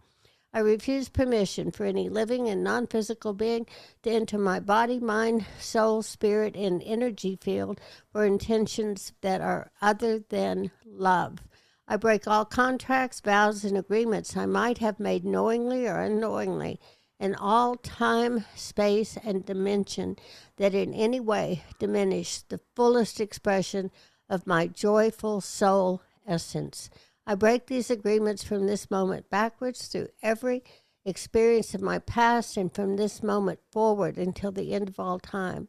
I 0.55 0.61
refuse 0.61 1.11
permission 1.11 1.70
for 1.70 1.84
any 1.84 2.09
living 2.09 2.49
and 2.49 2.64
non 2.64 2.86
physical 2.86 3.34
being 3.34 3.66
to 4.05 4.11
enter 4.11 4.38
my 4.38 4.59
body, 4.59 4.99
mind, 4.99 5.45
soul, 5.59 6.01
spirit, 6.01 6.57
and 6.57 6.82
energy 6.82 7.36
field 7.36 7.78
for 8.11 8.24
intentions 8.24 9.12
that 9.20 9.43
are 9.43 9.70
other 9.82 10.18
than 10.18 10.70
love. 10.86 11.41
I 11.86 11.97
break 11.97 12.26
all 12.26 12.47
contracts, 12.47 13.20
vows, 13.20 13.64
and 13.64 13.76
agreements 13.76 14.34
I 14.34 14.47
might 14.47 14.78
have 14.78 14.99
made 14.99 15.24
knowingly 15.24 15.86
or 15.86 16.01
unknowingly 16.01 16.80
in 17.21 17.35
all 17.35 17.77
time, 17.77 18.47
space, 18.57 19.18
and 19.23 19.45
dimension 19.45 20.16
that 20.57 20.75
in 20.75 20.95
any 20.95 21.21
way 21.21 21.62
diminish 21.79 22.41
the 22.49 22.61
fullest 22.75 23.21
expression 23.21 23.91
of 24.29 24.47
my 24.47 24.66
joyful 24.66 25.41
soul 25.41 26.03
essence. 26.27 26.89
I 27.27 27.35
break 27.35 27.66
these 27.66 27.91
agreements 27.91 28.43
from 28.43 28.66
this 28.66 28.91
moment 28.91 29.29
backwards 29.29 29.87
through 29.87 30.09
every 30.23 30.64
experience 31.05 31.75
of 31.75 31.83
my 31.83 31.99
past 31.99 32.57
and 32.57 32.75
from 32.75 32.97
this 32.97 33.23
moment 33.23 33.61
forward 33.71 34.16
until 34.16 34.51
the 34.51 34.73
end 34.73 34.89
of 34.89 34.99
all 34.99 35.18
time. 35.18 35.68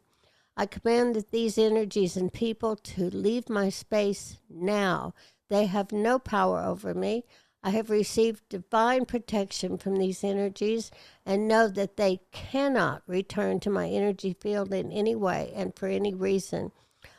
I 0.56 0.66
command 0.66 1.16
that 1.16 1.30
these 1.30 1.58
energies 1.58 2.16
and 2.16 2.32
people 2.32 2.76
to 2.76 3.10
leave 3.10 3.48
my 3.48 3.68
space 3.68 4.38
now. 4.50 5.14
They 5.48 5.66
have 5.66 5.92
no 5.92 6.18
power 6.18 6.60
over 6.60 6.94
me. 6.94 7.24
I 7.64 7.70
have 7.70 7.90
received 7.90 8.48
divine 8.48 9.04
protection 9.04 9.78
from 9.78 9.96
these 9.96 10.24
energies 10.24 10.90
and 11.24 11.46
know 11.46 11.68
that 11.68 11.96
they 11.96 12.20
cannot 12.32 13.02
return 13.06 13.60
to 13.60 13.70
my 13.70 13.88
energy 13.88 14.34
field 14.38 14.72
in 14.74 14.90
any 14.90 15.14
way 15.14 15.52
and 15.54 15.74
for 15.76 15.86
any 15.86 16.12
reason. 16.12 16.72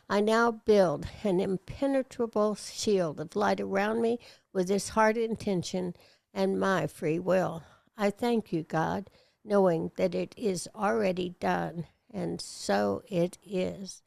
I 0.09 0.19
now 0.19 0.51
build 0.51 1.07
an 1.23 1.39
impenetrable 1.39 2.55
shield 2.55 3.21
of 3.21 3.35
light 3.37 3.61
around 3.61 4.01
me 4.01 4.19
with 4.51 4.67
this 4.67 4.89
heart 4.89 5.15
intention 5.15 5.95
and 6.33 6.59
my 6.59 6.87
free 6.87 7.19
will. 7.19 7.63
I 7.95 8.09
thank 8.09 8.51
you, 8.51 8.63
God, 8.63 9.09
knowing 9.45 9.91
that 9.95 10.13
it 10.13 10.33
is 10.35 10.67
already 10.75 11.35
done, 11.39 11.87
and 12.11 12.41
so 12.41 13.01
it 13.07 13.37
is. 13.43 14.01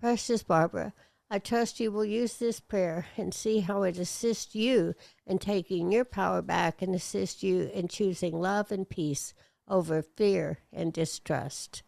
Precious 0.00 0.42
Barbara, 0.42 0.94
I 1.32 1.38
trust 1.38 1.80
you 1.80 1.90
will 1.90 2.04
use 2.04 2.36
this 2.36 2.60
prayer 2.60 3.06
and 3.16 3.32
see 3.32 3.60
how 3.60 3.84
it 3.84 3.96
assists 3.96 4.54
you 4.54 4.94
in 5.26 5.38
taking 5.38 5.90
your 5.90 6.04
power 6.04 6.42
back 6.42 6.82
and 6.82 6.94
assist 6.94 7.42
you 7.42 7.70
in 7.72 7.88
choosing 7.88 8.38
love 8.38 8.70
and 8.70 8.86
peace 8.86 9.32
over 9.66 10.02
fear 10.02 10.58
and 10.70 10.92
distrust. 10.92 11.82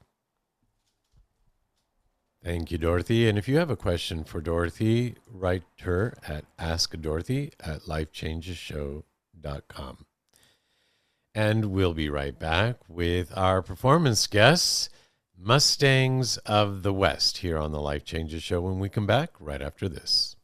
Thank 2.43 2.71
you, 2.71 2.79
Dorothy. 2.79 3.29
And 3.29 3.37
if 3.37 3.47
you 3.47 3.59
have 3.59 3.69
a 3.69 3.77
question 3.77 4.25
for 4.25 4.41
Dorothy, 4.41 5.17
write 5.31 5.65
her 5.83 6.15
at 6.27 6.47
askdorothy 6.57 7.53
at 7.61 7.83
lifechangeshow.com. 7.83 10.07
And 11.35 11.67
we'll 11.67 11.93
be 11.93 12.09
right 12.09 12.39
back 12.39 12.77
with 12.89 13.31
our 13.37 13.61
performance 13.61 14.27
guests, 14.27 14.89
Mustangs 15.37 16.37
of 16.47 16.83
the 16.83 16.93
West, 16.93 17.39
here 17.39 17.59
on 17.59 17.73
the 17.73 17.81
Life 17.81 18.05
Changes 18.05 18.43
Show 18.43 18.61
when 18.61 18.79
we 18.79 18.89
come 18.89 19.07
back 19.07 19.31
right 19.41 19.61
after 19.61 19.89
this. 19.89 20.37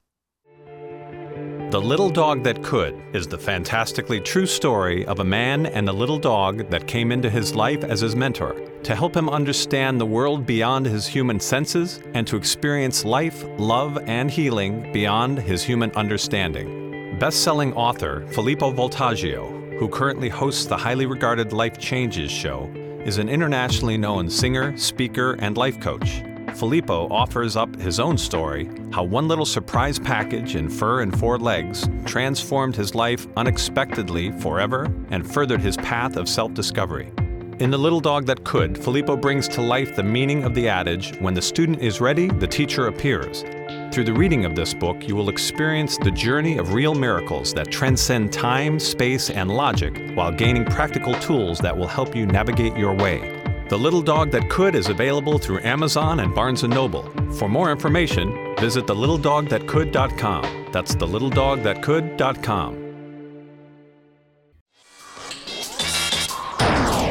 The 1.70 1.80
Little 1.80 2.10
Dog 2.10 2.42
That 2.42 2.62
Could 2.64 3.00
is 3.14 3.28
the 3.28 3.38
fantastically 3.38 4.20
true 4.20 4.44
story 4.44 5.06
of 5.06 5.20
a 5.20 5.24
man 5.24 5.66
and 5.66 5.88
a 5.88 5.92
little 5.92 6.18
dog 6.18 6.68
that 6.70 6.88
came 6.88 7.12
into 7.12 7.30
his 7.30 7.54
life 7.54 7.84
as 7.84 8.00
his 8.00 8.16
mentor 8.16 8.60
to 8.82 8.94
help 8.96 9.16
him 9.16 9.30
understand 9.30 10.00
the 10.00 10.06
world 10.06 10.44
beyond 10.44 10.86
his 10.86 11.06
human 11.06 11.38
senses 11.38 12.00
and 12.14 12.26
to 12.26 12.36
experience 12.36 13.04
life, 13.04 13.44
love, 13.58 13.96
and 14.08 14.30
healing 14.30 14.92
beyond 14.92 15.38
his 15.38 15.62
human 15.62 15.92
understanding. 15.92 17.16
Best 17.20 17.44
selling 17.44 17.72
author 17.74 18.26
Filippo 18.32 18.72
Voltaggio, 18.72 19.78
who 19.78 19.88
currently 19.88 20.28
hosts 20.28 20.66
the 20.66 20.76
highly 20.76 21.06
regarded 21.06 21.52
Life 21.52 21.78
Changes 21.78 22.30
show, 22.30 22.68
is 23.04 23.18
an 23.18 23.28
internationally 23.28 23.96
known 23.96 24.28
singer, 24.28 24.76
speaker, 24.76 25.32
and 25.40 25.56
life 25.56 25.80
coach. 25.80 26.22
Filippo 26.54 27.08
offers 27.08 27.56
up 27.56 27.74
his 27.76 28.00
own 28.00 28.18
story 28.18 28.70
how 28.92 29.02
one 29.02 29.28
little 29.28 29.46
surprise 29.46 29.98
package 29.98 30.56
in 30.56 30.68
fur 30.68 31.00
and 31.02 31.18
four 31.18 31.38
legs 31.38 31.88
transformed 32.04 32.76
his 32.76 32.94
life 32.94 33.26
unexpectedly 33.36 34.32
forever 34.32 34.92
and 35.10 35.30
furthered 35.32 35.60
his 35.60 35.76
path 35.78 36.16
of 36.16 36.28
self 36.28 36.52
discovery. 36.54 37.12
In 37.60 37.70
The 37.70 37.78
Little 37.78 38.00
Dog 38.00 38.24
That 38.26 38.42
Could, 38.44 38.82
Filippo 38.82 39.16
brings 39.16 39.46
to 39.48 39.60
life 39.60 39.94
the 39.94 40.02
meaning 40.02 40.44
of 40.44 40.54
the 40.54 40.68
adage 40.68 41.14
when 41.20 41.34
the 41.34 41.42
student 41.42 41.80
is 41.80 42.00
ready, 42.00 42.28
the 42.28 42.46
teacher 42.46 42.86
appears. 42.86 43.44
Through 43.90 44.04
the 44.04 44.12
reading 44.12 44.44
of 44.44 44.54
this 44.54 44.72
book, 44.72 45.08
you 45.08 45.16
will 45.16 45.30
experience 45.30 45.98
the 45.98 46.12
journey 46.12 46.58
of 46.58 46.74
real 46.74 46.94
miracles 46.94 47.52
that 47.54 47.72
transcend 47.72 48.32
time, 48.32 48.78
space, 48.78 49.30
and 49.30 49.50
logic 49.50 50.12
while 50.14 50.30
gaining 50.30 50.64
practical 50.64 51.12
tools 51.14 51.58
that 51.58 51.76
will 51.76 51.88
help 51.88 52.14
you 52.14 52.24
navigate 52.24 52.76
your 52.76 52.94
way. 52.94 53.42
The 53.68 53.76
Little 53.76 54.00
Dog 54.00 54.30
That 54.30 54.48
Could 54.48 54.76
is 54.76 54.88
available 54.88 55.38
through 55.38 55.62
Amazon 55.62 56.20
and 56.20 56.32
Barnes 56.32 56.62
& 56.62 56.68
Noble. 56.68 57.02
For 57.32 57.48
more 57.48 57.72
information, 57.72 58.54
visit 58.60 58.86
thelittledogthatcould.com. 58.86 60.68
That's 60.70 60.94
thelittledogthatcould.com. 60.94 62.80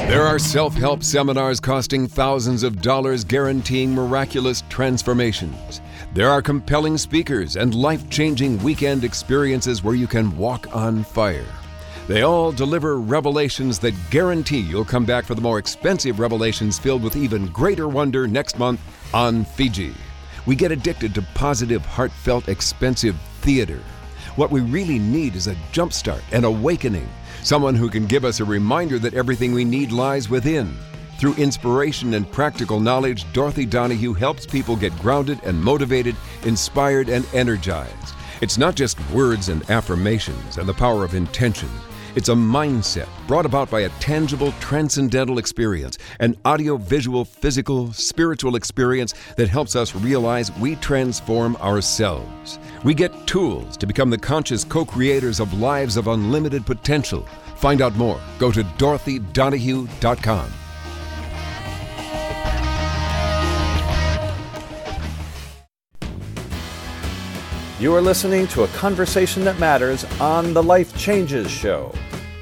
There 0.07 0.25
are 0.25 0.39
self 0.39 0.73
help 0.73 1.03
seminars 1.03 1.59
costing 1.59 2.07
thousands 2.07 2.63
of 2.63 2.81
dollars 2.81 3.23
guaranteeing 3.25 3.93
miraculous 3.93 4.63
transformations. 4.69 5.81
There 6.11 6.31
are 6.31 6.41
compelling 6.41 6.97
speakers 6.97 7.55
and 7.55 7.75
life 7.75 8.09
changing 8.09 8.63
weekend 8.63 9.03
experiences 9.03 9.83
where 9.83 9.93
you 9.93 10.07
can 10.07 10.35
walk 10.35 10.75
on 10.75 11.03
fire. 11.03 11.45
They 12.07 12.23
all 12.23 12.51
deliver 12.51 12.99
revelations 12.99 13.77
that 13.79 13.93
guarantee 14.09 14.61
you'll 14.61 14.85
come 14.85 15.05
back 15.05 15.23
for 15.23 15.35
the 15.35 15.41
more 15.41 15.59
expensive 15.59 16.19
revelations 16.19 16.79
filled 16.79 17.03
with 17.03 17.15
even 17.15 17.45
greater 17.49 17.87
wonder 17.87 18.27
next 18.27 18.57
month 18.57 18.81
on 19.13 19.45
Fiji. 19.45 19.93
We 20.47 20.55
get 20.55 20.71
addicted 20.71 21.13
to 21.13 21.21
positive, 21.35 21.85
heartfelt, 21.85 22.49
expensive 22.49 23.15
theater. 23.41 23.79
What 24.35 24.49
we 24.49 24.61
really 24.61 24.97
need 24.97 25.35
is 25.35 25.45
a 25.45 25.55
jumpstart, 25.71 26.23
an 26.31 26.43
awakening, 26.43 27.07
someone 27.43 27.75
who 27.75 27.87
can 27.87 28.07
give 28.07 28.25
us 28.25 28.39
a 28.39 28.45
reminder 28.45 28.97
that 28.97 29.13
everything 29.13 29.53
we 29.53 29.63
need 29.63 29.91
lies 29.91 30.27
within. 30.27 30.75
Through 31.19 31.33
inspiration 31.33 32.13
and 32.13 32.31
practical 32.31 32.79
knowledge, 32.79 33.31
Dorothy 33.33 33.65
Donahue 33.65 34.13
helps 34.13 34.45
people 34.45 34.77
get 34.77 34.97
grounded 34.99 35.37
and 35.43 35.61
motivated, 35.61 36.15
inspired 36.45 37.09
and 37.09 37.27
energized. 37.33 38.15
It's 38.39 38.57
not 38.57 38.75
just 38.75 38.97
words 39.09 39.49
and 39.49 39.69
affirmations 39.69 40.57
and 40.57 40.65
the 40.65 40.73
power 40.73 41.03
of 41.03 41.15
intention. 41.15 41.67
It's 42.15 42.29
a 42.29 42.33
mindset 42.33 43.09
brought 43.27 43.45
about 43.45 43.69
by 43.69 43.81
a 43.81 43.89
tangible, 43.99 44.53
transcendental 44.61 45.39
experience, 45.39 45.97
an 46.21 46.37
audio, 46.45 46.77
visual, 46.77 47.25
physical, 47.25 47.91
spiritual 47.91 48.55
experience 48.55 49.13
that 49.35 49.49
helps 49.49 49.75
us 49.75 49.93
realize 49.93 50.53
we 50.53 50.77
transform 50.77 51.57
ourselves. 51.57 52.59
We 52.85 52.93
get 52.93 53.27
tools 53.27 53.75
to 53.75 53.85
become 53.85 54.09
the 54.09 54.17
conscious 54.17 54.63
co 54.63 54.85
creators 54.85 55.41
of 55.41 55.59
lives 55.59 55.97
of 55.97 56.07
unlimited 56.07 56.65
potential. 56.65 57.27
Find 57.57 57.81
out 57.81 57.95
more. 57.97 58.21
Go 58.39 58.53
to 58.53 58.63
dorothydonahue.com. 58.63 60.53
You 67.79 67.95
are 67.95 68.01
listening 68.01 68.45
to 68.47 68.63
a 68.63 68.67
conversation 68.67 69.45
that 69.45 69.57
matters 69.57 70.03
on 70.19 70.53
The 70.53 70.61
Life 70.61 70.97
Changes 70.97 71.49
Show, 71.49 71.93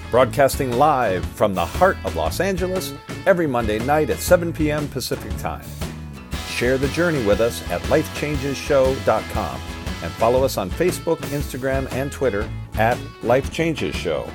broadcasting 0.09 0.71
live 0.71 1.23
from 1.23 1.53
the 1.53 1.63
heart 1.63 1.95
of 2.05 2.15
Los 2.15 2.39
Angeles 2.39 2.91
every 3.27 3.45
Monday 3.45 3.77
night 3.77 4.09
at 4.09 4.17
7 4.17 4.51
p.m. 4.51 4.88
Pacific 4.88 5.31
Time. 5.38 5.63
Share 6.47 6.79
the 6.79 6.88
journey 6.88 7.23
with 7.23 7.39
us 7.39 7.61
at 7.69 7.81
lifechangeshow.com 7.81 9.61
and 10.01 10.11
follow 10.13 10.43
us 10.43 10.57
on 10.57 10.71
Facebook, 10.71 11.17
Instagram, 11.17 11.88
and 11.91 12.11
Twitter 12.11 12.49
at 12.73 12.97
Life 13.21 13.53
Changes 13.53 13.95
Show. 13.95 14.27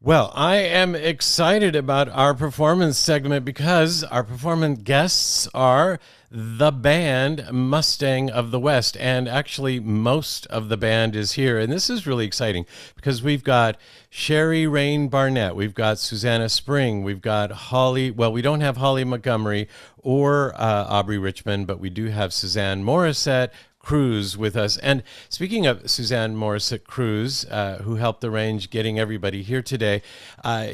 Well, 0.00 0.32
I 0.34 0.56
am 0.56 0.94
excited 0.94 1.76
about 1.76 2.08
our 2.08 2.32
performance 2.32 2.96
segment 2.96 3.44
because 3.44 4.02
our 4.02 4.24
performance 4.24 4.80
guests 4.82 5.46
are 5.52 6.00
the 6.34 6.72
band 6.72 7.46
Mustang 7.52 8.30
of 8.30 8.50
the 8.50 8.58
West. 8.58 8.96
And 8.98 9.28
actually, 9.28 9.78
most 9.80 10.46
of 10.46 10.70
the 10.70 10.78
band 10.78 11.14
is 11.14 11.32
here. 11.32 11.58
And 11.58 11.70
this 11.70 11.90
is 11.90 12.06
really 12.06 12.24
exciting 12.24 12.64
because 12.96 13.22
we've 13.22 13.44
got 13.44 13.76
Sherry 14.08 14.64
Rayn 14.64 15.10
Barnett, 15.10 15.54
we've 15.54 15.74
got 15.74 15.98
Susanna 15.98 16.48
Spring, 16.48 17.04
we've 17.04 17.20
got 17.20 17.50
Holly. 17.50 18.10
Well, 18.10 18.32
we 18.32 18.40
don't 18.40 18.62
have 18.62 18.78
Holly 18.78 19.04
Montgomery 19.04 19.68
or 19.98 20.54
uh, 20.54 20.86
Aubrey 20.88 21.18
Richmond, 21.18 21.66
but 21.66 21.78
we 21.78 21.90
do 21.90 22.06
have 22.06 22.32
Suzanne 22.32 22.82
Morissette, 22.82 23.50
Cruz 23.82 24.38
with 24.38 24.56
us. 24.56 24.76
And 24.78 25.02
speaking 25.28 25.66
of 25.66 25.90
Suzanne 25.90 26.36
Morissette 26.36 26.84
Cruz, 26.84 27.44
uh, 27.46 27.78
who 27.82 27.96
helped 27.96 28.24
arrange 28.24 28.70
getting 28.70 28.98
everybody 28.98 29.42
here 29.42 29.60
today, 29.60 30.02
uh, 30.44 30.68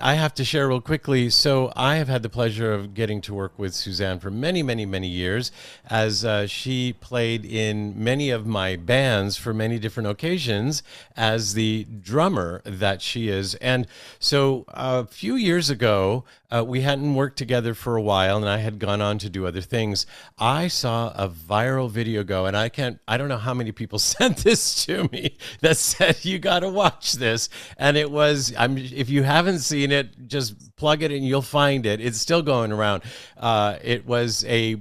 I 0.00 0.14
have 0.14 0.34
to 0.34 0.44
share 0.44 0.68
real 0.68 0.80
quickly. 0.82 1.30
So 1.30 1.72
I 1.74 1.96
have 1.96 2.08
had 2.08 2.22
the 2.22 2.28
pleasure 2.28 2.72
of 2.72 2.92
getting 2.92 3.22
to 3.22 3.34
work 3.34 3.58
with 3.58 3.74
Suzanne 3.74 4.20
for 4.20 4.30
many, 4.30 4.62
many, 4.62 4.84
many 4.84 5.08
years, 5.08 5.50
as 5.88 6.24
uh, 6.24 6.46
she 6.46 6.92
played 6.92 7.46
in 7.46 7.94
many 8.02 8.28
of 8.30 8.46
my 8.46 8.76
bands 8.76 9.36
for 9.38 9.54
many 9.54 9.78
different 9.78 10.08
occasions 10.08 10.82
as 11.16 11.54
the 11.54 11.86
drummer 12.02 12.60
that 12.64 13.00
she 13.00 13.28
is. 13.28 13.54
And 13.56 13.86
so 14.18 14.64
a 14.68 15.06
few 15.06 15.34
years 15.34 15.70
ago, 15.70 16.24
uh, 16.50 16.64
we 16.66 16.80
hadn't 16.80 17.14
worked 17.14 17.38
together 17.38 17.74
for 17.74 17.96
a 17.96 18.02
while, 18.02 18.36
and 18.36 18.48
I 18.48 18.58
had 18.58 18.78
gone 18.78 19.00
on 19.00 19.18
to 19.18 19.30
do 19.30 19.46
other 19.46 19.60
things. 19.60 20.06
I 20.38 20.68
saw 20.68 21.12
a 21.14 21.28
viral 21.28 21.90
video 21.90 22.24
go, 22.24 22.46
and 22.46 22.56
I 22.56 22.68
can't, 22.68 22.98
I 23.06 23.16
don't 23.16 23.28
know 23.28 23.38
how 23.38 23.54
many 23.54 23.72
people 23.72 23.98
sent 24.10 24.38
this 24.38 24.84
to 24.86 25.08
me 25.12 25.38
that 25.60 25.76
said, 25.76 26.24
You 26.24 26.38
got 26.38 26.60
to 26.60 26.68
watch 26.68 27.14
this. 27.14 27.48
And 27.76 27.96
it 27.96 28.10
was, 28.10 28.54
I'm, 28.56 28.76
if 28.76 29.08
you 29.08 29.22
haven't 29.22 29.60
seen 29.60 29.92
it, 29.92 30.28
just 30.28 30.76
plug 30.76 31.02
it 31.02 31.10
and 31.10 31.24
you'll 31.24 31.42
find 31.42 31.86
it. 31.86 32.00
It's 32.00 32.20
still 32.20 32.42
going 32.42 32.72
around. 32.72 33.02
Uh, 33.36 33.78
it 33.82 34.06
was 34.06 34.44
a 34.46 34.76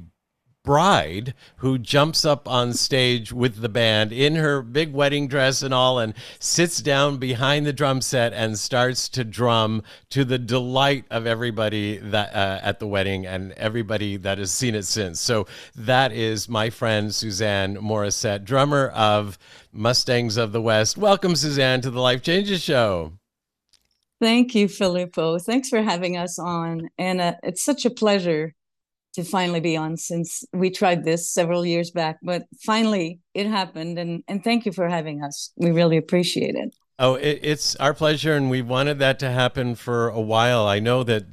bride 0.64 1.34
who 1.57 1.78
jumps 1.78 2.26
up 2.26 2.47
on 2.47 2.74
stage 2.74 3.32
with 3.32 3.62
the 3.62 3.70
band 3.70 4.12
in 4.12 4.36
her 4.36 4.62
big 4.62 4.91
wedding 4.91 5.28
dress 5.28 5.62
and 5.62 5.74
all 5.74 5.99
and 5.99 6.14
sits 6.39 6.82
down 6.82 7.18
behind 7.18 7.66
the 7.66 7.74
drum 7.74 8.01
set 8.01 8.34
and 8.34 8.60
starts 8.60 9.07
to 9.07 9.24
drum 9.24 9.82
to 10.10 10.26
the 10.26 10.38
delight 10.38 11.05
of 11.10 11.26
everybody 11.26 11.97
that 11.97 12.34
uh, 12.36 12.60
at 12.62 12.80
the 12.80 12.88
wedding 12.88 13.26
and 13.26 13.53
everybody 13.53 14.18
that 14.18 14.38
has 14.38 14.51
seen 14.51 14.76
it 14.76 14.84
since 14.84 15.22
so 15.22 15.47
that 15.76 16.12
is 16.12 16.49
my 16.49 16.70
friend 16.70 17.16
suzanne 17.16 17.78
morissette 17.78 18.43
drummer 18.43 18.89
of 18.89 19.38
mustangs 19.72 20.36
of 20.36 20.51
the 20.51 20.62
west 20.62 20.97
welcome 20.97 21.36
suzanne 21.36 21.80
to 21.80 21.89
the 21.89 22.01
life 22.01 22.22
changes 22.22 22.62
show 22.62 23.14
Thank 24.22 24.53
you, 24.53 24.68
Filippo. 24.68 25.39
Thanks 25.39 25.70
for 25.70 25.82
having 25.82 26.18
us 26.18 26.38
on. 26.38 26.89
And 26.97 27.22
uh, 27.22 27.36
it's 27.41 27.64
such 27.64 27.86
a 27.86 27.89
pleasure 27.89 28.53
to 29.14 29.24
finally 29.24 29.60
be 29.60 29.76
on 29.76 29.97
since 29.97 30.43
we 30.53 30.70
tried 30.70 31.03
this 31.03 31.32
several 31.32 31.66
years 31.66 31.91
back. 31.91 32.20
But 32.22 32.43
finally, 32.64 33.20
it 33.34 33.47
happened. 33.47 33.97
And, 33.97 34.24
and 34.28 34.43
thank 34.43 34.66
you 34.66 34.72
for 34.72 34.88
having 34.88 35.24
us. 35.24 35.51
We 35.55 35.72
really 35.72 35.97
appreciate 35.97 36.55
it. 36.55 36.76
Oh, 36.99 37.16
it, 37.16 37.39
it's 37.41 37.76
our 37.78 37.93
pleasure. 37.93 38.36
And 38.36 38.49
we 38.49 38.62
wanted 38.62 38.99
that 38.99 39.20
to 39.20 39.32
happen 39.32 39.76
for 39.76 40.10
a 40.10 40.22
while. 40.22 40.68
I 40.68 40.80
know 40.80 41.03
that 41.03 41.26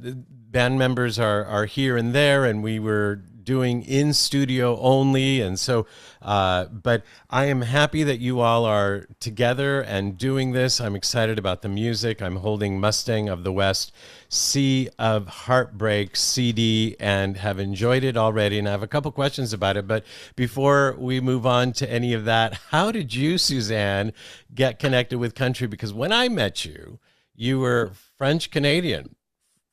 band 0.51 0.79
members 0.79 1.19
are, 1.19 1.45
are 1.45 1.65
here 1.65 1.97
and 1.97 2.15
there, 2.15 2.45
and 2.45 2.63
we 2.63 2.79
were 2.79 3.21
doing 3.47 3.81
in 3.83 4.13
studio 4.13 4.77
only. 4.81 5.39
And 5.39 5.57
so, 5.57 5.87
uh, 6.21 6.65
but 6.65 7.03
I 7.29 7.45
am 7.45 7.61
happy 7.61 8.03
that 8.03 8.19
you 8.19 8.41
all 8.41 8.65
are 8.65 9.07
together 9.21 9.79
and 9.79 10.17
doing 10.17 10.51
this. 10.51 10.81
I'm 10.81 10.97
excited 10.97 11.39
about 11.39 11.61
the 11.61 11.69
music. 11.69 12.21
I'm 12.21 12.35
holding 12.35 12.77
Mustang 12.77 13.29
of 13.29 13.45
the 13.45 13.53
West 13.53 13.93
Sea 14.27 14.89
of 14.99 15.27
Heartbreak 15.27 16.17
CD 16.17 16.97
and 16.99 17.37
have 17.37 17.57
enjoyed 17.57 18.03
it 18.03 18.17
already. 18.17 18.59
And 18.59 18.67
I 18.67 18.71
have 18.71 18.83
a 18.83 18.87
couple 18.87 19.13
questions 19.13 19.53
about 19.53 19.77
it. 19.77 19.87
But 19.87 20.03
before 20.35 20.97
we 20.99 21.21
move 21.21 21.45
on 21.45 21.71
to 21.73 21.89
any 21.89 22.13
of 22.13 22.25
that, 22.25 22.53
how 22.71 22.91
did 22.91 23.15
you, 23.15 23.37
Suzanne, 23.37 24.11
get 24.53 24.77
connected 24.77 25.19
with 25.19 25.35
country? 25.35 25.67
Because 25.67 25.93
when 25.93 26.11
I 26.11 26.27
met 26.27 26.65
you, 26.65 26.99
you 27.33 27.59
were 27.59 27.93
French 28.17 28.51
Canadian 28.51 29.15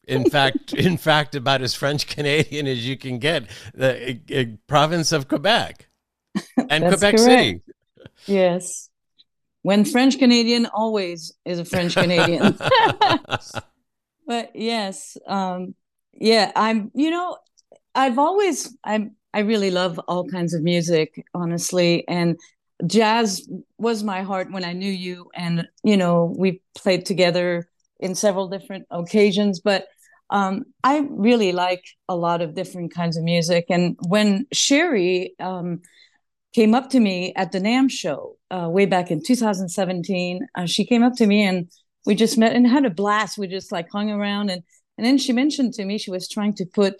in 0.07 0.29
fact, 0.31 0.73
in 0.75 0.97
fact, 0.97 1.35
about 1.35 1.63
as 1.63 1.75
French 1.75 2.07
Canadian 2.07 2.67
as 2.67 2.87
you 2.87 2.97
can 2.97 3.19
get, 3.19 3.45
the 3.75 4.21
uh, 4.35 4.57
province 4.67 5.13
of 5.13 5.29
Quebec 5.29 5.89
and 6.57 6.85
Quebec 6.85 7.01
correct. 7.01 7.21
City. 7.21 7.61
Yes. 8.27 8.91
When 9.63 9.85
French 9.85 10.19
Canadian 10.19 10.67
always 10.67 11.33
is 11.45 11.59
a 11.59 11.65
French 11.65 11.95
Canadian. 11.95 12.59
but 14.27 14.55
yes, 14.55 15.17
um, 15.27 15.75
yeah, 16.13 16.53
I'm, 16.55 16.91
you 16.95 17.11
know, 17.11 17.39
I've 17.95 18.19
always, 18.19 18.77
I'm, 18.85 19.17
I 19.33 19.41
really 19.41 19.71
love 19.71 19.99
all 20.07 20.27
kinds 20.29 20.55
of 20.55 20.63
music, 20.63 21.25
honestly. 21.35 22.07
And 22.09 22.39
jazz 22.87 23.49
was 23.79 24.03
my 24.03 24.23
heart 24.23 24.53
when 24.53 24.65
I 24.65 24.73
knew 24.75 24.91
you. 24.91 25.31
And, 25.35 25.67
you 25.83 25.97
know, 25.97 26.35
we 26.37 26.61
played 26.77 27.07
together 27.07 27.69
in 28.01 28.15
several 28.15 28.49
different 28.49 28.87
occasions, 28.91 29.61
but 29.61 29.87
um, 30.31 30.65
I 30.83 31.07
really 31.11 31.53
like 31.53 31.85
a 32.09 32.17
lot 32.17 32.43
of 32.43 32.55
different 32.55 32.95
kinds 32.95 33.17
of 33.17 33.25
music. 33.25 33.67
And 33.69 33.97
when 34.09 34.47
Sherry 34.53 35.35
um, 35.39 35.83
came 36.55 36.75
up 36.75 36.91
to 36.91 37.01
me 37.01 37.33
at 37.37 37.53
the 37.53 37.61
NAMM 37.61 37.91
show 37.91 38.37
uh, 38.51 38.69
way 38.69 38.87
back 38.87 39.11
in 39.11 39.23
2017, 39.23 40.47
uh, 40.55 40.67
she 40.67 40.85
came 40.85 41.03
up 41.03 41.15
to 41.17 41.27
me 41.27 41.43
and 41.43 41.71
we 42.07 42.15
just 42.15 42.39
met 42.39 42.55
and 42.55 42.67
had 42.67 42.85
a 42.85 42.91
blast. 42.91 43.39
We 43.39 43.47
just 43.47 43.73
like 43.73 43.89
hung 43.93 44.11
around 44.11 44.51
and 44.51 44.63
And 44.97 45.07
then 45.07 45.19
she 45.19 45.33
mentioned 45.33 45.75
to 45.75 45.85
me 45.85 45.99
she 45.99 46.11
was 46.11 46.29
trying 46.29 46.55
to 46.55 46.67
put 46.67 46.95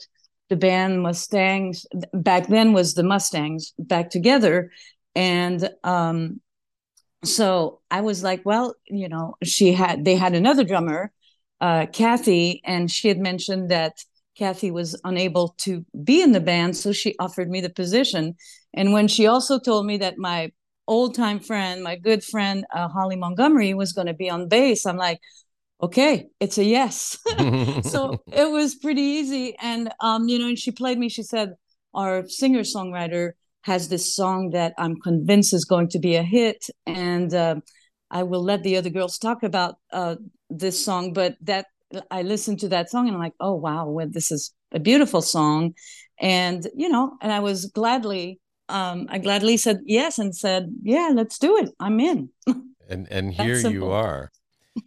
the 0.49 0.57
band 0.57 1.03
Mustangs 1.03 1.87
back 2.13 2.49
then 2.49 2.73
was 2.73 2.95
the 2.95 3.03
Mustangs 3.03 3.73
back 3.79 4.11
together. 4.11 4.71
And 5.15 5.71
um, 5.85 6.41
so 7.29 7.81
I 7.91 8.01
was 8.01 8.23
like, 8.23 8.43
well, 8.45 8.75
you 8.87 9.09
know, 9.09 9.35
she 9.43 9.73
had 9.73 10.05
they 10.05 10.17
had 10.17 10.35
another 10.35 10.65
drummer, 10.65 11.13
uh, 11.61 11.87
Kathy, 11.87 12.61
and 12.65 12.91
she 12.91 13.09
had 13.09 13.19
mentioned 13.19 13.71
that 13.71 13.95
Kathy 14.37 14.71
was 14.71 14.99
unable 15.05 15.55
to 15.59 15.85
be 16.03 16.21
in 16.23 16.33
the 16.33 16.41
band, 16.41 16.77
so 16.77 16.93
she 16.93 17.15
offered 17.19 17.51
me 17.51 17.61
the 17.61 17.71
position. 17.71 18.35
And 18.73 18.93
when 18.93 19.09
she 19.09 19.27
also 19.27 19.59
told 19.59 19.87
me 19.87 19.99
that 19.99 20.19
my 20.19 20.53
old 20.87 21.15
time 21.15 21.41
friend, 21.41 21.83
my 21.83 21.97
good 21.97 22.25
friend 22.25 22.65
uh, 22.75 22.89
Holly 22.89 23.17
Montgomery 23.17 23.75
was 23.75 23.93
going 23.93 24.09
to 24.09 24.15
be 24.15 24.29
on 24.29 24.49
bass, 24.49 24.87
I'm 24.87 24.97
like, 24.97 25.21
okay, 25.83 26.27
it's 26.41 26.59
a 26.59 26.65
yes. 26.65 27.19
so 27.85 28.21
it 28.33 28.51
was 28.51 28.75
pretty 28.75 29.03
easy. 29.03 29.57
And 29.61 29.93
um, 30.01 30.29
you 30.29 30.39
know, 30.39 30.49
and 30.49 30.59
she 30.59 30.73
played 30.73 30.99
me. 30.99 31.09
She 31.09 31.23
said 31.23 31.55
our 31.95 32.27
singer 32.29 32.61
songwriter 32.61 33.33
has 33.65 33.89
this 33.89 34.15
song 34.15 34.51
that 34.51 34.75
I'm 34.77 35.01
convinced 35.01 35.55
is 35.55 35.65
going 35.65 35.89
to 35.89 35.99
be 35.99 36.17
a 36.17 36.23
hit, 36.23 36.67
and 36.87 37.33
uh, 37.33 37.57
I 38.11 38.23
will 38.23 38.43
let 38.43 38.63
the 38.63 38.77
other 38.77 38.91
girls 38.91 39.17
talk 39.19 39.43
about 39.43 39.77
uh, 39.91 40.17
this 40.51 40.85
song. 40.85 41.15
But 41.15 41.37
that 41.41 41.67
I 42.11 42.23
listened 42.23 42.61
to 42.61 42.69
that 42.69 42.91
song 42.91 43.07
and 43.07 43.17
I'm 43.17 43.23
like, 43.23 43.33
oh 43.41 43.55
wow, 43.55 43.89
well, 43.89 44.07
this 44.09 44.31
is 44.31 44.53
a 44.73 44.79
beautiful 44.79 45.23
song, 45.23 45.73
and 46.21 46.69
you 46.77 46.91
know, 46.91 47.17
and 47.23 47.33
I 47.33 47.41
was 47.41 47.65
gladly, 47.67 48.39
um, 48.69 49.07
I 49.09 49.17
gladly 49.19 49.57
said 49.57 49.81
yes 49.87 50.19
and 50.19 50.37
said, 50.37 50.71
yeah, 50.83 51.11
let's 51.15 51.39
do 51.39 51.57
it. 51.57 51.71
I'm 51.81 52.01
in. 52.01 52.29
and 52.89 53.09
and 53.11 53.33
here 53.33 53.57
you 53.57 53.91
are. 53.91 54.31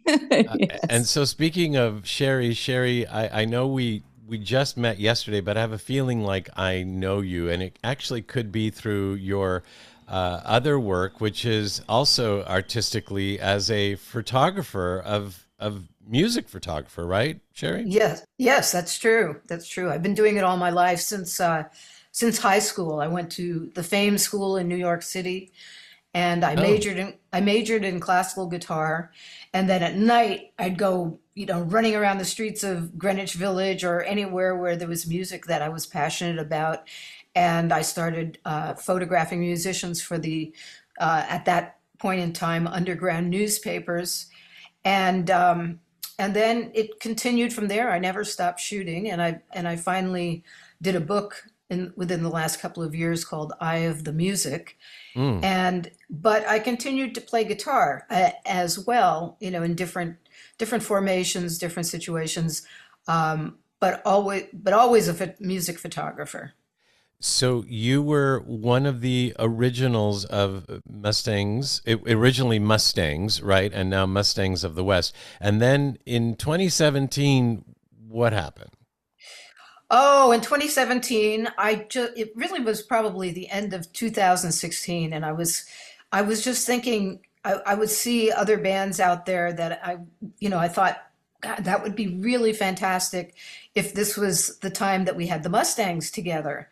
Yes. 0.05 0.47
uh, 0.49 0.77
and 0.87 1.07
so 1.07 1.25
speaking 1.25 1.75
of 1.75 2.07
Sherry, 2.07 2.53
Sherry, 2.53 3.07
I, 3.07 3.41
I 3.41 3.45
know 3.45 3.67
we 3.67 4.03
we 4.27 4.37
just 4.37 4.77
met 4.77 4.99
yesterday, 4.99 5.41
but 5.41 5.57
I 5.57 5.61
have 5.61 5.71
a 5.71 5.77
feeling 5.77 6.21
like 6.21 6.49
I 6.57 6.83
know 6.83 7.21
you, 7.21 7.49
and 7.49 7.63
it 7.63 7.79
actually 7.83 8.21
could 8.21 8.51
be 8.51 8.69
through 8.69 9.15
your 9.15 9.63
uh, 10.07 10.41
other 10.43 10.79
work, 10.79 11.21
which 11.21 11.45
is 11.45 11.81
also 11.87 12.43
artistically 12.43 13.39
as 13.39 13.71
a 13.71 13.95
photographer 13.95 15.01
of 15.05 15.45
of 15.59 15.87
music 16.07 16.47
photographer, 16.47 17.05
right, 17.05 17.39
Sherry? 17.53 17.83
Yes, 17.85 18.23
yes, 18.37 18.71
that's 18.71 18.97
true. 18.97 19.41
That's 19.47 19.67
true. 19.67 19.89
I've 19.89 20.03
been 20.03 20.13
doing 20.13 20.37
it 20.37 20.43
all 20.43 20.57
my 20.57 20.69
life 20.69 20.99
since 20.99 21.39
uh, 21.39 21.63
since 22.11 22.37
high 22.37 22.59
school. 22.59 22.99
I 22.99 23.07
went 23.07 23.31
to 23.33 23.71
the 23.75 23.83
Fame 23.83 24.17
School 24.17 24.57
in 24.57 24.67
New 24.67 24.75
York 24.75 25.01
City, 25.01 25.51
and 26.13 26.43
I 26.43 26.55
oh. 26.55 26.61
majored 26.61 26.97
in 26.97 27.13
I 27.33 27.41
majored 27.41 27.83
in 27.83 27.99
classical 27.99 28.47
guitar, 28.47 29.11
and 29.53 29.69
then 29.69 29.83
at 29.83 29.95
night 29.95 30.51
I'd 30.59 30.77
go, 30.77 31.19
you 31.37 31.45
know, 31.45 31.61
running 31.61 31.95
around 31.95 32.17
the 32.17 32.25
streets 32.25 32.63
of 32.63 32.97
Greenwich 32.97 33.35
Village 33.35 33.83
or 33.83 34.01
anywhere 34.01 34.55
where 34.55 34.75
there 34.75 34.87
was 34.87 35.05
music 35.05 35.45
that 35.45 35.61
I 35.61 35.69
was 35.69 35.85
passionate 35.85 36.39
about, 36.39 36.87
and 37.35 37.71
I 37.71 37.83
started 37.83 38.39
uh, 38.43 38.73
photographing 38.73 39.39
musicians 39.39 40.01
for 40.01 40.17
the 40.17 40.51
uh, 40.99 41.25
at 41.29 41.45
that 41.45 41.77
point 41.99 42.21
in 42.21 42.33
time 42.33 42.65
underground 42.65 43.29
newspapers, 43.29 44.25
and 44.83 45.29
um, 45.29 45.79
and 46.17 46.35
then 46.35 46.71
it 46.73 46.99
continued 46.99 47.53
from 47.53 47.67
there. 47.67 47.91
I 47.91 47.99
never 47.99 48.23
stopped 48.23 48.59
shooting, 48.59 49.11
and 49.11 49.21
I 49.21 49.39
and 49.53 49.67
I 49.67 49.75
finally 49.75 50.43
did 50.81 50.95
a 50.95 50.99
book 50.99 51.43
in 51.69 51.93
within 51.95 52.23
the 52.23 52.29
last 52.29 52.59
couple 52.59 52.81
of 52.81 52.95
years 52.95 53.23
called 53.23 53.53
Eye 53.61 53.85
of 53.85 54.05
the 54.05 54.13
Music, 54.13 54.75
mm. 55.15 55.43
and 55.43 55.91
but 56.09 56.47
I 56.47 56.57
continued 56.57 57.13
to 57.13 57.21
play 57.21 57.43
guitar 57.43 58.07
uh, 58.09 58.31
as 58.43 58.87
well, 58.87 59.37
you 59.39 59.51
know, 59.51 59.61
in 59.61 59.75
different 59.75 60.17
different 60.57 60.83
formations, 60.83 61.57
different 61.57 61.87
situations, 61.87 62.63
um, 63.07 63.57
but 63.79 64.01
always 64.05 64.45
but 64.53 64.73
always 64.73 65.07
a 65.07 65.35
music 65.39 65.79
photographer. 65.79 66.53
So 67.19 67.63
you 67.67 68.03
were 68.03 68.39
one 68.41 68.85
of 68.85 69.01
the 69.01 69.33
originals 69.39 70.25
of 70.25 70.81
Mustangs, 70.87 71.81
originally 71.87 72.59
Mustangs, 72.59 73.41
right? 73.41 73.73
And 73.73 73.89
now 73.89 74.05
Mustangs 74.05 74.63
of 74.63 74.75
the 74.75 74.83
West. 74.83 75.15
And 75.41 75.59
then 75.59 75.97
in 76.05 76.35
2017, 76.35 77.65
what 78.07 78.33
happened? 78.33 78.69
Oh, 79.89 80.31
in 80.31 80.41
2017, 80.41 81.47
I 81.57 81.87
just 81.89 82.15
it 82.17 82.33
really 82.35 82.59
was 82.59 82.81
probably 82.83 83.31
the 83.31 83.49
end 83.49 83.73
of 83.73 83.91
2016 83.93 85.13
and 85.13 85.25
I 85.25 85.31
was 85.31 85.65
I 86.11 86.21
was 86.21 86.43
just 86.43 86.67
thinking 86.67 87.21
I, 87.47 87.71
I 87.71 87.75
would 87.75 87.89
see 87.89 88.31
other 88.31 88.57
bands 88.57 88.99
out 88.99 89.25
there 89.25 89.53
that 89.53 89.79
I 89.83 89.97
you 90.39 90.49
know, 90.49 90.59
I 90.59 90.67
thought 90.67 91.01
God, 91.41 91.63
that 91.65 91.83
would 91.83 91.95
be 91.95 92.07
really 92.07 92.51
fantastic 92.51 93.35
if 93.75 93.93
this 93.93 94.17
was 94.17 94.57
the 94.59 94.69
time 94.69 95.05
that 95.05 95.15
we 95.15 95.27
had 95.27 95.43
the 95.43 95.49
Mustangs 95.49 96.09
together. 96.11 96.69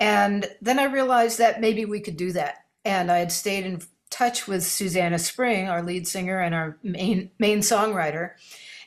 And 0.00 0.46
then 0.62 0.78
I 0.78 0.84
realized 0.84 1.38
that 1.38 1.60
maybe 1.60 1.84
we 1.84 2.00
could 2.00 2.16
do 2.16 2.32
that. 2.32 2.64
And 2.84 3.10
I 3.10 3.18
had 3.18 3.32
stayed 3.32 3.66
in 3.66 3.82
touch 4.08 4.46
with 4.46 4.64
Susanna 4.64 5.18
Spring, 5.18 5.68
our 5.68 5.82
lead 5.82 6.06
singer 6.06 6.38
and 6.38 6.54
our 6.54 6.78
main 6.82 7.30
main 7.38 7.58
songwriter. 7.58 8.32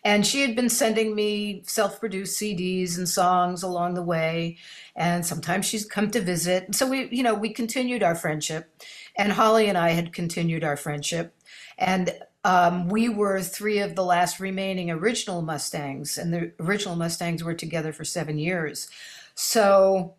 And 0.03 0.25
she 0.25 0.41
had 0.41 0.55
been 0.55 0.69
sending 0.69 1.13
me 1.13 1.61
self-produced 1.67 2.39
CDs 2.41 2.97
and 2.97 3.07
songs 3.07 3.61
along 3.61 3.93
the 3.93 4.01
way. 4.01 4.57
And 4.95 5.23
sometimes 5.23 5.67
she's 5.67 5.85
come 5.85 6.09
to 6.11 6.21
visit. 6.21 6.73
So 6.73 6.87
we, 6.87 7.07
you 7.09 7.21
know, 7.21 7.35
we 7.35 7.49
continued 7.53 8.01
our 8.01 8.15
friendship. 8.15 8.73
And 9.21 9.33
Holly 9.33 9.67
and 9.67 9.77
I 9.77 9.91
had 9.91 10.13
continued 10.13 10.63
our 10.63 10.75
friendship. 10.75 11.35
And 11.77 12.11
um, 12.43 12.89
we 12.89 13.07
were 13.07 13.39
three 13.39 13.77
of 13.77 13.93
the 13.93 14.03
last 14.03 14.39
remaining 14.39 14.89
original 14.89 15.43
Mustangs, 15.43 16.17
and 16.17 16.33
the 16.33 16.53
original 16.59 16.95
Mustangs 16.95 17.43
were 17.43 17.53
together 17.53 17.93
for 17.93 18.03
seven 18.03 18.39
years. 18.39 18.89
So 19.35 20.15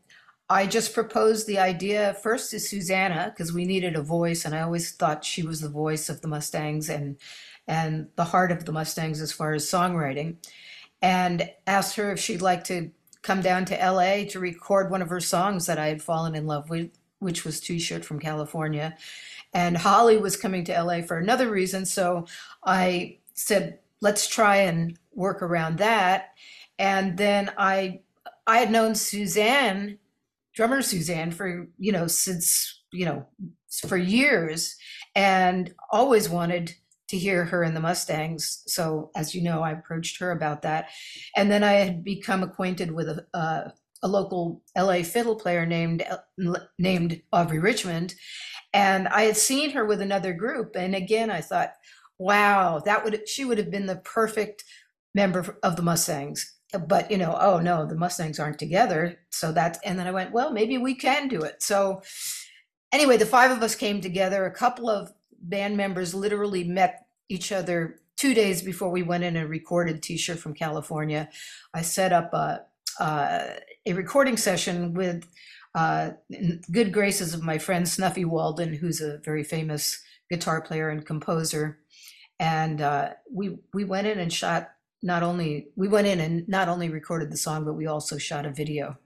I 0.49 0.67
just 0.67 0.95
proposed 0.95 1.49
the 1.49 1.59
idea 1.59 2.15
first 2.23 2.53
to 2.53 2.61
Susanna 2.61 3.33
because 3.35 3.53
we 3.53 3.65
needed 3.65 3.97
a 3.97 4.03
voice, 4.03 4.45
and 4.45 4.55
I 4.55 4.61
always 4.61 4.93
thought 4.93 5.25
she 5.25 5.43
was 5.43 5.61
the 5.61 5.69
voice 5.69 6.09
of 6.09 6.21
the 6.21 6.29
Mustangs 6.29 6.89
and 6.89 7.17
and 7.67 8.07
the 8.15 8.27
heart 8.27 8.53
of 8.53 8.67
the 8.67 8.73
Mustangs 8.73 9.21
as 9.21 9.33
far 9.33 9.53
as 9.53 9.67
songwriting, 9.69 10.37
and 11.01 11.51
asked 11.67 11.97
her 11.97 12.13
if 12.13 12.21
she'd 12.21 12.41
like 12.41 12.63
to 12.65 12.93
come 13.23 13.41
down 13.41 13.65
to 13.65 13.83
L.A. 13.83 14.27
to 14.27 14.39
record 14.39 14.93
one 14.93 15.03
of 15.03 15.09
her 15.09 15.21
songs 15.21 15.67
that 15.67 15.79
I 15.79 15.89
had 15.89 16.03
fallen 16.03 16.37
in 16.37 16.47
love 16.47 16.71
with, 16.71 16.91
which 17.23 17.45
was 17.45 17.61
T-shirt 17.61 18.05
from 18.05 18.19
California, 18.19 18.97
and 19.55 19.77
Holly 19.77 20.19
was 20.19 20.37
coming 20.37 20.65
to 20.65 20.83
LA 20.83 21.03
for 21.03 21.19
another 21.19 21.51
reason, 21.51 21.87
so 21.87 22.27
I 22.65 23.19
said 23.35 23.79
let's 24.01 24.27
try 24.27 24.57
and 24.57 24.99
work 25.15 25.43
around 25.43 25.79
that, 25.79 26.31
and 26.79 27.17
then 27.17 27.53
I 27.57 28.01
I 28.47 28.59
had 28.59 28.71
known 28.71 28.95
Suzanne 28.95 29.99
drummer 30.55 30.83
Suzanne 30.83 31.31
for, 31.31 31.67
you 31.79 31.93
know, 31.93 32.07
since, 32.07 32.83
you 32.93 33.07
know, 33.07 33.27
for 33.87 33.97
years 33.97 34.77
and 35.15 35.75
always 35.91 36.29
wanted 36.29 36.75
to 37.09 37.19
hear 37.19 37.45
her 37.45 37.63
in 37.63 37.75
the 37.75 37.81
Mustangs. 37.81 38.63
So, 38.67 39.11
as 39.15 39.35
you 39.35 39.43
know, 39.43 39.63
I 39.63 39.73
approached 39.73 40.19
her 40.21 40.31
about 40.31 40.63
that. 40.63 40.89
And 41.37 41.51
then 41.51 41.63
I 41.63 41.73
had 41.73 42.05
become 42.05 42.43
acquainted 42.43 42.91
with 42.91 43.09
a, 43.09 43.73
a 44.03 44.09
local 44.09 44.63
LA 44.77 45.03
fiddle 45.03 45.37
player 45.37 45.67
named 45.67 46.05
named 46.79 47.23
Aubrey 47.33 47.59
Richmond, 47.59 48.15
and 48.73 49.09
I 49.09 49.23
had 49.23 49.37
seen 49.37 49.71
her 49.71 49.85
with 49.85 50.01
another 50.01 50.33
group. 50.33 50.77
And 50.77 50.95
again, 50.95 51.31
I 51.31 51.41
thought, 51.41 51.73
wow, 52.19 52.81
that 52.85 53.05
would 53.05 53.29
she 53.29 53.45
would 53.45 53.59
have 53.59 53.71
been 53.71 53.87
the 53.87 53.97
perfect 53.97 54.65
member 55.15 55.59
of 55.63 55.77
the 55.77 55.83
Mustangs 55.83 56.57
but 56.79 57.11
you 57.11 57.19
know, 57.19 57.37
oh 57.41 57.61
no, 57.61 57.87
the 57.87 57.95
Mustangs 57.95 58.39
aren't 58.39 58.59
together. 58.59 59.19
So 59.31 59.53
that, 59.53 59.79
and 59.85 59.99
then 59.99 60.07
I 60.07 60.13
went, 60.13 60.33
well, 60.33 60.53
maybe 60.53 60.79
we 60.79 60.95
can 60.95 61.29
do 61.29 61.43
it. 61.43 61.63
So 61.63 62.03
anyway, 62.93 63.17
the 63.17 63.27
five 63.27 63.51
of 63.51 63.63
us 63.63 63.75
came 63.75 64.01
together. 64.01 64.45
A 64.45 64.55
couple 64.55 64.89
of 64.89 65.13
band 65.41 65.77
members 65.77 66.15
literally 66.15 66.65
met 66.65 67.07
each 67.29 67.53
other 67.53 68.01
two 68.17 68.35
days 68.35 68.63
before 68.63 68.91
we 68.91 69.03
went 69.03 69.25
in 69.25 69.37
and 69.37 69.49
recorded 69.49 70.03
T-shirt 70.03 70.39
from 70.39 70.55
California. 70.55 71.29
I 71.75 71.83
set 71.83 72.13
up 72.13 72.33
a 72.33 72.63
uh, 73.03 73.55
a 73.85 73.93
recording 73.95 74.37
session 74.37 74.95
with 74.95 75.27
uh, 75.75 76.11
good 76.71 76.93
graces 76.93 77.35
of 77.35 77.43
my 77.43 77.59
friend 77.59 77.89
Snuffy 77.89 78.25
Walden, 78.25 78.75
who's 78.75 79.01
a 79.01 79.19
very 79.25 79.43
famous 79.43 80.01
guitar 80.31 80.61
player 80.61 80.89
and 80.89 81.05
composer. 81.05 81.81
And 82.39 82.81
uh, 82.81 83.15
we 83.31 83.59
we 83.75 83.85
went 83.85 84.07
in 84.07 84.21
and 84.21 84.33
shot 84.33 84.71
not 85.03 85.25
only 85.25 85.67
we 85.75 85.89
went 85.89 86.07
in 86.07 86.21
and 86.21 86.49
not 86.49 86.69
only 86.69 86.89
recorded 86.91 87.33
the 87.33 87.37
song, 87.37 87.65
but 87.65 87.75
we 87.75 87.87
also 87.87 88.19
shot 88.19 88.47
a 88.47 88.53
video. 88.53 88.99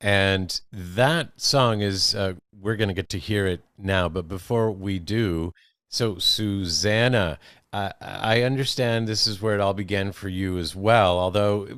And 0.00 0.60
that 0.72 1.40
song 1.40 1.82
is 1.82 2.16
uh, 2.16 2.34
we're 2.52 2.76
going 2.76 2.88
to 2.88 2.94
get 2.94 3.10
to 3.10 3.18
hear 3.18 3.46
it 3.46 3.62
now, 3.78 4.08
but 4.08 4.26
before 4.26 4.72
we 4.72 4.98
do, 4.98 5.52
so 5.88 6.18
Susanna, 6.18 7.38
I 7.72 8.42
understand 8.42 9.06
this 9.06 9.28
is 9.28 9.40
where 9.40 9.54
it 9.54 9.60
all 9.60 9.74
began 9.74 10.10
for 10.10 10.28
you 10.28 10.58
as 10.58 10.74
well. 10.74 11.18
Although 11.18 11.68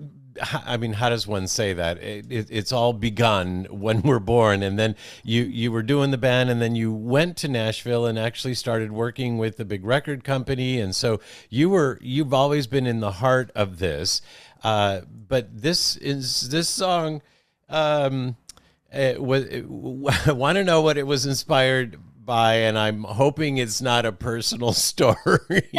I 0.40 0.76
mean, 0.76 0.94
how 0.94 1.08
does 1.08 1.26
one 1.26 1.46
say 1.48 1.72
that? 1.72 1.98
It, 1.98 2.26
it, 2.30 2.48
it's 2.50 2.72
all 2.72 2.92
begun 2.92 3.66
when 3.70 4.02
we're 4.02 4.18
born, 4.18 4.62
and 4.62 4.78
then 4.78 4.96
you 5.24 5.42
you 5.42 5.72
were 5.72 5.82
doing 5.82 6.10
the 6.10 6.18
band, 6.18 6.50
and 6.50 6.60
then 6.60 6.74
you 6.74 6.92
went 6.92 7.36
to 7.38 7.48
Nashville 7.48 8.06
and 8.06 8.18
actually 8.18 8.54
started 8.54 8.92
working 8.92 9.38
with 9.38 9.56
the 9.56 9.64
big 9.64 9.84
record 9.84 10.24
company, 10.24 10.80
and 10.80 10.94
so 10.94 11.20
you 11.48 11.70
were 11.70 11.98
you've 12.00 12.34
always 12.34 12.66
been 12.66 12.86
in 12.86 13.00
the 13.00 13.12
heart 13.12 13.50
of 13.54 13.78
this. 13.78 14.20
Uh, 14.62 15.02
but 15.28 15.62
this 15.62 15.96
is 15.96 16.48
this 16.50 16.68
song. 16.68 17.22
Um, 17.68 18.36
it 18.92 19.22
was, 19.22 19.46
I 20.26 20.32
want 20.32 20.56
to 20.56 20.64
know 20.64 20.82
what 20.82 20.96
it 20.96 21.06
was 21.06 21.26
inspired 21.26 21.98
by, 22.24 22.54
and 22.56 22.78
I'm 22.78 23.04
hoping 23.04 23.58
it's 23.58 23.80
not 23.80 24.04
a 24.04 24.12
personal 24.12 24.72
story. 24.74 25.16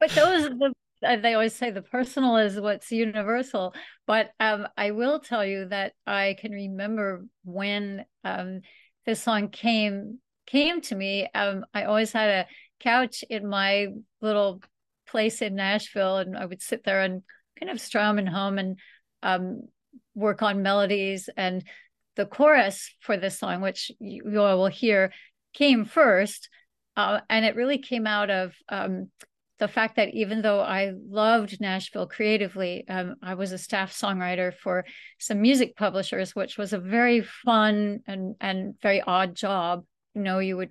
but 0.00 0.10
those 0.14 0.48
the 0.48 0.72
they 1.14 1.34
always 1.34 1.54
say 1.54 1.70
the 1.70 1.82
personal 1.82 2.36
is 2.36 2.60
what's 2.60 2.90
universal 2.90 3.74
but 4.06 4.30
um, 4.40 4.66
i 4.76 4.90
will 4.90 5.20
tell 5.20 5.44
you 5.44 5.66
that 5.66 5.92
i 6.06 6.36
can 6.38 6.52
remember 6.52 7.24
when 7.44 8.04
um, 8.24 8.60
this 9.04 9.22
song 9.22 9.48
came 9.48 10.18
came 10.46 10.80
to 10.80 10.94
me. 10.94 11.28
Um, 11.34 11.64
i 11.74 11.84
always 11.84 12.12
had 12.12 12.30
a 12.30 12.46
couch 12.80 13.24
in 13.28 13.48
my 13.48 13.88
little 14.20 14.60
place 15.06 15.42
in 15.42 15.54
nashville 15.54 16.18
and 16.18 16.36
i 16.36 16.44
would 16.44 16.62
sit 16.62 16.84
there 16.84 17.02
and 17.02 17.22
kind 17.58 17.70
of 17.70 17.80
strum 17.80 18.18
and 18.18 18.28
hum 18.28 18.58
and 18.58 18.78
um, 19.22 19.62
work 20.14 20.42
on 20.42 20.62
melodies. 20.62 21.28
And 21.36 21.64
the 22.16 22.26
chorus 22.26 22.92
for 23.00 23.16
this 23.16 23.38
song 23.38 23.60
which 23.60 23.92
you, 24.00 24.40
all 24.40 24.58
will 24.58 24.66
hear 24.66 25.12
came 25.52 25.84
first 25.84 26.48
uh, 26.96 27.20
and 27.28 27.44
it 27.44 27.56
really 27.56 27.78
came 27.78 28.06
out 28.06 28.30
of 28.30 28.54
um, 28.70 29.10
the 29.58 29.68
fact 29.68 29.96
that 29.96 30.14
even 30.14 30.42
though 30.42 30.60
I 30.60 30.92
loved 31.08 31.60
Nashville 31.60 32.06
creatively, 32.06 32.84
um, 32.88 33.16
I 33.22 33.34
was 33.34 33.52
a 33.52 33.58
staff 33.58 33.92
songwriter 33.92 34.52
for 34.52 34.84
some 35.18 35.40
music 35.40 35.76
publishers, 35.76 36.34
which 36.34 36.58
was 36.58 36.72
a 36.72 36.78
very 36.78 37.22
fun 37.22 38.00
and 38.06 38.36
and 38.40 38.74
very 38.80 39.00
odd 39.00 39.34
job. 39.34 39.84
You 40.14 40.22
know, 40.22 40.38
you 40.40 40.56
would 40.58 40.70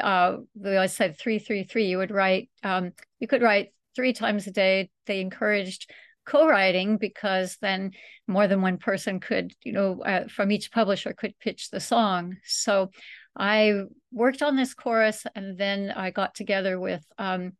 uh, 0.00 0.38
I 0.64 0.86
said 0.86 1.18
three 1.18 1.38
three 1.38 1.64
three. 1.64 1.86
You 1.86 1.98
would 1.98 2.10
write. 2.10 2.50
Um, 2.62 2.92
you 3.20 3.28
could 3.28 3.42
write 3.42 3.72
three 3.94 4.12
times 4.12 4.46
a 4.46 4.50
day. 4.50 4.90
They 5.06 5.20
encouraged 5.20 5.90
co-writing 6.26 6.98
because 6.98 7.56
then 7.62 7.92
more 8.26 8.46
than 8.46 8.60
one 8.60 8.76
person 8.76 9.18
could, 9.18 9.52
you 9.64 9.72
know, 9.72 10.02
uh, 10.02 10.28
from 10.28 10.52
each 10.52 10.70
publisher 10.70 11.14
could 11.14 11.38
pitch 11.38 11.70
the 11.70 11.80
song. 11.80 12.36
So 12.44 12.90
I 13.34 13.82
worked 14.12 14.42
on 14.42 14.56
this 14.56 14.74
chorus, 14.74 15.24
and 15.34 15.56
then 15.56 15.90
I 15.90 16.10
got 16.10 16.34
together 16.34 16.80
with. 16.80 17.04
Um, 17.16 17.52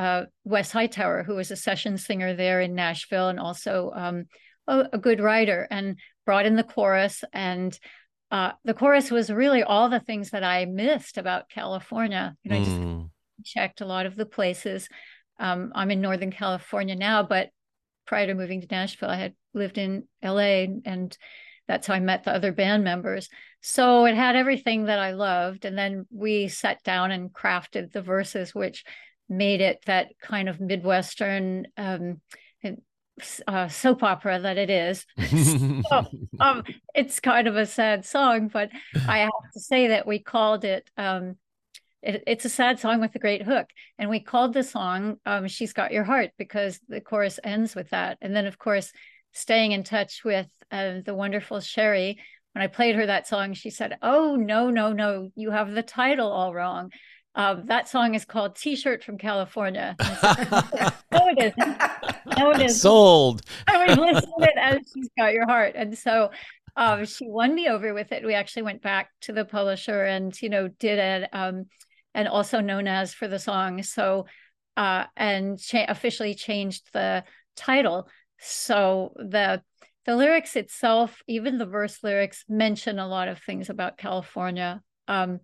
uh, 0.00 0.24
Wes 0.44 0.72
Hightower, 0.72 1.24
who 1.24 1.34
was 1.34 1.50
a 1.50 1.56
session 1.56 1.98
singer 1.98 2.34
there 2.34 2.62
in 2.62 2.74
Nashville 2.74 3.28
and 3.28 3.38
also 3.38 3.92
um, 3.94 4.24
a, 4.66 4.86
a, 4.94 4.98
good 4.98 5.20
writer, 5.20 5.68
and 5.70 5.98
brought 6.24 6.46
in 6.46 6.56
the 6.56 6.64
chorus. 6.64 7.22
And 7.34 7.78
uh, 8.30 8.52
the 8.64 8.72
chorus 8.72 9.10
was 9.10 9.30
really 9.30 9.62
all 9.62 9.90
the 9.90 10.00
things 10.00 10.30
that 10.30 10.42
I 10.42 10.64
missed 10.64 11.18
about 11.18 11.50
California. 11.50 12.34
You 12.42 12.50
know, 12.50 12.56
mm. 12.56 12.60
I 12.60 12.64
just 12.64 12.76
hmm. 12.78 13.00
checked 13.44 13.82
a 13.82 13.86
lot 13.86 14.06
of 14.06 14.16
the 14.16 14.24
places. 14.24 14.88
Um, 15.38 15.70
I'm 15.74 15.90
in 15.90 16.00
Northern 16.00 16.32
California 16.32 16.96
now, 16.96 17.22
but 17.22 17.50
prior 18.06 18.26
to 18.26 18.34
moving 18.34 18.62
to 18.62 18.68
Nashville, 18.70 19.10
I 19.10 19.16
had 19.16 19.34
lived 19.52 19.76
in 19.76 20.08
LA 20.24 20.64
and 20.86 21.14
that's 21.68 21.86
how 21.86 21.94
I 21.94 22.00
met 22.00 22.24
the 22.24 22.34
other 22.34 22.52
band 22.52 22.84
members. 22.84 23.28
So 23.60 24.06
it 24.06 24.14
had 24.14 24.34
everything 24.34 24.84
that 24.84 24.98
I 24.98 25.12
loved. 25.12 25.66
And 25.66 25.76
then 25.76 26.06
we 26.10 26.48
sat 26.48 26.82
down 26.84 27.10
and 27.10 27.30
crafted 27.30 27.92
the 27.92 28.00
verses, 28.00 28.54
which 28.54 28.82
made 29.30 29.60
it 29.60 29.82
that 29.86 30.08
kind 30.20 30.48
of 30.48 30.60
Midwestern 30.60 31.66
um, 31.76 32.20
uh, 33.46 33.68
soap 33.68 34.02
opera 34.02 34.40
that 34.40 34.58
it 34.58 34.70
is. 34.70 35.06
so, 35.88 36.06
um, 36.40 36.64
it's 36.94 37.20
kind 37.20 37.46
of 37.46 37.56
a 37.56 37.66
sad 37.66 38.04
song, 38.04 38.48
but 38.48 38.70
I 39.06 39.18
have 39.18 39.30
to 39.54 39.60
say 39.60 39.88
that 39.88 40.06
we 40.06 40.18
called 40.18 40.64
it, 40.64 40.90
um, 40.96 41.36
it, 42.02 42.24
it's 42.26 42.44
a 42.44 42.50
sad 42.50 42.78
song 42.78 43.00
with 43.00 43.14
a 43.14 43.18
great 43.18 43.42
hook. 43.42 43.68
And 43.98 44.10
we 44.10 44.20
called 44.20 44.52
the 44.52 44.64
song 44.64 45.18
um, 45.26 45.48
She's 45.48 45.72
Got 45.72 45.92
Your 45.92 46.04
Heart 46.04 46.30
because 46.38 46.80
the 46.88 47.00
chorus 47.00 47.38
ends 47.44 47.74
with 47.74 47.90
that. 47.90 48.18
And 48.20 48.34
then, 48.34 48.46
of 48.46 48.58
course, 48.58 48.92
staying 49.32 49.72
in 49.72 49.84
touch 49.84 50.24
with 50.24 50.48
uh, 50.70 51.00
the 51.04 51.14
wonderful 51.14 51.60
Sherry. 51.60 52.18
When 52.52 52.62
I 52.62 52.66
played 52.66 52.96
her 52.96 53.06
that 53.06 53.28
song, 53.28 53.54
she 53.54 53.70
said, 53.70 53.96
Oh, 54.02 54.34
no, 54.34 54.70
no, 54.70 54.92
no, 54.92 55.30
you 55.36 55.50
have 55.50 55.70
the 55.70 55.82
title 55.82 56.30
all 56.32 56.52
wrong. 56.52 56.90
Um, 57.34 57.66
that 57.66 57.88
song 57.88 58.14
is 58.14 58.24
called 58.24 58.56
T-shirt 58.56 59.04
from 59.04 59.16
California. 59.16 59.94
no, 60.00 60.04
it 61.12 61.54
isn't. 61.56 62.38
No, 62.38 62.50
it 62.50 62.62
isn't. 62.62 62.80
Sold. 62.80 63.42
I 63.66 63.86
mean, 63.86 63.98
listen 63.98 64.30
it 64.38 64.58
as 64.58 64.78
she's 64.92 65.08
got 65.16 65.32
your 65.32 65.46
heart. 65.46 65.74
And 65.76 65.96
so 65.96 66.30
um, 66.76 67.04
she 67.04 67.28
won 67.28 67.54
me 67.54 67.68
over 67.68 67.94
with 67.94 68.12
it. 68.12 68.24
We 68.24 68.34
actually 68.34 68.62
went 68.62 68.82
back 68.82 69.10
to 69.22 69.32
the 69.32 69.44
publisher 69.44 70.04
and, 70.04 70.40
you 70.42 70.48
know, 70.48 70.68
did 70.68 70.98
it 70.98 71.28
um, 71.32 71.66
and 72.14 72.26
also 72.26 72.60
known 72.60 72.88
as 72.88 73.14
for 73.14 73.28
the 73.28 73.38
song. 73.38 73.82
So, 73.82 74.26
uh, 74.76 75.04
and 75.16 75.58
cha- 75.58 75.86
officially 75.88 76.34
changed 76.34 76.92
the 76.92 77.24
title. 77.56 78.08
So 78.38 79.12
the 79.16 79.62
the 80.06 80.16
lyrics 80.16 80.56
itself, 80.56 81.22
even 81.28 81.58
the 81.58 81.66
verse 81.66 82.02
lyrics, 82.02 82.44
mention 82.48 82.98
a 82.98 83.06
lot 83.06 83.28
of 83.28 83.38
things 83.38 83.68
about 83.68 83.98
California. 83.98 84.82
Um, 85.06 85.40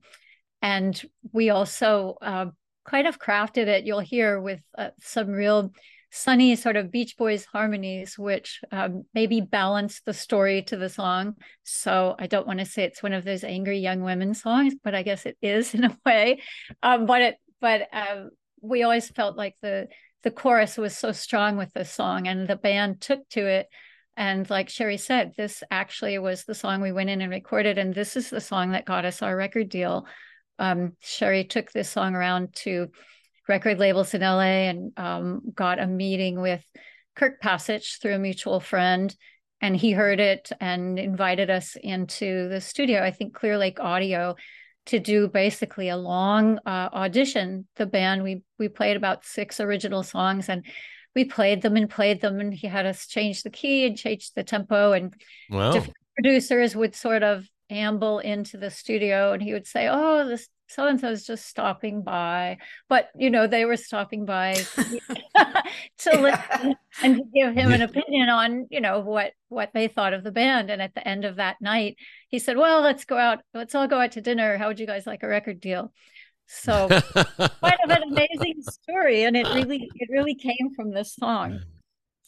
and 0.66 1.00
we 1.32 1.50
also 1.50 2.16
uh, 2.20 2.46
kind 2.84 3.06
of 3.06 3.20
crafted 3.20 3.68
it, 3.68 3.84
you'll 3.84 4.00
hear, 4.00 4.40
with 4.40 4.58
uh, 4.76 4.88
some 5.00 5.28
real 5.28 5.70
sunny 6.10 6.56
sort 6.56 6.74
of 6.74 6.90
Beach 6.90 7.16
Boys 7.16 7.44
harmonies, 7.44 8.18
which 8.18 8.62
um, 8.72 9.04
maybe 9.14 9.40
balance 9.40 10.00
the 10.00 10.12
story 10.12 10.62
to 10.62 10.76
the 10.76 10.88
song. 10.88 11.36
So 11.62 12.16
I 12.18 12.26
don't 12.26 12.48
want 12.48 12.58
to 12.58 12.64
say 12.64 12.82
it's 12.82 13.00
one 13.00 13.12
of 13.12 13.22
those 13.22 13.44
angry 13.44 13.78
young 13.78 14.02
women 14.02 14.34
songs, 14.34 14.74
but 14.82 14.92
I 14.92 15.04
guess 15.04 15.24
it 15.24 15.38
is 15.40 15.72
in 15.76 15.84
a 15.84 15.96
way. 16.04 16.42
Um, 16.82 17.06
but 17.06 17.22
it, 17.22 17.36
but 17.60 17.82
uh, 17.92 18.24
we 18.60 18.82
always 18.82 19.08
felt 19.08 19.36
like 19.36 19.54
the 19.62 19.86
the 20.24 20.32
chorus 20.32 20.76
was 20.76 20.96
so 20.96 21.12
strong 21.12 21.56
with 21.56 21.72
this 21.74 21.92
song, 21.92 22.26
and 22.26 22.48
the 22.48 22.56
band 22.56 23.00
took 23.00 23.28
to 23.28 23.46
it. 23.46 23.68
And 24.16 24.50
like 24.50 24.68
Sherry 24.68 24.96
said, 24.96 25.34
this 25.36 25.62
actually 25.70 26.18
was 26.18 26.42
the 26.42 26.54
song 26.56 26.80
we 26.80 26.90
went 26.90 27.10
in 27.10 27.20
and 27.20 27.30
recorded, 27.30 27.78
and 27.78 27.94
this 27.94 28.16
is 28.16 28.30
the 28.30 28.40
song 28.40 28.72
that 28.72 28.84
got 28.84 29.04
us 29.04 29.22
our 29.22 29.36
record 29.36 29.68
deal 29.68 30.06
um, 30.58 30.92
Sherry 31.00 31.44
took 31.44 31.70
this 31.72 31.88
song 31.88 32.14
around 32.14 32.54
to 32.56 32.88
record 33.48 33.78
labels 33.78 34.14
in 34.14 34.22
LA 34.22 34.68
and 34.68 34.92
um, 34.96 35.42
got 35.54 35.78
a 35.78 35.86
meeting 35.86 36.40
with 36.40 36.64
Kirk 37.14 37.40
Passage 37.40 37.98
through 38.00 38.14
a 38.14 38.18
mutual 38.18 38.60
friend. 38.60 39.14
And 39.60 39.76
he 39.76 39.92
heard 39.92 40.20
it 40.20 40.50
and 40.60 40.98
invited 40.98 41.48
us 41.48 41.76
into 41.82 42.48
the 42.48 42.60
studio, 42.60 43.02
I 43.02 43.10
think 43.10 43.34
Clear 43.34 43.56
Lake 43.56 43.80
Audio, 43.80 44.36
to 44.86 45.00
do 45.00 45.28
basically 45.28 45.88
a 45.88 45.96
long 45.96 46.58
uh, 46.66 46.90
audition. 46.92 47.66
The 47.76 47.86
band, 47.86 48.22
we 48.22 48.42
we 48.58 48.68
played 48.68 48.96
about 48.96 49.24
six 49.24 49.58
original 49.58 50.02
songs 50.02 50.48
and 50.48 50.64
we 51.14 51.24
played 51.24 51.62
them 51.62 51.76
and 51.76 51.88
played 51.88 52.20
them. 52.20 52.38
And 52.38 52.52
he 52.52 52.66
had 52.66 52.84
us 52.84 53.06
change 53.06 53.42
the 53.42 53.50
key 53.50 53.86
and 53.86 53.96
change 53.96 54.32
the 54.32 54.44
tempo. 54.44 54.92
And 54.92 55.14
wow. 55.48 55.72
different 55.72 55.96
producers 56.14 56.76
would 56.76 56.94
sort 56.94 57.22
of 57.22 57.48
amble 57.70 58.18
into 58.18 58.56
the 58.56 58.70
studio 58.70 59.32
and 59.32 59.42
he 59.42 59.52
would 59.52 59.66
say, 59.66 59.88
Oh, 59.90 60.26
this 60.26 60.48
so 60.68 60.86
and 60.86 61.00
so 61.00 61.10
is 61.10 61.24
just 61.24 61.46
stopping 61.46 62.02
by. 62.02 62.58
But, 62.88 63.08
you 63.16 63.30
know, 63.30 63.46
they 63.46 63.64
were 63.64 63.76
stopping 63.76 64.24
by 64.24 64.54
to 65.98 66.20
listen 66.20 66.74
and 67.02 67.16
to 67.16 67.22
give 67.34 67.54
him 67.54 67.72
an 67.72 67.82
opinion 67.82 68.28
on, 68.28 68.66
you 68.70 68.80
know, 68.80 69.00
what 69.00 69.32
what 69.48 69.70
they 69.74 69.88
thought 69.88 70.12
of 70.12 70.24
the 70.24 70.32
band. 70.32 70.70
And 70.70 70.82
at 70.82 70.94
the 70.94 71.06
end 71.06 71.24
of 71.24 71.36
that 71.36 71.56
night, 71.60 71.96
he 72.28 72.38
said, 72.38 72.56
Well, 72.56 72.82
let's 72.82 73.04
go 73.04 73.16
out, 73.16 73.40
let's 73.54 73.74
all 73.74 73.86
go 73.86 74.00
out 74.00 74.12
to 74.12 74.20
dinner. 74.20 74.58
How 74.58 74.68
would 74.68 74.80
you 74.80 74.86
guys 74.86 75.06
like 75.06 75.22
a 75.22 75.28
record 75.28 75.60
deal? 75.60 75.92
So 76.46 76.88
quite 76.88 77.78
of 77.84 77.90
an 77.90 78.02
amazing 78.04 78.62
story. 78.62 79.24
And 79.24 79.36
it 79.36 79.46
really, 79.48 79.88
it 79.94 80.08
really 80.10 80.34
came 80.34 80.74
from 80.74 80.92
this 80.92 81.14
song. 81.14 81.60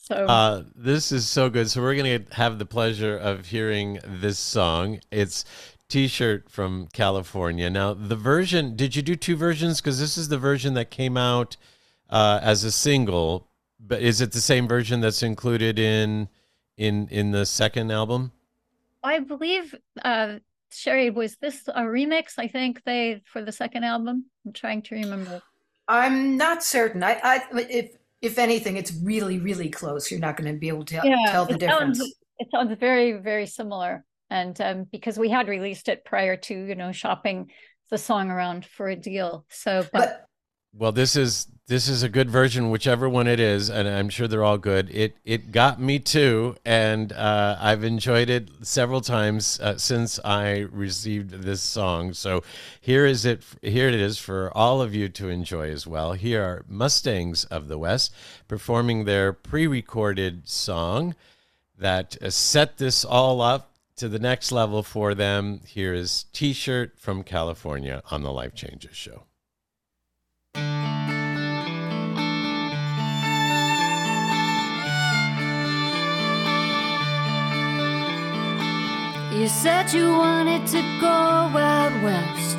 So 0.09 0.15
uh, 0.15 0.63
this 0.75 1.13
is 1.13 1.29
so 1.29 1.51
good. 1.51 1.69
So 1.69 1.83
we're 1.83 1.95
gonna 1.95 2.21
have 2.33 2.59
the 2.59 2.65
pleasure 2.65 3.15
of 3.15 3.45
hearing 3.45 3.99
this 4.03 4.39
song. 4.39 5.01
It's 5.11 5.45
T-shirt 5.91 6.49
from 6.49 6.89
California. 6.95 7.69
Now 7.69 7.93
the 7.93 8.17
version. 8.17 8.75
Did 8.75 8.97
you 8.97 9.03
do 9.03 9.17
two 9.17 9.37
versions? 9.37 9.83
Because 9.83 10.01
this 10.01 10.17
is 10.17 10.31
the 10.31 10.39
version 10.39 10.73
that 10.75 10.91
came 10.91 11.19
out 11.19 11.59
uh, 12.09 12.41
as 12.43 12.65
a 12.65 12.73
single. 12.73 13.49
But 13.79 14.01
is 14.01 14.23
it 14.23 14.33
the 14.33 14.41
same 14.41 14.67
version 14.67 15.03
that's 15.03 15.23
included 15.23 15.79
in 15.79 16.31
in 16.79 17.09
in 17.09 17.33
the 17.33 17.45
second 17.45 17.93
album? 17.93 18.33
I 19.03 19.19
believe 19.19 19.75
uh, 20.03 20.39
Sherry 20.73 21.11
was 21.11 21.37
this 21.37 21.69
a 21.69 21.83
remix. 21.83 22.39
I 22.39 22.49
think 22.49 22.83
they 22.85 23.21
for 23.27 23.43
the 23.43 23.53
second 23.53 23.85
album. 23.85 24.25
I'm 24.47 24.55
trying 24.55 24.81
to 24.81 24.95
remember. 24.95 25.43
I'm 25.87 26.39
not 26.39 26.65
certain. 26.65 27.03
I, 27.03 27.21
I 27.23 27.43
if 27.69 27.98
if 28.21 28.39
anything, 28.39 28.77
it's 28.77 28.93
really, 29.03 29.39
really 29.39 29.69
close. 29.69 30.11
You're 30.11 30.21
not 30.21 30.37
going 30.37 30.53
to 30.53 30.59
be 30.59 30.69
able 30.69 30.85
to 30.87 31.01
yeah, 31.05 31.31
tell 31.31 31.47
the 31.47 31.55
it 31.55 31.61
difference. 31.61 31.99
Sounds, 31.99 32.15
it 32.39 32.49
sounds 32.51 32.77
very, 32.79 33.13
very 33.13 33.47
similar. 33.47 34.05
And 34.31 34.61
um, 34.61 34.87
because 34.91 35.19
we 35.19 35.31
had 35.31 35.49
released 35.49 35.89
it 35.89 36.05
prior 36.05 36.37
to, 36.37 36.55
you 36.55 36.75
know, 36.75 36.93
shopping 36.93 37.51
the 37.91 37.99
song 37.99 38.31
around 38.31 38.67
for 38.67 38.89
a 38.89 38.97
deal. 38.97 39.47
So, 39.49 39.87
but, 39.93 39.93
but 39.93 40.27
well, 40.73 40.93
this 40.93 41.17
is 41.17 41.47
this 41.69 41.87
is 41.87 42.03
a 42.03 42.09
good 42.09 42.31
version, 42.31 42.71
whichever 42.71 43.11
one 43.11 43.27
it 43.27 43.39
is, 43.39 43.69
and 43.69 43.87
I'm 43.87 44.09
sure 44.09 44.27
they're 44.27 44.43
all 44.43 44.57
good. 44.57 44.89
It 44.91 45.17
it 45.27 45.53
got 45.53 45.79
me 45.79 45.99
too, 45.99 46.57
and 46.65 47.13
uh, 47.13 47.59
I've 47.61 47.85
enjoyed 47.85 48.31
it 48.31 48.49
several 48.63 49.03
times 49.03 49.61
uh, 49.61 49.77
since 49.77 50.19
I 50.25 50.61
received 50.73 51.43
this 51.43 51.61
song. 51.61 52.15
So 52.15 52.43
here 52.81 53.05
is 53.05 53.27
it. 53.27 53.43
Here 53.61 53.89
it 53.89 53.95
is 53.95 54.19
for 54.19 54.51
all 54.57 54.81
of 54.81 54.95
you 54.95 55.11
to 55.11 55.29
enjoy 55.29 55.71
as 55.71 55.87
well. 55.87 56.15
Here 56.15 56.43
are 56.43 56.65
Mustangs 56.69 57.45
of 57.45 57.69
the 57.69 57.79
West 57.79 58.15
performing 58.49 59.05
their 59.05 59.35
pre-recorded 59.35 60.49
song 60.49 61.15
that 61.79 62.17
uh, 62.23 62.31
set 62.31 62.79
this 62.79 63.05
all 63.05 63.43
up 63.43 63.73
to 63.97 64.09
the 64.09 64.19
next 64.19 64.51
level 64.53 64.83
for 64.83 65.15
them. 65.15 65.61
Here 65.67 65.93
is 65.93 66.25
T-shirt 66.33 66.99
from 66.99 67.23
California 67.23 68.03
on 68.11 68.23
the 68.23 68.33
Life 68.33 68.55
Changes 68.55 68.97
Show. 68.97 69.25
You 79.39 79.47
said 79.47 79.93
you 79.93 80.09
wanted 80.09 80.67
to 80.67 80.83
go 81.01 81.07
out 81.07 81.93
west, 82.03 82.59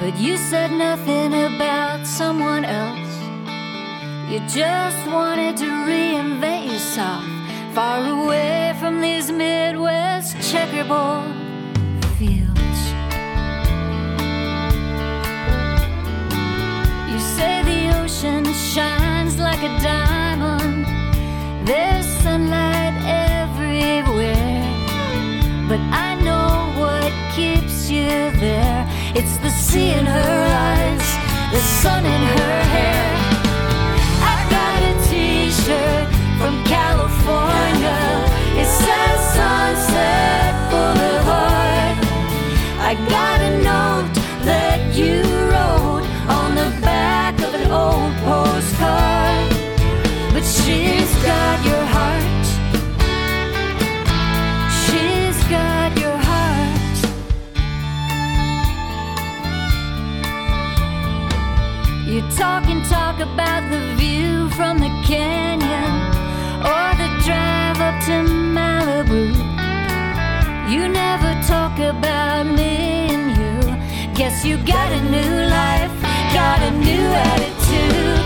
but 0.00 0.18
you 0.18 0.38
said 0.38 0.72
nothing 0.72 1.34
about 1.34 2.06
someone 2.06 2.64
else. 2.64 3.12
You 4.30 4.40
just 4.48 5.06
wanted 5.06 5.58
to 5.58 5.66
reinvent 5.66 6.72
yourself 6.72 7.22
far 7.74 8.00
away 8.02 8.74
from 8.80 9.02
these 9.02 9.30
Midwest 9.30 10.40
checkerboard 10.50 11.34
fields. 12.16 12.80
You 17.12 17.18
say 17.36 17.62
the 17.70 17.82
ocean 18.00 18.44
shines 18.54 19.38
like 19.38 19.62
a 19.62 19.72
diamond, 19.82 20.86
there's 21.68 22.06
sunlight 22.22 22.87
It's 29.20 29.36
the 29.38 29.50
sea 29.50 29.90
in 29.90 30.06
her 30.06 30.40
eyes, 30.70 31.08
the 31.50 31.58
sun 31.58 32.06
in 32.06 32.22
her 32.38 32.62
hair. 32.74 33.10
I 34.22 34.36
got 34.56 34.80
a 34.90 34.94
t-shirt 35.08 36.08
from 36.38 36.54
California. 36.62 37.98
It 38.62 38.68
says 38.82 39.18
Sunset 39.34 40.54
Boulevard. 40.70 41.98
I 42.78 42.94
got 43.10 43.37
talk 62.38 62.68
and 62.68 62.84
talk 62.84 63.18
about 63.18 63.68
the 63.68 63.80
view 63.96 64.48
from 64.50 64.78
the 64.78 64.92
canyon 65.04 65.90
or 66.72 66.88
the 67.02 67.10
drive 67.26 67.80
up 67.80 67.96
to 68.06 68.16
Malibu. 68.56 69.34
You 70.70 70.88
never 70.88 71.32
talk 71.48 71.80
about 71.80 72.46
me 72.46 73.10
and 73.14 73.26
you. 73.38 74.14
Guess 74.14 74.44
you 74.44 74.56
got 74.58 74.92
a 74.92 75.02
new 75.16 75.34
life, 75.60 75.94
got 76.32 76.62
a 76.62 76.70
new 76.70 77.06
attitude. 77.30 78.22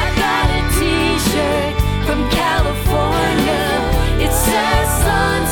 I 0.00 0.04
got 0.24 0.46
a 0.58 0.62
t-shirt 0.78 1.74
from 2.06 2.20
California. 2.30 3.66
It 4.24 4.32
says 4.32 4.88
Sunset 5.04 5.43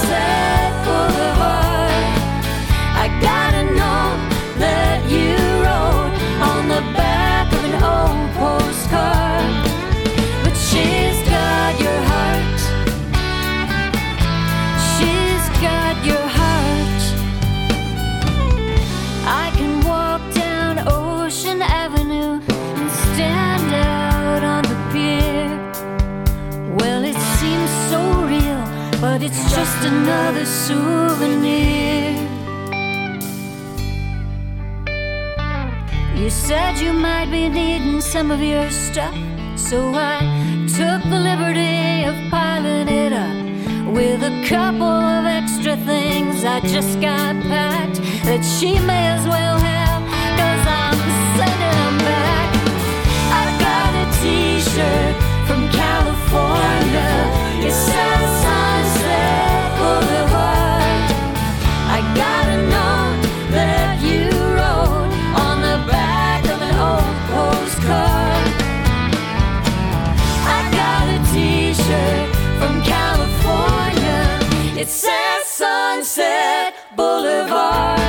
it's 29.24 29.54
just 29.54 29.84
another 29.84 30.44
souvenir. 30.44 32.18
You 36.16 36.28
said 36.28 36.78
you 36.78 36.92
might 36.92 37.30
be 37.30 37.48
needing 37.48 38.00
some 38.00 38.32
of 38.32 38.40
your 38.40 38.68
stuff, 38.70 39.14
so 39.56 39.92
I 39.94 40.18
took 40.66 41.02
the 41.08 41.20
liberty 41.20 42.04
of 42.04 42.16
piling 42.30 42.88
it 42.88 43.12
up 43.12 43.94
with 43.94 44.22
a 44.24 44.44
couple 44.48 44.82
of 44.82 45.24
extra 45.24 45.76
things 45.76 46.44
I 46.44 46.58
just 46.60 47.00
got 47.00 47.34
packed 47.42 47.98
that 48.26 48.42
she 48.42 48.78
may 48.80 49.06
as 49.16 49.24
well 49.26 49.58
have, 49.58 50.02
cause 50.40 50.64
I'm 50.82 50.98
sending 51.38 51.74
them 51.78 51.98
back. 52.10 52.50
I 53.40 53.44
got 53.66 53.90
a 54.02 54.06
t-shirt 54.20 55.14
from 55.46 55.68
California. 55.70 57.12
It 57.68 57.72
says 57.72 58.41
It 74.82 74.88
says 74.88 75.44
Sunset 75.46 76.74
Boulevard. 76.96 78.01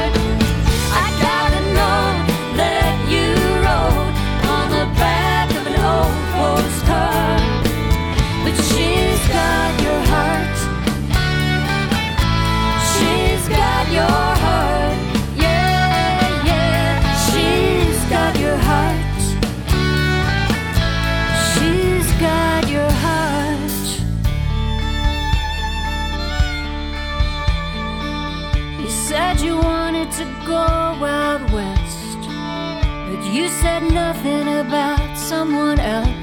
Said 33.63 33.83
nothing 33.93 34.45
about 34.59 35.17
someone 35.17 35.79
else. 35.79 36.22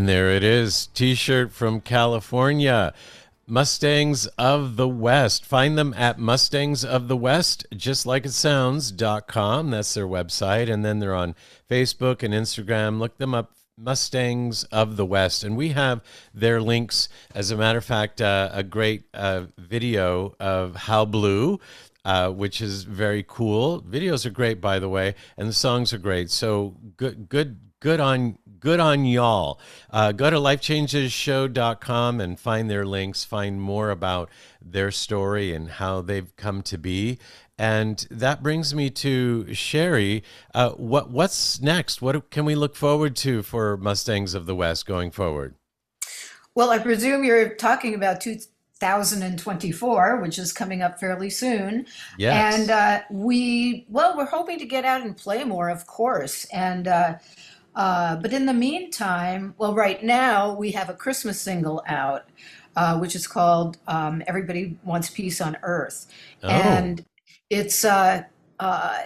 And 0.00 0.08
there 0.08 0.30
it 0.30 0.42
is 0.42 0.86
t 0.86 1.14
shirt 1.14 1.52
from 1.52 1.82
California. 1.82 2.94
Mustangs 3.46 4.26
of 4.38 4.76
the 4.76 4.88
West. 4.88 5.44
Find 5.44 5.76
them 5.76 5.92
at 5.92 6.18
Mustangs 6.18 6.86
of 6.86 7.06
the 7.06 7.18
West, 7.18 7.66
just 7.76 8.06
like 8.06 8.24
it 8.24 8.32
sounds.com. 8.32 9.70
That's 9.70 9.92
their 9.92 10.06
website. 10.06 10.72
And 10.72 10.82
then 10.82 11.00
they're 11.00 11.14
on 11.14 11.34
Facebook 11.68 12.22
and 12.22 12.32
Instagram. 12.32 12.98
Look 12.98 13.18
them 13.18 13.34
up, 13.34 13.52
Mustangs 13.76 14.64
of 14.72 14.96
the 14.96 15.04
West. 15.04 15.44
And 15.44 15.54
we 15.54 15.68
have 15.68 16.00
their 16.32 16.62
links. 16.62 17.10
As 17.34 17.50
a 17.50 17.56
matter 17.58 17.76
of 17.76 17.84
fact, 17.84 18.22
uh, 18.22 18.48
a 18.54 18.62
great 18.62 19.02
uh, 19.12 19.48
video 19.58 20.34
of 20.40 20.76
How 20.76 21.04
Blue. 21.04 21.60
Uh, 22.02 22.30
which 22.30 22.62
is 22.62 22.84
very 22.84 23.22
cool. 23.28 23.82
Videos 23.82 24.24
are 24.24 24.30
great, 24.30 24.58
by 24.58 24.78
the 24.78 24.88
way, 24.88 25.14
and 25.36 25.46
the 25.46 25.52
songs 25.52 25.92
are 25.92 25.98
great. 25.98 26.30
So 26.30 26.74
good, 26.96 27.28
good 27.28 27.58
good 27.80 27.98
on 27.98 28.38
good 28.60 28.78
on 28.80 29.04
y'all. 29.04 29.58
Uh, 29.90 30.12
go 30.12 30.30
to 30.30 30.36
lifechangeshow.com 30.36 32.20
and 32.20 32.38
find 32.38 32.70
their 32.70 32.86
links, 32.86 33.24
find 33.24 33.60
more 33.60 33.90
about 33.90 34.30
their 34.62 34.90
story 34.90 35.54
and 35.54 35.70
how 35.70 36.00
they've 36.02 36.34
come 36.36 36.62
to 36.62 36.78
be. 36.78 37.18
And 37.58 38.06
that 38.10 38.42
brings 38.42 38.74
me 38.74 38.88
to 38.90 39.52
Sherry. 39.52 40.22
Uh, 40.54 40.70
what 40.70 41.10
what's 41.10 41.60
next? 41.60 42.00
What 42.00 42.30
can 42.30 42.44
we 42.46 42.54
look 42.54 42.74
forward 42.74 43.16
to 43.16 43.42
for 43.42 43.76
Mustangs 43.76 44.32
of 44.32 44.46
the 44.46 44.54
West 44.54 44.86
going 44.86 45.10
forward? 45.10 45.54
Well, 46.54 46.70
I 46.70 46.78
presume 46.78 47.22
you're 47.22 47.50
talking 47.50 47.94
about 47.94 48.20
2024, 48.22 50.20
which 50.20 50.38
is 50.38 50.52
coming 50.52 50.82
up 50.82 50.98
fairly 50.98 51.30
soon. 51.30 51.86
Yes. 52.18 52.58
And 52.58 52.70
uh, 52.70 53.02
we, 53.10 53.86
well, 53.88 54.16
we're 54.16 54.24
hoping 54.24 54.58
to 54.58 54.64
get 54.64 54.84
out 54.84 55.02
and 55.02 55.16
play 55.16 55.44
more, 55.44 55.68
of 55.68 55.86
course. 55.86 56.46
And, 56.46 56.88
uh, 56.88 57.18
uh, 57.74 58.16
but 58.16 58.32
in 58.32 58.46
the 58.46 58.54
meantime, 58.54 59.54
well, 59.58 59.74
right 59.74 60.02
now 60.02 60.54
we 60.54 60.72
have 60.72 60.88
a 60.88 60.94
Christmas 60.94 61.40
single 61.40 61.82
out, 61.86 62.24
uh, 62.76 62.98
which 62.98 63.14
is 63.14 63.26
called 63.26 63.78
um, 63.86 64.22
"Everybody 64.26 64.76
Wants 64.84 65.10
Peace 65.10 65.40
on 65.40 65.56
Earth," 65.62 66.06
Oh. 66.42 66.48
and 66.48 67.04
it's 67.48 67.84
uh, 67.84 68.22
uh, 68.58 68.98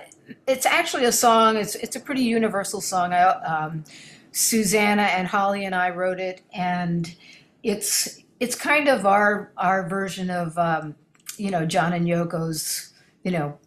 it's 0.47 0.67
actually 0.67 1.05
a 1.05 1.13
song. 1.13 1.57
It's 1.57 1.75
it's 1.77 1.97
a 1.97 2.01
pretty 2.01 2.23
universal 2.23 2.81
song. 2.81 3.13
I, 3.13 3.23
um, 3.23 3.85
Susanna 4.33 5.03
and 5.03 5.29
Holly 5.29 5.65
and 5.65 5.75
I 5.75 5.91
wrote 5.91 6.19
it, 6.21 6.43
and 6.53 7.15
it's 7.63 8.21
it's 8.41 8.55
kind 8.55 8.89
of 8.89 9.07
our 9.07 9.53
our 9.57 9.89
version 9.89 10.31
of 10.31 10.57
um, 10.59 10.95
you 11.37 11.51
know 11.51 11.67
John 11.67 11.93
and 11.93 12.07
Yoko's 12.07 12.93
you 13.23 13.31
know 13.31 13.59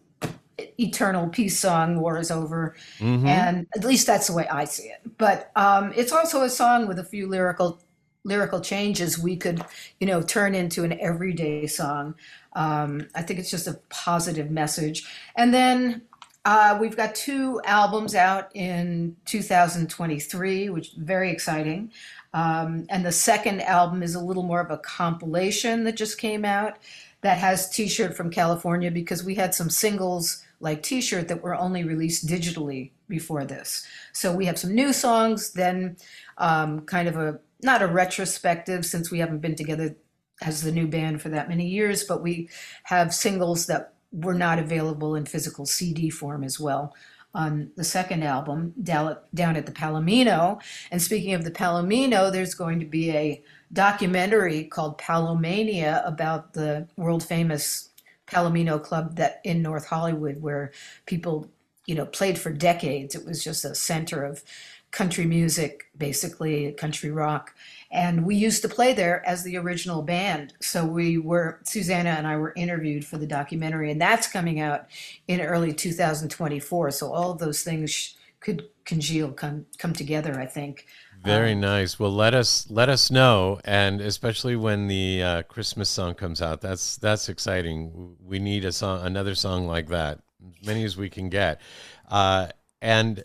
eternal 0.78 1.28
peace 1.28 1.58
song 1.58 2.00
war 2.00 2.18
is 2.18 2.30
over. 2.30 2.74
Mhm. 2.98 3.26
and 3.26 3.66
at 3.76 3.84
least 3.84 4.06
that's 4.06 4.26
the 4.26 4.32
way 4.32 4.46
i 4.48 4.64
see 4.64 4.84
it. 4.88 5.00
But 5.18 5.50
um, 5.56 5.92
it's 5.96 6.12
also 6.12 6.42
a 6.42 6.50
song 6.50 6.86
with 6.88 6.98
a 6.98 7.04
few 7.04 7.28
lyrical 7.28 7.80
lyrical 8.24 8.60
changes 8.60 9.18
we 9.18 9.36
could 9.36 9.62
you 10.00 10.06
know 10.06 10.20
turn 10.22 10.54
into 10.54 10.84
an 10.84 10.98
everyday 11.00 11.66
song. 11.66 12.14
Um, 12.54 13.06
i 13.14 13.22
think 13.22 13.38
it's 13.38 13.50
just 13.50 13.66
a 13.68 13.80
positive 13.88 14.50
message. 14.50 15.04
And 15.36 15.52
then 15.54 16.02
uh, 16.44 16.78
we've 16.80 16.96
got 16.96 17.14
two 17.14 17.60
albums 17.64 18.14
out 18.14 18.50
in 18.54 19.14
2023 19.26 20.70
which 20.70 20.88
is 20.88 20.94
very 20.94 21.30
exciting. 21.30 21.90
Um, 22.34 22.86
and 22.90 23.04
the 23.04 23.12
second 23.12 23.62
album 23.62 24.02
is 24.02 24.14
a 24.14 24.20
little 24.20 24.42
more 24.42 24.60
of 24.60 24.70
a 24.70 24.78
compilation 24.78 25.84
that 25.84 25.96
just 25.96 26.18
came 26.18 26.44
out 26.44 26.78
that 27.22 27.38
has 27.38 27.68
T-shirt 27.70 28.16
from 28.16 28.30
California 28.30 28.90
because 28.90 29.24
we 29.24 29.34
had 29.34 29.54
some 29.54 29.70
singles 29.70 30.44
like 30.60 30.82
T-shirt 30.82 31.28
that 31.28 31.42
were 31.42 31.54
only 31.54 31.84
released 31.84 32.26
digitally 32.26 32.90
before 33.08 33.44
this. 33.44 33.86
So 34.12 34.34
we 34.34 34.46
have 34.46 34.58
some 34.58 34.74
new 34.74 34.92
songs, 34.92 35.52
then 35.52 35.96
um, 36.36 36.80
kind 36.82 37.08
of 37.08 37.16
a 37.16 37.40
not 37.62 37.82
a 37.82 37.86
retrospective 37.86 38.86
since 38.86 39.10
we 39.10 39.18
haven't 39.18 39.40
been 39.40 39.56
together 39.56 39.96
as 40.42 40.62
the 40.62 40.70
new 40.70 40.86
band 40.86 41.20
for 41.20 41.28
that 41.30 41.48
many 41.48 41.66
years, 41.66 42.04
but 42.04 42.22
we 42.22 42.48
have 42.84 43.12
singles 43.12 43.66
that 43.66 43.94
were 44.12 44.34
not 44.34 44.58
available 44.58 45.14
in 45.16 45.26
physical 45.26 45.66
CD 45.66 46.08
form 46.08 46.44
as 46.44 46.60
well 46.60 46.94
on 47.34 47.70
the 47.76 47.84
second 47.84 48.22
album, 48.22 48.72
down 48.82 49.10
at, 49.10 49.34
down 49.34 49.56
at 49.56 49.66
the 49.66 49.72
Palomino. 49.72 50.60
And 50.90 51.02
speaking 51.02 51.34
of 51.34 51.44
the 51.44 51.50
Palomino, 51.50 52.32
there's 52.32 52.54
going 52.54 52.80
to 52.80 52.86
be 52.86 53.10
a 53.10 53.42
documentary 53.72 54.64
called 54.64 54.98
Palomania 54.98 56.06
about 56.06 56.54
the 56.54 56.88
world 56.96 57.22
famous 57.22 57.90
Palomino 58.30 58.82
Club 58.82 59.16
that 59.16 59.40
in 59.44 59.62
North 59.62 59.86
Hollywood, 59.86 60.42
where 60.42 60.72
people, 61.06 61.50
you 61.86 61.94
know, 61.94 62.06
played 62.06 62.38
for 62.38 62.52
decades. 62.52 63.14
It 63.14 63.24
was 63.24 63.42
just 63.42 63.64
a 63.64 63.74
center 63.74 64.24
of 64.24 64.42
country 64.90 65.26
music, 65.26 65.90
basically 65.96 66.72
country 66.72 67.10
rock. 67.10 67.54
And 67.90 68.24
we 68.24 68.36
used 68.36 68.62
to 68.62 68.68
play 68.68 68.92
there 68.92 69.26
as 69.26 69.42
the 69.42 69.56
original 69.56 70.02
band. 70.02 70.54
So 70.60 70.84
we 70.84 71.18
were, 71.18 71.60
Susanna 71.64 72.10
and 72.10 72.26
I 72.26 72.36
were 72.36 72.52
interviewed 72.56 73.04
for 73.04 73.18
the 73.18 73.26
documentary, 73.26 73.90
and 73.90 74.00
that's 74.00 74.26
coming 74.26 74.60
out 74.60 74.86
in 75.26 75.40
early 75.40 75.72
2024. 75.72 76.90
So 76.90 77.12
all 77.12 77.30
of 77.30 77.38
those 77.38 77.62
things 77.62 78.14
could 78.40 78.68
congeal, 78.84 79.32
come, 79.32 79.66
come 79.78 79.92
together, 79.92 80.40
I 80.40 80.46
think. 80.46 80.86
Very 81.28 81.54
nice. 81.54 81.98
Well, 81.98 82.10
let 82.10 82.34
us 82.34 82.70
let 82.70 82.88
us 82.88 83.10
know, 83.10 83.60
and 83.64 84.00
especially 84.00 84.56
when 84.56 84.88
the 84.88 85.22
uh, 85.22 85.42
Christmas 85.42 85.88
song 85.88 86.14
comes 86.14 86.42
out, 86.42 86.60
that's 86.60 86.96
that's 86.96 87.28
exciting. 87.28 88.16
We 88.24 88.38
need 88.38 88.64
a 88.64 88.72
song, 88.72 89.04
another 89.04 89.34
song 89.34 89.66
like 89.66 89.88
that, 89.88 90.20
as 90.60 90.66
many 90.66 90.84
as 90.84 90.96
we 90.96 91.08
can 91.10 91.28
get. 91.28 91.60
Uh, 92.08 92.48
and 92.80 93.24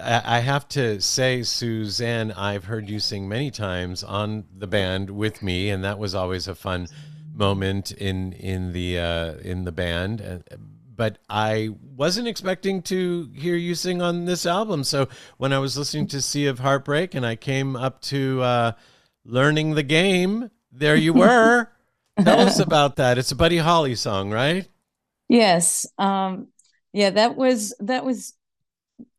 I, 0.00 0.22
I 0.24 0.38
have 0.40 0.68
to 0.70 1.00
say, 1.00 1.42
Suzanne, 1.42 2.32
I've 2.32 2.64
heard 2.64 2.88
you 2.88 3.00
sing 3.00 3.28
many 3.28 3.50
times 3.50 4.02
on 4.02 4.44
the 4.56 4.66
band 4.66 5.10
with 5.10 5.42
me, 5.42 5.70
and 5.70 5.84
that 5.84 5.98
was 5.98 6.14
always 6.14 6.48
a 6.48 6.54
fun 6.54 6.88
moment 7.32 7.92
in 7.92 8.32
in 8.32 8.72
the 8.72 8.98
uh, 8.98 9.34
in 9.36 9.64
the 9.64 9.72
band. 9.72 10.42
But 10.98 11.18
I 11.30 11.70
wasn't 11.96 12.26
expecting 12.26 12.82
to 12.82 13.30
hear 13.32 13.54
you 13.54 13.76
sing 13.76 14.02
on 14.02 14.24
this 14.24 14.44
album. 14.44 14.82
So 14.82 15.08
when 15.36 15.52
I 15.52 15.60
was 15.60 15.78
listening 15.78 16.08
to 16.08 16.20
Sea 16.20 16.46
of 16.46 16.58
Heartbreak 16.58 17.14
and 17.14 17.24
I 17.24 17.36
came 17.36 17.76
up 17.76 18.02
to 18.02 18.42
uh, 18.42 18.72
learning 19.24 19.76
the 19.76 19.84
game, 19.84 20.50
there 20.72 20.96
you 20.96 21.12
were. 21.12 21.68
Tell 22.20 22.40
us 22.40 22.58
about 22.58 22.96
that. 22.96 23.16
It's 23.16 23.30
a 23.30 23.36
Buddy 23.36 23.58
Holly 23.58 23.94
song, 23.94 24.32
right? 24.32 24.68
Yes. 25.28 25.86
Um, 25.98 26.48
yeah, 26.92 27.10
that 27.10 27.36
was 27.36 27.76
that 27.78 28.04
was 28.04 28.34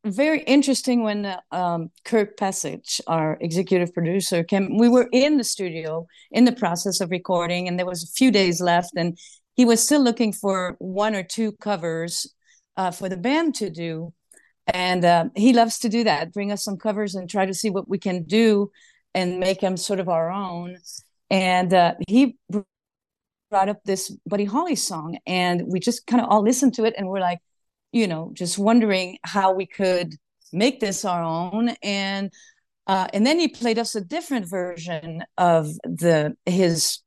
very 0.05 0.41
interesting 0.41 1.03
when 1.03 1.25
uh, 1.25 1.39
um, 1.51 1.91
Kirk 2.03 2.35
Pasich, 2.35 2.99
our 3.07 3.37
executive 3.39 3.93
producer, 3.93 4.43
came. 4.43 4.77
We 4.77 4.89
were 4.89 5.07
in 5.13 5.37
the 5.37 5.45
studio 5.45 6.07
in 6.31 6.43
the 6.43 6.51
process 6.51 6.99
of 6.99 7.09
recording, 7.09 7.69
and 7.69 7.79
there 7.79 7.85
was 7.85 8.03
a 8.03 8.07
few 8.07 8.31
days 8.31 8.59
left, 8.59 8.91
and 8.97 9.17
he 9.59 9.65
was 9.65 9.83
still 9.83 10.01
looking 10.01 10.31
for 10.31 10.77
one 10.79 11.13
or 11.13 11.21
two 11.21 11.51
covers 11.51 12.33
uh, 12.77 12.91
for 12.91 13.09
the 13.09 13.17
band 13.17 13.53
to 13.53 13.69
do. 13.69 14.13
And 14.67 15.03
uh, 15.03 15.25
he 15.35 15.51
loves 15.51 15.79
to 15.79 15.89
do 15.89 16.05
that, 16.05 16.31
bring 16.31 16.53
us 16.53 16.63
some 16.63 16.77
covers 16.77 17.13
and 17.13 17.29
try 17.29 17.45
to 17.45 17.53
see 17.53 17.69
what 17.69 17.89
we 17.89 17.97
can 17.97 18.23
do 18.23 18.71
and 19.13 19.37
make 19.37 19.59
them 19.59 19.75
sort 19.75 19.99
of 19.99 20.07
our 20.07 20.31
own. 20.31 20.77
And 21.29 21.73
uh, 21.73 21.95
he 22.07 22.37
brought 23.49 23.67
up 23.67 23.83
this 23.83 24.15
Buddy 24.25 24.45
Holly 24.45 24.77
song, 24.77 25.17
and 25.27 25.63
we 25.67 25.81
just 25.81 26.07
kind 26.07 26.23
of 26.23 26.29
all 26.29 26.41
listened 26.41 26.75
to 26.75 26.85
it, 26.85 26.93
and 26.97 27.09
we're 27.09 27.19
like, 27.19 27.39
you 27.91 28.07
know, 28.07 28.31
just 28.31 28.57
wondering 28.57 29.17
how 29.25 29.51
we 29.51 29.65
could 29.65 30.15
make 30.53 30.79
this 30.79 31.03
our 31.03 31.21
own. 31.21 31.75
And 31.83 32.31
uh, 32.87 33.07
and 33.11 33.27
then 33.27 33.37
he 33.37 33.49
played 33.49 33.77
us 33.77 33.93
a 33.93 33.99
different 33.99 34.47
version 34.47 35.25
of 35.37 35.65
the 35.83 36.37
his 36.45 36.99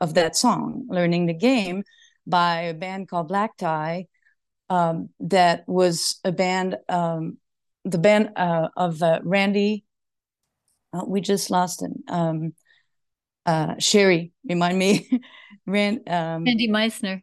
of 0.00 0.14
that 0.14 0.36
song, 0.36 0.86
"Learning 0.88 1.26
the 1.26 1.34
Game," 1.34 1.84
by 2.26 2.62
a 2.62 2.74
band 2.74 3.08
called 3.08 3.28
Black 3.28 3.56
Tie. 3.56 4.06
Um, 4.68 5.10
that 5.20 5.64
was 5.66 6.20
a 6.24 6.30
band, 6.30 6.76
um, 6.88 7.38
the 7.84 7.98
band 7.98 8.30
uh, 8.36 8.68
of 8.76 9.02
uh, 9.02 9.20
Randy. 9.24 9.84
Oh, 10.92 11.04
we 11.06 11.20
just 11.20 11.50
lost 11.50 11.82
him. 11.82 12.04
Um, 12.08 12.54
uh, 13.46 13.74
Sherry, 13.78 14.32
remind 14.48 14.78
me. 14.78 15.08
Rand, 15.66 16.08
um, 16.08 16.46
Andy 16.46 16.68
Meisner. 16.68 17.22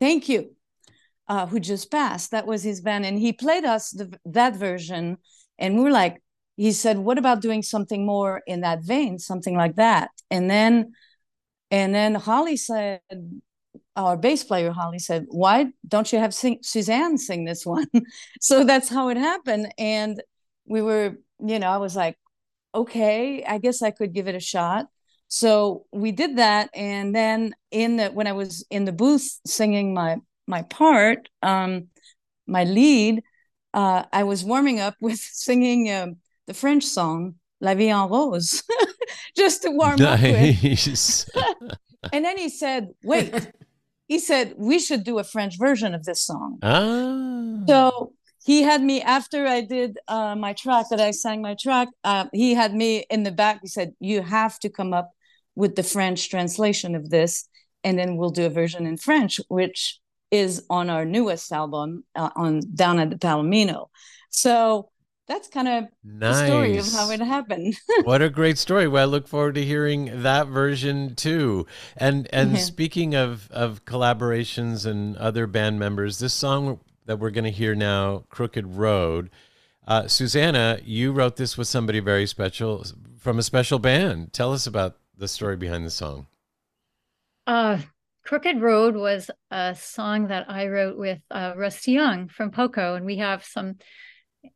Thank 0.00 0.28
you. 0.28 0.54
Uh, 1.28 1.46
who 1.46 1.60
just 1.60 1.90
passed? 1.90 2.30
That 2.30 2.46
was 2.46 2.62
his 2.62 2.80
band, 2.80 3.04
and 3.04 3.18
he 3.18 3.32
played 3.32 3.64
us 3.64 3.90
the, 3.90 4.18
that 4.24 4.56
version, 4.56 5.18
and 5.58 5.76
we 5.76 5.82
were 5.82 5.90
like, 5.90 6.22
he 6.56 6.72
said, 6.72 6.98
"What 6.98 7.18
about 7.18 7.42
doing 7.42 7.62
something 7.62 8.06
more 8.06 8.42
in 8.46 8.62
that 8.62 8.82
vein, 8.82 9.18
something 9.18 9.54
like 9.54 9.76
that?" 9.76 10.10
And 10.30 10.50
then, 10.50 10.92
and 11.70 11.94
then 11.94 12.14
Holly 12.14 12.56
said, 12.56 13.00
our 13.96 14.16
bass 14.16 14.44
player 14.44 14.70
Holly 14.72 14.98
said, 14.98 15.26
"Why 15.28 15.66
don't 15.86 16.12
you 16.12 16.18
have 16.18 16.34
sing- 16.34 16.60
Suzanne 16.62 17.18
sing 17.18 17.44
this 17.44 17.66
one?" 17.66 17.86
so 18.40 18.64
that's 18.64 18.88
how 18.88 19.08
it 19.08 19.16
happened, 19.16 19.72
and 19.78 20.22
we 20.66 20.82
were, 20.82 21.16
you 21.44 21.58
know, 21.58 21.68
I 21.68 21.78
was 21.78 21.96
like, 21.96 22.16
"Okay, 22.74 23.44
I 23.44 23.58
guess 23.58 23.82
I 23.82 23.90
could 23.90 24.12
give 24.14 24.28
it 24.28 24.34
a 24.36 24.40
shot." 24.40 24.86
So 25.28 25.86
we 25.92 26.12
did 26.12 26.36
that, 26.38 26.70
and 26.74 27.14
then 27.14 27.54
in 27.70 27.96
the 27.96 28.08
when 28.10 28.26
I 28.26 28.32
was 28.32 28.64
in 28.70 28.84
the 28.84 28.92
booth 28.92 29.40
singing 29.46 29.94
my 29.94 30.18
my 30.46 30.62
part, 30.62 31.28
um, 31.42 31.88
my 32.46 32.64
lead, 32.64 33.22
uh, 33.74 34.04
I 34.12 34.24
was 34.24 34.44
warming 34.44 34.80
up 34.80 34.96
with 35.00 35.18
singing 35.32 35.90
uh, 35.90 36.08
the 36.46 36.54
French 36.54 36.84
song 36.84 37.36
"La 37.60 37.74
Vie 37.74 37.90
en 37.90 38.08
Rose," 38.08 38.62
just 39.36 39.62
to 39.62 39.70
warm 39.70 40.00
up 40.02 40.20
with. 40.20 41.30
And 42.12 42.24
then 42.24 42.38
he 42.38 42.48
said, 42.48 42.90
"Wait," 43.02 43.34
he 44.06 44.18
said, 44.20 44.54
"We 44.56 44.78
should 44.78 45.02
do 45.02 45.18
a 45.18 45.24
French 45.24 45.58
version 45.58 45.94
of 45.94 46.04
this 46.04 46.22
song." 46.22 46.58
ah. 46.62 47.64
So 47.66 48.12
he 48.44 48.62
had 48.62 48.82
me 48.82 49.02
after 49.02 49.46
I 49.46 49.60
did 49.62 49.98
uh, 50.06 50.36
my 50.36 50.52
track 50.52 50.86
that 50.90 51.00
I 51.00 51.10
sang 51.10 51.42
my 51.42 51.54
track. 51.60 51.88
Uh, 52.04 52.26
he 52.32 52.54
had 52.54 52.72
me 52.72 53.04
in 53.10 53.24
the 53.24 53.32
back. 53.32 53.58
He 53.62 53.68
said, 53.68 53.94
"You 53.98 54.22
have 54.22 54.58
to 54.60 54.68
come 54.68 54.92
up 54.94 55.10
with 55.56 55.74
the 55.74 55.82
French 55.82 56.30
translation 56.30 56.94
of 56.94 57.10
this, 57.10 57.48
and 57.82 57.98
then 57.98 58.16
we'll 58.16 58.30
do 58.30 58.46
a 58.46 58.50
version 58.50 58.86
in 58.86 58.96
French, 58.96 59.40
which 59.48 59.98
is 60.30 60.64
on 60.70 60.88
our 60.88 61.04
newest 61.04 61.50
album 61.52 62.04
uh, 62.14 62.30
on 62.36 62.60
Down 62.74 63.00
at 63.00 63.10
the 63.10 63.16
Palomino." 63.16 63.88
So 64.30 64.90
that's 65.28 65.48
kind 65.48 65.68
of 65.68 65.84
the 66.02 66.46
story 66.46 66.78
of 66.78 66.90
how 66.92 67.10
it 67.10 67.20
happened. 67.20 67.74
what 68.04 68.22
a 68.22 68.30
great 68.30 68.58
story. 68.58 68.88
Well, 68.88 69.02
I 69.02 69.06
look 69.06 69.28
forward 69.28 69.54
to 69.56 69.64
hearing 69.64 70.22
that 70.22 70.48
version 70.48 71.14
too. 71.14 71.66
And 71.96 72.28
and 72.32 72.52
Mhm. 72.56 72.58
speaking 72.58 73.14
of 73.14 73.50
of 73.50 73.84
collaborations 73.84 74.86
and 74.86 75.16
other 75.16 75.46
band 75.46 75.78
members, 75.78 76.18
this 76.18 76.34
song 76.34 76.80
that 77.06 77.18
we're 77.18 77.30
going 77.30 77.44
to 77.44 77.50
hear 77.50 77.74
now, 77.74 78.24
"Crooked 78.30 78.66
Road," 78.76 79.30
uh, 79.86 80.08
Susanna, 80.08 80.80
you 80.84 81.12
wrote 81.12 81.36
this 81.36 81.56
with 81.56 81.68
somebody 81.68 82.00
very 82.00 82.26
special 82.26 82.84
from 83.18 83.38
a 83.38 83.42
special 83.42 83.78
band. 83.78 84.32
Tell 84.32 84.52
us 84.52 84.66
about 84.66 84.96
the 85.16 85.28
story 85.28 85.56
behind 85.56 85.84
the 85.84 85.90
song. 85.90 86.26
Uh, 87.46 87.78
Crooked 88.24 88.60
Road 88.60 88.94
was 88.94 89.30
a 89.50 89.74
song 89.74 90.28
that 90.28 90.50
I 90.50 90.66
wrote 90.66 90.98
with 90.98 91.20
uh, 91.30 91.54
Rusty 91.56 91.92
Young 91.92 92.28
from 92.28 92.50
Poco, 92.50 92.94
and 92.94 93.06
we 93.06 93.16
have 93.18 93.44
some. 93.44 93.76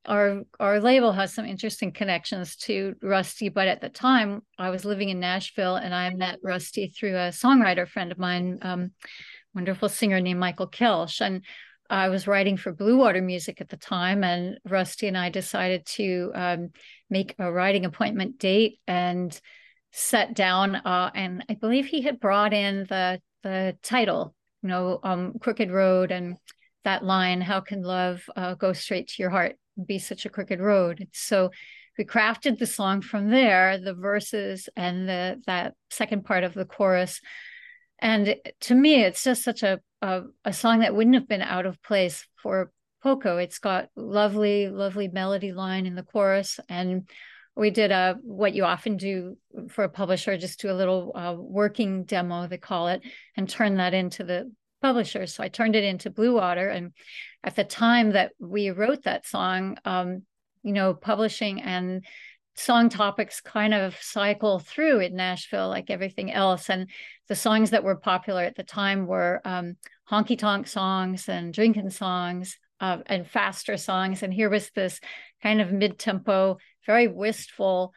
Our 0.07 0.43
our 0.61 0.81
label 0.81 1.13
has 1.13 1.35
some 1.35 1.45
interesting 1.45 1.93
connections 1.93 2.57
to 2.57 2.95
Rusty, 3.03 3.49
but 3.49 3.69
at 3.69 3.81
the 3.81 3.89
time 3.89 4.43
I 4.59 4.71
was 4.71 4.85
living 4.85 5.09
in 5.09 5.21
Nashville, 5.21 5.77
and 5.77 5.95
I 5.95 6.11
met 6.11 6.39
Rusty 6.43 6.89
through 6.89 7.17
a 7.17 7.31
songwriter 7.31 7.89
friend 7.89 8.13
of 8.13 8.19
mine, 8.19 8.59
um, 8.63 8.93
wonderful 9.55 9.89
singer 9.89 10.21
named 10.21 10.41
Michael 10.41 10.69
Kelsh, 10.69 11.21
and 11.21 11.45
I 11.91 12.09
was 12.09 12.27
writing 12.27 12.57
for 12.57 12.73
Blue 12.73 12.97
Water 12.97 13.21
Music 13.21 13.61
at 13.61 13.69
the 13.69 13.77
time, 13.77 14.25
and 14.25 14.59
Rusty 14.65 15.09
and 15.09 15.19
I 15.19 15.31
decided 15.31 15.85
to 15.87 16.33
um, 16.35 16.71
make 17.11 17.35
a 17.39 17.53
writing 17.53 17.85
appointment 17.85 18.39
date 18.39 18.79
and 18.87 19.39
sat 19.93 20.35
down 20.35 20.75
uh, 20.75 21.11
and 21.15 21.45
I 21.49 21.55
believe 21.55 21.87
he 21.87 22.01
had 22.03 22.19
brought 22.19 22.55
in 22.55 22.87
the 22.89 23.21
the 23.43 23.77
title, 23.83 24.35
you 24.63 24.69
know, 24.69 25.01
um, 25.03 25.35
Crooked 25.41 25.71
Road 25.71 26.13
and 26.13 26.37
that 26.85 27.05
line, 27.05 27.41
how 27.41 27.61
can 27.61 27.83
love 27.83 28.25
uh, 28.37 28.55
go 28.55 28.73
straight 28.73 29.09
to 29.09 29.23
your 29.23 29.31
heart 29.31 29.57
be 29.87 29.99
such 29.99 30.27
a 30.27 30.31
crooked 30.31 30.61
road? 30.61 31.09
So 31.13 31.51
we 31.99 32.05
crafted 32.05 32.59
the 32.59 32.67
song 32.67 33.03
from 33.03 33.31
there, 33.31 33.79
the 33.79 33.95
verses 33.95 34.69
and 34.77 35.09
the 35.09 35.43
that 35.47 35.75
second 35.91 36.25
part 36.25 36.45
of 36.45 36.55
the 36.55 36.65
chorus. 36.65 37.21
And 37.99 38.37
to 38.61 38.75
me, 38.75 39.05
it's 39.05 39.23
just 39.23 39.45
such 39.45 39.63
a, 39.63 39.81
a 40.01 40.23
a 40.45 40.53
song 40.53 40.81
that 40.81 40.95
wouldn't 40.95 41.15
have 41.15 41.29
been 41.29 41.43
out 41.43 41.67
of 41.67 41.83
place 41.83 42.27
for 42.43 42.73
Poco. 43.03 43.37
It's 43.37 43.59
got 43.59 43.91
lovely, 43.97 44.69
lovely 44.69 45.09
melody 45.09 45.53
line 45.53 45.87
in 45.87 45.95
the 45.95 46.03
chorus, 46.03 46.59
and 46.69 47.09
we 47.55 47.71
did 47.71 47.91
a 47.91 48.17
what 48.23 48.55
you 48.55 48.65
often 48.65 48.97
do 48.97 49.37
for 49.69 49.85
a 49.85 49.89
publisher, 49.89 50.39
just 50.39 50.61
do 50.61 50.71
a 50.71 50.75
little 50.75 51.13
uh, 51.15 51.35
working 51.37 52.05
demo, 52.05 52.47
they 52.47 52.59
call 52.59 52.89
it, 52.89 53.03
and 53.37 53.49
turn 53.49 53.77
that 53.77 53.93
into 53.93 54.25
the 54.25 54.51
publisher. 54.81 55.27
So 55.27 55.45
I 55.45 55.49
turned 55.49 55.77
it 55.77 55.85
into 55.85 56.11
Blue 56.11 56.35
Water, 56.35 56.69
and 56.69 56.93
at 57.45 57.57
the 57.57 57.65
time 57.65 58.13
that 58.13 58.33
we 58.39 58.71
wrote 58.71 59.05
that 59.05 59.27
song, 59.27 59.77
um, 59.85 60.23
you 60.63 60.73
know, 60.73 60.95
publishing 60.95 61.61
and 61.61 62.05
song 62.55 62.89
topics 62.89 63.41
kind 63.41 63.73
of 63.73 63.97
cycle 64.01 64.59
through 64.59 65.01
in 65.01 65.17
Nashville 65.17 65.69
like 65.69 65.91
everything 65.91 66.31
else. 66.33 66.69
And 66.69 66.89
the 67.29 67.35
songs 67.35 67.71
that 67.71 67.85
were 67.85 67.97
popular 67.97 68.43
at 68.43 68.57
the 68.57 68.63
time 68.63 69.07
were 69.07 69.41
um, 69.45 69.77
honky 70.11 70.39
tonk 70.39 70.67
songs 70.67 71.29
and 71.29 71.53
drinking 71.53 71.91
songs 71.91 72.59
uh, 72.81 72.99
and 73.07 73.27
faster 73.27 73.77
songs. 73.77 74.23
And 74.23 74.33
here 74.33 74.51
was 74.51 74.71
this 74.71 75.01
kind 75.43 75.61
of 75.61 75.73
mid 75.73 75.99
tempo, 75.99 76.59
very 76.87 77.09
wistful 77.09 77.93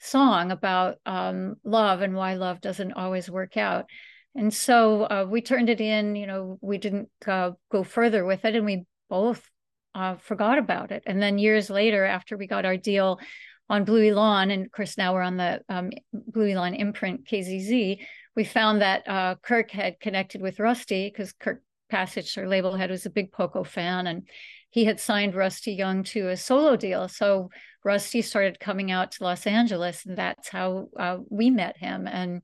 song 0.00 0.50
about 0.50 0.96
um, 1.06 1.56
love 1.62 2.00
and 2.02 2.14
why 2.14 2.34
love 2.34 2.60
doesn't 2.60 2.92
always 2.92 3.30
work 3.30 3.56
out. 3.56 3.86
And 4.34 4.52
so 4.52 5.02
uh, 5.02 5.26
we 5.28 5.42
turned 5.42 5.68
it 5.68 5.80
in, 5.80 6.16
you 6.16 6.26
know, 6.26 6.58
we 6.60 6.78
didn't 6.78 7.10
uh, 7.26 7.52
go 7.70 7.82
further 7.82 8.24
with 8.24 8.44
it 8.44 8.54
and 8.54 8.64
we 8.64 8.86
both 9.10 9.46
uh, 9.94 10.16
forgot 10.16 10.58
about 10.58 10.92
it. 10.92 11.02
And 11.06 11.20
then 11.20 11.38
years 11.38 11.68
later, 11.68 12.04
after 12.04 12.36
we 12.36 12.46
got 12.46 12.64
our 12.64 12.76
deal 12.76 13.20
on 13.68 13.84
Blue 13.84 14.02
Élan, 14.02 14.52
and 14.52 14.64
of 14.64 14.72
course 14.72 14.96
now 14.96 15.12
we're 15.12 15.22
on 15.22 15.36
the 15.36 15.60
um, 15.68 15.90
Blue 16.12 16.48
Élan 16.48 16.78
imprint 16.78 17.26
KZZ, 17.26 17.98
we 18.36 18.44
found 18.44 18.80
that 18.80 19.06
uh, 19.08 19.34
Kirk 19.42 19.70
had 19.70 20.00
connected 20.00 20.40
with 20.40 20.60
Rusty 20.60 21.08
because 21.08 21.32
Kirk 21.32 21.62
Pasich, 21.92 22.38
our 22.38 22.48
label 22.48 22.76
head, 22.76 22.90
was 22.90 23.04
a 23.04 23.10
big 23.10 23.32
Poco 23.32 23.64
fan, 23.64 24.06
and 24.06 24.28
he 24.70 24.84
had 24.84 25.00
signed 25.00 25.34
Rusty 25.34 25.72
Young 25.72 26.04
to 26.04 26.28
a 26.28 26.36
solo 26.36 26.76
deal. 26.76 27.08
So 27.08 27.50
Rusty 27.84 28.22
started 28.22 28.60
coming 28.60 28.92
out 28.92 29.12
to 29.12 29.24
Los 29.24 29.46
Angeles, 29.46 30.06
and 30.06 30.16
that's 30.16 30.48
how 30.48 30.88
uh, 30.96 31.18
we 31.28 31.50
met 31.50 31.76
him. 31.76 32.06
And 32.06 32.42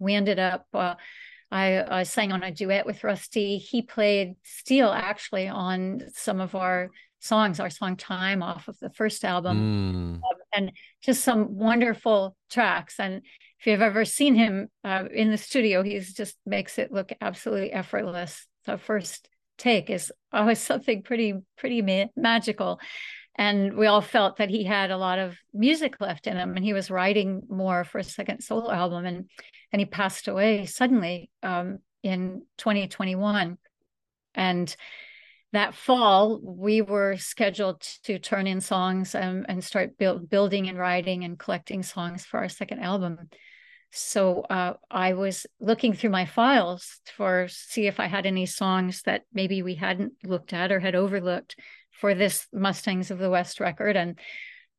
we 0.00 0.14
ended 0.14 0.40
up. 0.40 0.66
Uh, 0.74 0.94
I, 1.50 2.00
I 2.00 2.02
sang 2.02 2.32
on 2.32 2.42
a 2.42 2.52
duet 2.52 2.86
with 2.86 3.04
Rusty. 3.04 3.58
He 3.58 3.82
played 3.82 4.34
steel 4.42 4.90
actually 4.90 5.48
on 5.48 6.02
some 6.14 6.40
of 6.40 6.54
our 6.54 6.90
songs, 7.20 7.58
our 7.58 7.70
song 7.70 7.96
"Time" 7.96 8.42
off 8.42 8.68
of 8.68 8.78
the 8.78 8.90
first 8.90 9.24
album 9.24 9.58
Mm. 9.58 10.14
um, 10.16 10.22
and 10.54 10.72
just 11.02 11.24
some 11.24 11.56
wonderful 11.56 12.36
tracks. 12.50 13.00
And 13.00 13.22
if 13.58 13.66
you've 13.66 13.82
ever 13.82 14.04
seen 14.04 14.34
him 14.34 14.68
uh, 14.84 15.04
in 15.12 15.30
the 15.30 15.36
studio, 15.38 15.82
he 15.82 15.98
just 15.98 16.36
makes 16.46 16.78
it 16.78 16.92
look 16.92 17.12
absolutely 17.20 17.72
effortless. 17.72 18.46
The 18.66 18.78
first 18.78 19.28
take 19.56 19.90
is 19.90 20.12
always 20.32 20.58
something 20.70 21.02
pretty, 21.02 21.34
pretty 21.56 21.82
ma- 21.82 22.10
magical. 22.14 22.78
And 23.38 23.76
we 23.76 23.86
all 23.86 24.00
felt 24.00 24.38
that 24.38 24.50
he 24.50 24.64
had 24.64 24.90
a 24.90 24.98
lot 24.98 25.20
of 25.20 25.38
music 25.54 26.00
left 26.00 26.26
in 26.26 26.36
him, 26.36 26.56
and 26.56 26.64
he 26.64 26.72
was 26.72 26.90
writing 26.90 27.42
more 27.48 27.84
for 27.84 27.98
a 27.98 28.04
second 28.04 28.42
solo 28.42 28.70
album. 28.70 29.06
And 29.06 29.30
and 29.72 29.80
he 29.80 29.86
passed 29.86 30.28
away 30.28 30.66
suddenly 30.66 31.30
um, 31.42 31.78
in 32.02 32.42
2021. 32.58 33.58
And 34.34 34.76
that 35.52 35.74
fall, 35.74 36.40
we 36.42 36.82
were 36.82 37.16
scheduled 37.16 37.80
to 38.04 38.18
turn 38.18 38.46
in 38.46 38.60
songs 38.60 39.14
and, 39.14 39.46
and 39.48 39.64
start 39.64 39.96
build, 39.98 40.28
building 40.28 40.68
and 40.68 40.78
writing 40.78 41.24
and 41.24 41.38
collecting 41.38 41.82
songs 41.82 42.24
for 42.24 42.38
our 42.38 42.48
second 42.48 42.80
album. 42.80 43.30
So 43.90 44.42
uh, 44.42 44.74
I 44.90 45.14
was 45.14 45.46
looking 45.60 45.94
through 45.94 46.10
my 46.10 46.26
files 46.26 47.00
for 47.16 47.48
see 47.48 47.86
if 47.86 47.98
I 47.98 48.06
had 48.06 48.26
any 48.26 48.44
songs 48.44 49.02
that 49.02 49.22
maybe 49.32 49.62
we 49.62 49.76
hadn't 49.76 50.12
looked 50.24 50.52
at 50.52 50.70
or 50.70 50.80
had 50.80 50.94
overlooked 50.94 51.56
for 52.00 52.14
this 52.14 52.46
Mustangs 52.52 53.10
of 53.10 53.18
the 53.18 53.30
West 53.30 53.60
record, 53.60 53.96
and 53.96 54.18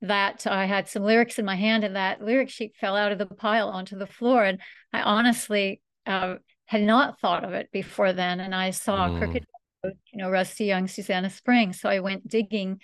that 0.01 0.47
I 0.47 0.65
had 0.65 0.87
some 0.87 1.03
lyrics 1.03 1.39
in 1.39 1.45
my 1.45 1.55
hand, 1.55 1.83
and 1.83 1.95
that 1.95 2.21
lyric 2.23 2.49
sheet 2.49 2.75
fell 2.79 2.95
out 2.95 3.11
of 3.11 3.17
the 3.17 3.25
pile 3.25 3.69
onto 3.69 3.97
the 3.97 4.07
floor, 4.07 4.43
and 4.43 4.59
I 4.93 5.01
honestly 5.01 5.81
uh, 6.05 6.35
had 6.65 6.81
not 6.81 7.19
thought 7.19 7.43
of 7.43 7.53
it 7.53 7.69
before 7.71 8.13
then, 8.13 8.39
and 8.39 8.55
I 8.55 8.71
saw 8.71 9.09
Mm. 9.09 9.17
Crooked 9.17 9.45
you 9.83 9.93
know, 10.21 10.29
Rusty 10.29 10.65
Young, 10.65 10.87
Susanna 10.87 11.29
Spring, 11.29 11.71
so 11.73 11.89
I 11.89 11.99
went 11.99 12.27
digging 12.27 12.81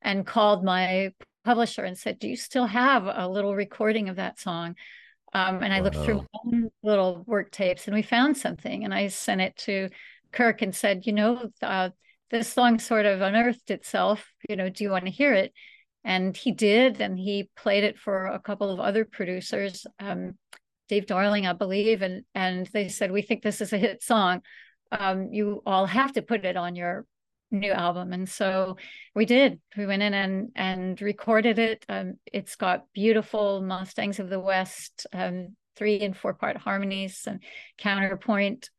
and 0.00 0.26
called 0.26 0.64
my 0.64 1.10
publisher 1.44 1.84
and 1.84 1.98
said, 1.98 2.18
"Do 2.18 2.28
you 2.28 2.36
still 2.36 2.66
have 2.66 3.04
a 3.06 3.28
little 3.28 3.54
recording 3.54 4.08
of 4.08 4.16
that 4.16 4.38
song?" 4.38 4.76
Um, 5.32 5.62
and 5.62 5.74
I 5.74 5.80
looked 5.80 5.96
through 5.96 6.18
my 6.18 6.40
own 6.44 6.70
little 6.82 7.24
work 7.26 7.50
tapes, 7.50 7.88
and 7.88 7.96
we 7.96 8.02
found 8.02 8.36
something, 8.36 8.84
and 8.84 8.94
I 8.94 9.08
sent 9.08 9.40
it 9.40 9.56
to 9.58 9.90
Kirk 10.32 10.62
and 10.62 10.74
said, 10.74 11.06
"You 11.06 11.12
know, 11.14 11.50
uh, 11.62 11.90
this 12.30 12.52
song 12.52 12.78
sort 12.78 13.06
of 13.06 13.20
unearthed 13.20 13.70
itself. 13.70 14.26
You 14.48 14.56
know, 14.56 14.68
do 14.68 14.84
you 14.84 14.90
want 14.90 15.04
to 15.06 15.10
hear 15.10 15.32
it?" 15.34 15.52
And 16.04 16.36
he 16.36 16.52
did, 16.52 17.00
and 17.00 17.18
he 17.18 17.50
played 17.56 17.84
it 17.84 17.98
for 17.98 18.26
a 18.26 18.38
couple 18.38 18.70
of 18.70 18.80
other 18.80 19.04
producers, 19.04 19.86
um, 19.98 20.38
Dave 20.88 21.06
Darling, 21.06 21.46
I 21.46 21.52
believe, 21.52 22.02
and 22.02 22.24
and 22.34 22.66
they 22.72 22.88
said, 22.88 23.10
"We 23.10 23.22
think 23.22 23.42
this 23.42 23.60
is 23.60 23.72
a 23.72 23.78
hit 23.78 24.02
song. 24.02 24.42
Um, 24.92 25.32
you 25.32 25.62
all 25.66 25.86
have 25.86 26.12
to 26.12 26.22
put 26.22 26.44
it 26.44 26.56
on 26.56 26.76
your 26.76 27.06
new 27.50 27.72
album." 27.72 28.12
And 28.12 28.28
so 28.28 28.76
we 29.14 29.24
did. 29.24 29.60
We 29.76 29.86
went 29.86 30.02
in 30.02 30.14
and 30.14 30.52
and 30.54 31.00
recorded 31.02 31.58
it. 31.58 31.84
Um, 31.88 32.14
it's 32.32 32.56
got 32.56 32.92
beautiful 32.92 33.62
Mustangs 33.62 34.20
of 34.20 34.28
the 34.30 34.40
West, 34.40 35.06
um, 35.12 35.56
three 35.76 36.00
and 36.00 36.16
four 36.16 36.34
part 36.34 36.56
harmonies 36.56 37.24
and 37.26 37.42
counterpoint. 37.78 38.70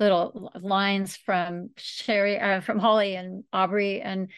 Little 0.00 0.50
lines 0.60 1.16
from 1.16 1.70
Sherry, 1.76 2.38
uh, 2.40 2.60
from 2.62 2.78
Holly 2.78 3.14
and 3.16 3.44
Aubrey, 3.52 4.00
and 4.00 4.30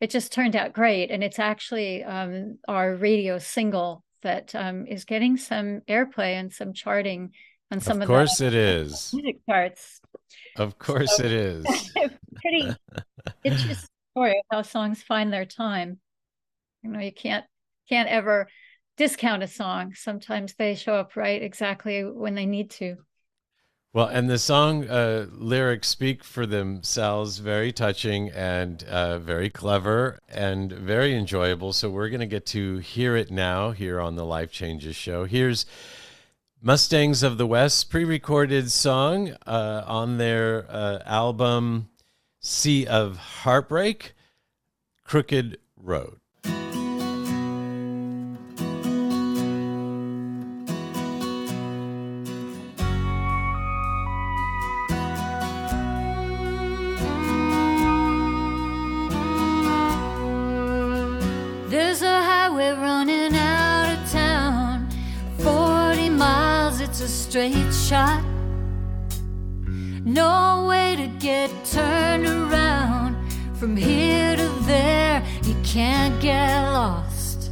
it 0.00 0.10
just 0.10 0.32
turned 0.32 0.54
out 0.56 0.72
great. 0.72 1.10
And 1.10 1.24
it's 1.24 1.40
actually 1.40 2.04
um, 2.04 2.58
our 2.68 2.94
radio 2.94 3.38
single 3.38 4.04
that 4.22 4.54
um, 4.54 4.86
is 4.86 5.04
getting 5.04 5.36
some 5.36 5.80
airplay 5.88 6.34
and 6.34 6.52
some 6.52 6.72
charting 6.72 7.32
on 7.70 7.80
some 7.80 7.98
Of 7.98 8.02
of, 8.02 8.08
course 8.08 8.38
the 8.38 8.46
it 8.46 8.54
is. 8.54 9.10
music 9.12 9.40
charts. 9.48 10.00
Of 10.56 10.78
course 10.78 11.18
it 11.20 11.32
is. 11.32 11.66
Pretty 12.36 12.72
interesting 13.44 13.76
story 14.12 14.38
of 14.38 14.44
how 14.50 14.62
songs 14.62 15.02
find 15.02 15.32
their 15.32 15.44
time. 15.46 15.98
You 16.82 16.90
know, 16.90 17.00
you 17.00 17.12
can't 17.12 17.44
can't 17.88 18.08
ever 18.08 18.48
discount 18.96 19.42
a 19.42 19.48
song. 19.48 19.94
Sometimes 19.94 20.54
they 20.54 20.74
show 20.76 20.94
up 20.94 21.16
right 21.16 21.42
exactly 21.42 22.04
when 22.04 22.34
they 22.34 22.46
need 22.46 22.70
to. 22.72 22.96
Well, 23.94 24.06
and 24.06 24.28
the 24.28 24.38
song 24.38 24.86
uh, 24.86 25.28
lyrics 25.32 25.88
speak 25.88 26.22
for 26.22 26.44
themselves, 26.44 27.38
very 27.38 27.72
touching 27.72 28.28
and 28.30 28.84
uh, 28.84 29.18
very 29.18 29.48
clever 29.48 30.18
and 30.28 30.70
very 30.70 31.16
enjoyable. 31.16 31.72
So 31.72 31.88
we're 31.88 32.10
going 32.10 32.20
to 32.20 32.26
get 32.26 32.44
to 32.46 32.78
hear 32.78 33.16
it 33.16 33.30
now 33.30 33.70
here 33.70 33.98
on 33.98 34.14
the 34.14 34.26
Life 34.26 34.52
Changes 34.52 34.94
show. 34.94 35.24
Here's 35.24 35.64
Mustangs 36.60 37.22
of 37.22 37.38
the 37.38 37.46
West 37.46 37.88
pre 37.88 38.04
recorded 38.04 38.70
song 38.70 39.34
uh, 39.46 39.84
on 39.86 40.18
their 40.18 40.66
uh, 40.68 40.98
album 41.06 41.88
Sea 42.40 42.86
of 42.86 43.16
Heartbreak, 43.16 44.12
Crooked 45.02 45.60
Road. 45.78 46.17
A 67.08 67.10
straight 67.10 67.72
shot. 67.72 68.22
No 70.04 70.66
way 70.68 70.94
to 70.96 71.06
get 71.18 71.50
turned 71.64 72.26
around 72.26 73.16
from 73.58 73.76
here 73.76 74.36
to 74.36 74.48
there. 74.72 75.22
You 75.44 75.56
can't 75.64 76.20
get 76.20 76.60
lost. 76.78 77.50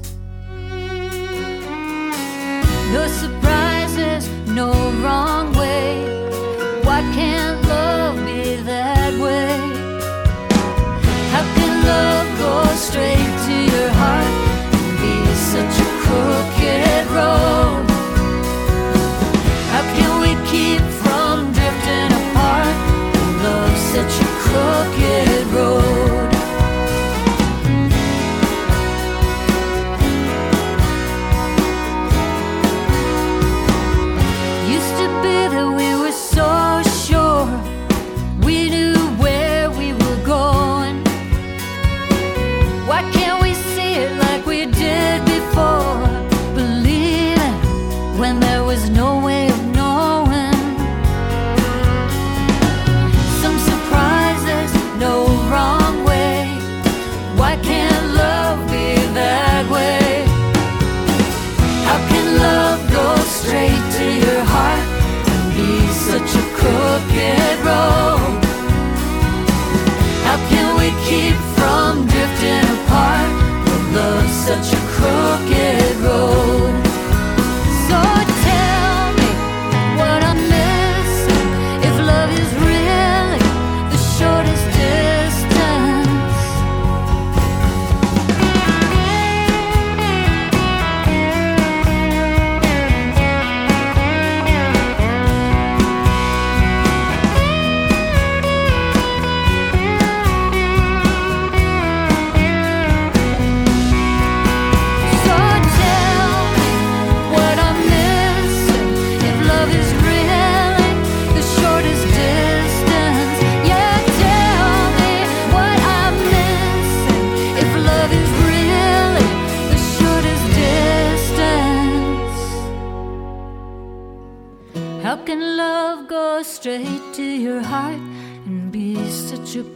No 2.97 3.05
surprises, 3.23 4.29
no 4.61 4.71
wrong 5.03 5.47
way. 5.55 5.91
Why 6.87 7.01
can't 7.19 7.59
love 7.67 8.17
be 8.27 8.57
that 8.73 9.13
way? 9.25 9.57
How 11.33 11.45
can 11.57 11.73
love 11.91 12.16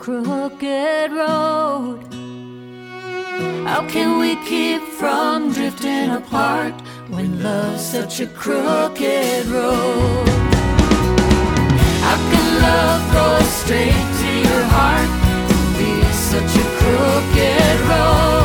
crooked 0.01 1.13
road? 1.13 2.01
How 3.69 3.87
can 3.87 4.19
we 4.19 4.35
keep 4.49 4.81
from 4.99 5.53
drifting 5.53 6.11
apart 6.11 6.73
when 7.09 7.43
love's 7.43 7.85
such 7.85 8.21
a 8.21 8.27
crooked 8.27 9.47
road? 9.47 10.29
How 12.07 12.19
can 12.31 12.47
love 12.63 13.03
go 13.13 13.45
straight 13.45 14.09
to 14.21 14.31
your 14.49 14.65
heart 14.75 15.11
and 15.53 15.69
be 15.79 15.93
such 16.13 16.53
a 16.57 16.67
crooked 16.79 17.81
road? 17.91 18.40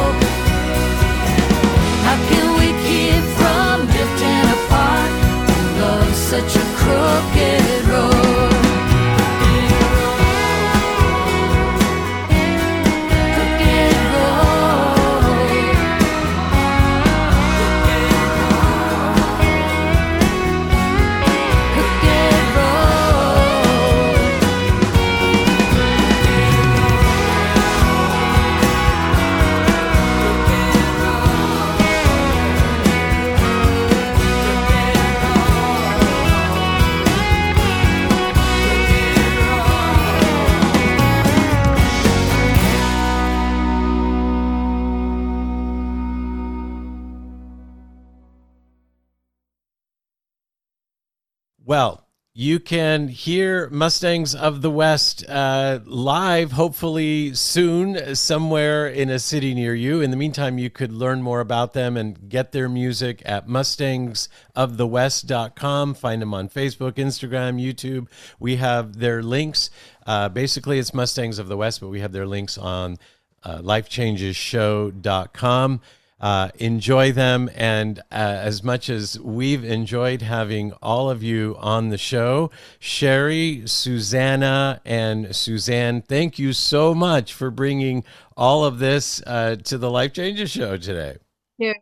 Well, 51.67 52.05
you 52.31 52.59
can 52.59 53.07
hear 53.07 53.71
Mustangs 53.71 54.35
of 54.35 54.61
the 54.61 54.69
West 54.69 55.27
uh, 55.27 55.79
live, 55.85 56.51
hopefully 56.51 57.33
soon, 57.33 58.13
somewhere 58.13 58.87
in 58.87 59.09
a 59.09 59.17
city 59.17 59.55
near 59.55 59.73
you. 59.73 59.99
In 59.99 60.11
the 60.11 60.17
meantime, 60.17 60.59
you 60.59 60.69
could 60.69 60.91
learn 60.91 61.23
more 61.23 61.39
about 61.39 61.73
them 61.73 61.97
and 61.97 62.29
get 62.29 62.51
their 62.51 62.69
music 62.69 63.23
at 63.25 63.47
mustangsofthewest.com. 63.47 65.93
Find 65.95 66.21
them 66.21 66.35
on 66.35 66.49
Facebook, 66.49 66.97
Instagram, 66.97 67.59
YouTube. 67.59 68.09
We 68.37 68.57
have 68.57 68.99
their 68.99 69.23
links. 69.23 69.71
Uh, 70.05 70.29
basically, 70.29 70.77
it's 70.77 70.93
Mustangs 70.93 71.39
of 71.39 71.47
the 71.47 71.57
West, 71.57 71.81
but 71.81 71.87
we 71.87 72.01
have 72.01 72.11
their 72.11 72.27
links 72.27 72.59
on 72.59 72.97
uh, 73.43 73.57
lifechangeshow.com. 73.57 75.81
Uh, 76.19 76.49
enjoy 76.55 77.11
them. 77.11 77.49
And 77.55 77.99
uh, 77.99 78.03
as 78.13 78.63
much 78.63 78.89
as 78.89 79.19
we've 79.19 79.63
enjoyed 79.63 80.21
having 80.21 80.71
all 80.81 81.09
of 81.09 81.21
you 81.21 81.55
on 81.59 81.89
the 81.89 81.97
show, 81.97 82.51
Sherry, 82.79 83.63
Susanna, 83.65 84.81
and 84.85 85.35
Suzanne, 85.35 86.01
thank 86.01 86.39
you 86.39 86.53
so 86.53 86.95
much 86.95 87.33
for 87.33 87.51
bringing 87.51 88.03
all 88.37 88.63
of 88.63 88.79
this 88.79 89.21
uh, 89.27 89.57
to 89.65 89.77
the 89.77 89.91
Life 89.91 90.13
Changes 90.13 90.51
Show 90.51 90.77
today. 90.77 91.17
Yeah. 91.57 91.73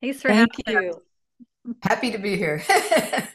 Thanks 0.00 0.22
for 0.22 0.28
Thank 0.28 0.50
having 0.66 0.82
you. 0.84 0.90
us. 0.90 1.76
Happy 1.82 2.10
to 2.12 2.18
be 2.18 2.36
here. 2.36 2.62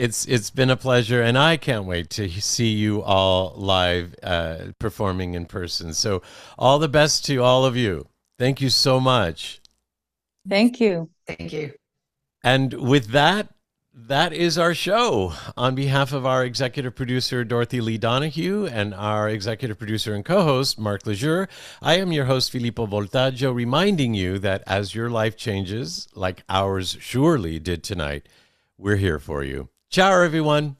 It's 0.00 0.24
it's 0.26 0.48
been 0.48 0.70
a 0.70 0.78
pleasure, 0.78 1.20
and 1.20 1.36
I 1.36 1.58
can't 1.58 1.84
wait 1.84 2.08
to 2.10 2.26
see 2.30 2.70
you 2.70 3.02
all 3.02 3.52
live 3.54 4.14
uh, 4.22 4.72
performing 4.78 5.34
in 5.34 5.44
person. 5.44 5.92
So, 5.92 6.22
all 6.58 6.78
the 6.78 6.88
best 6.88 7.26
to 7.26 7.42
all 7.42 7.66
of 7.66 7.76
you. 7.76 8.08
Thank 8.40 8.62
you 8.62 8.70
so 8.70 8.98
much. 9.00 9.60
Thank 10.48 10.80
you. 10.80 11.10
Thank 11.26 11.52
you. 11.52 11.74
And 12.42 12.72
with 12.72 13.08
that, 13.08 13.52
that 13.92 14.32
is 14.32 14.56
our 14.56 14.72
show. 14.72 15.34
On 15.58 15.74
behalf 15.74 16.14
of 16.14 16.24
our 16.24 16.42
executive 16.42 16.96
producer, 16.96 17.44
Dorothy 17.44 17.82
Lee 17.82 17.98
Donahue, 17.98 18.64
and 18.64 18.94
our 18.94 19.28
executive 19.28 19.78
producer 19.78 20.14
and 20.14 20.24
co 20.24 20.42
host, 20.42 20.78
Mark 20.78 21.06
Laisure, 21.06 21.50
I 21.82 21.98
am 21.98 22.12
your 22.12 22.24
host, 22.24 22.50
Filippo 22.50 22.86
Voltaggio, 22.86 23.54
reminding 23.54 24.14
you 24.14 24.38
that 24.38 24.62
as 24.66 24.94
your 24.94 25.10
life 25.10 25.36
changes, 25.36 26.08
like 26.14 26.42
ours 26.48 26.96
surely 26.98 27.58
did 27.58 27.84
tonight, 27.84 28.26
we're 28.78 28.96
here 28.96 29.18
for 29.18 29.44
you. 29.44 29.68
Ciao, 29.90 30.18
everyone. 30.22 30.78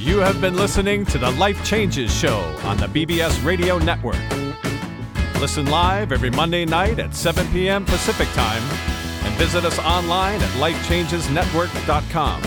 You 0.00 0.18
have 0.20 0.40
been 0.40 0.56
listening 0.56 1.04
to 1.06 1.18
the 1.18 1.30
Life 1.32 1.62
Changes 1.62 2.10
Show 2.10 2.38
on 2.64 2.78
the 2.78 2.86
BBS 2.86 3.44
Radio 3.44 3.76
Network. 3.76 4.16
Listen 5.38 5.66
live 5.66 6.10
every 6.10 6.30
Monday 6.30 6.64
night 6.64 6.98
at 6.98 7.14
7 7.14 7.46
p.m. 7.48 7.84
Pacific 7.84 8.26
Time 8.28 8.62
and 9.26 9.34
visit 9.34 9.62
us 9.66 9.78
online 9.80 10.40
at 10.40 10.48
lifechangesnetwork.com, 10.52 12.42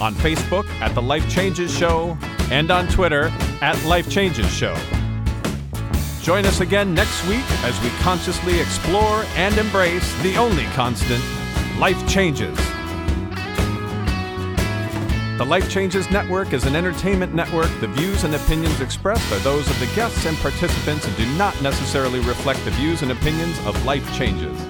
on 0.00 0.14
Facebook 0.14 0.68
at 0.80 0.92
The 0.96 1.00
Life 1.00 1.30
Changes 1.30 1.72
Show, 1.72 2.18
and 2.50 2.72
on 2.72 2.88
Twitter 2.88 3.30
at 3.62 3.80
Life 3.84 4.10
Changes 4.10 4.52
Show. 4.52 4.76
Join 6.22 6.44
us 6.44 6.58
again 6.58 6.92
next 6.92 7.24
week 7.28 7.48
as 7.62 7.80
we 7.82 7.90
consciously 8.00 8.58
explore 8.58 9.22
and 9.36 9.56
embrace 9.58 10.12
the 10.24 10.36
only 10.36 10.64
constant 10.74 11.22
life 11.78 12.04
changes. 12.08 12.58
The 15.40 15.46
Life 15.46 15.70
Changes 15.70 16.10
Network 16.10 16.52
is 16.52 16.66
an 16.66 16.76
entertainment 16.76 17.32
network. 17.32 17.70
The 17.80 17.86
views 17.86 18.24
and 18.24 18.34
opinions 18.34 18.82
expressed 18.82 19.32
are 19.32 19.38
those 19.38 19.66
of 19.70 19.80
the 19.80 19.86
guests 19.96 20.26
and 20.26 20.36
participants 20.36 21.06
and 21.06 21.16
do 21.16 21.24
not 21.38 21.58
necessarily 21.62 22.20
reflect 22.20 22.62
the 22.66 22.72
views 22.72 23.00
and 23.00 23.10
opinions 23.10 23.58
of 23.64 23.82
Life 23.86 24.06
Changes. 24.14 24.69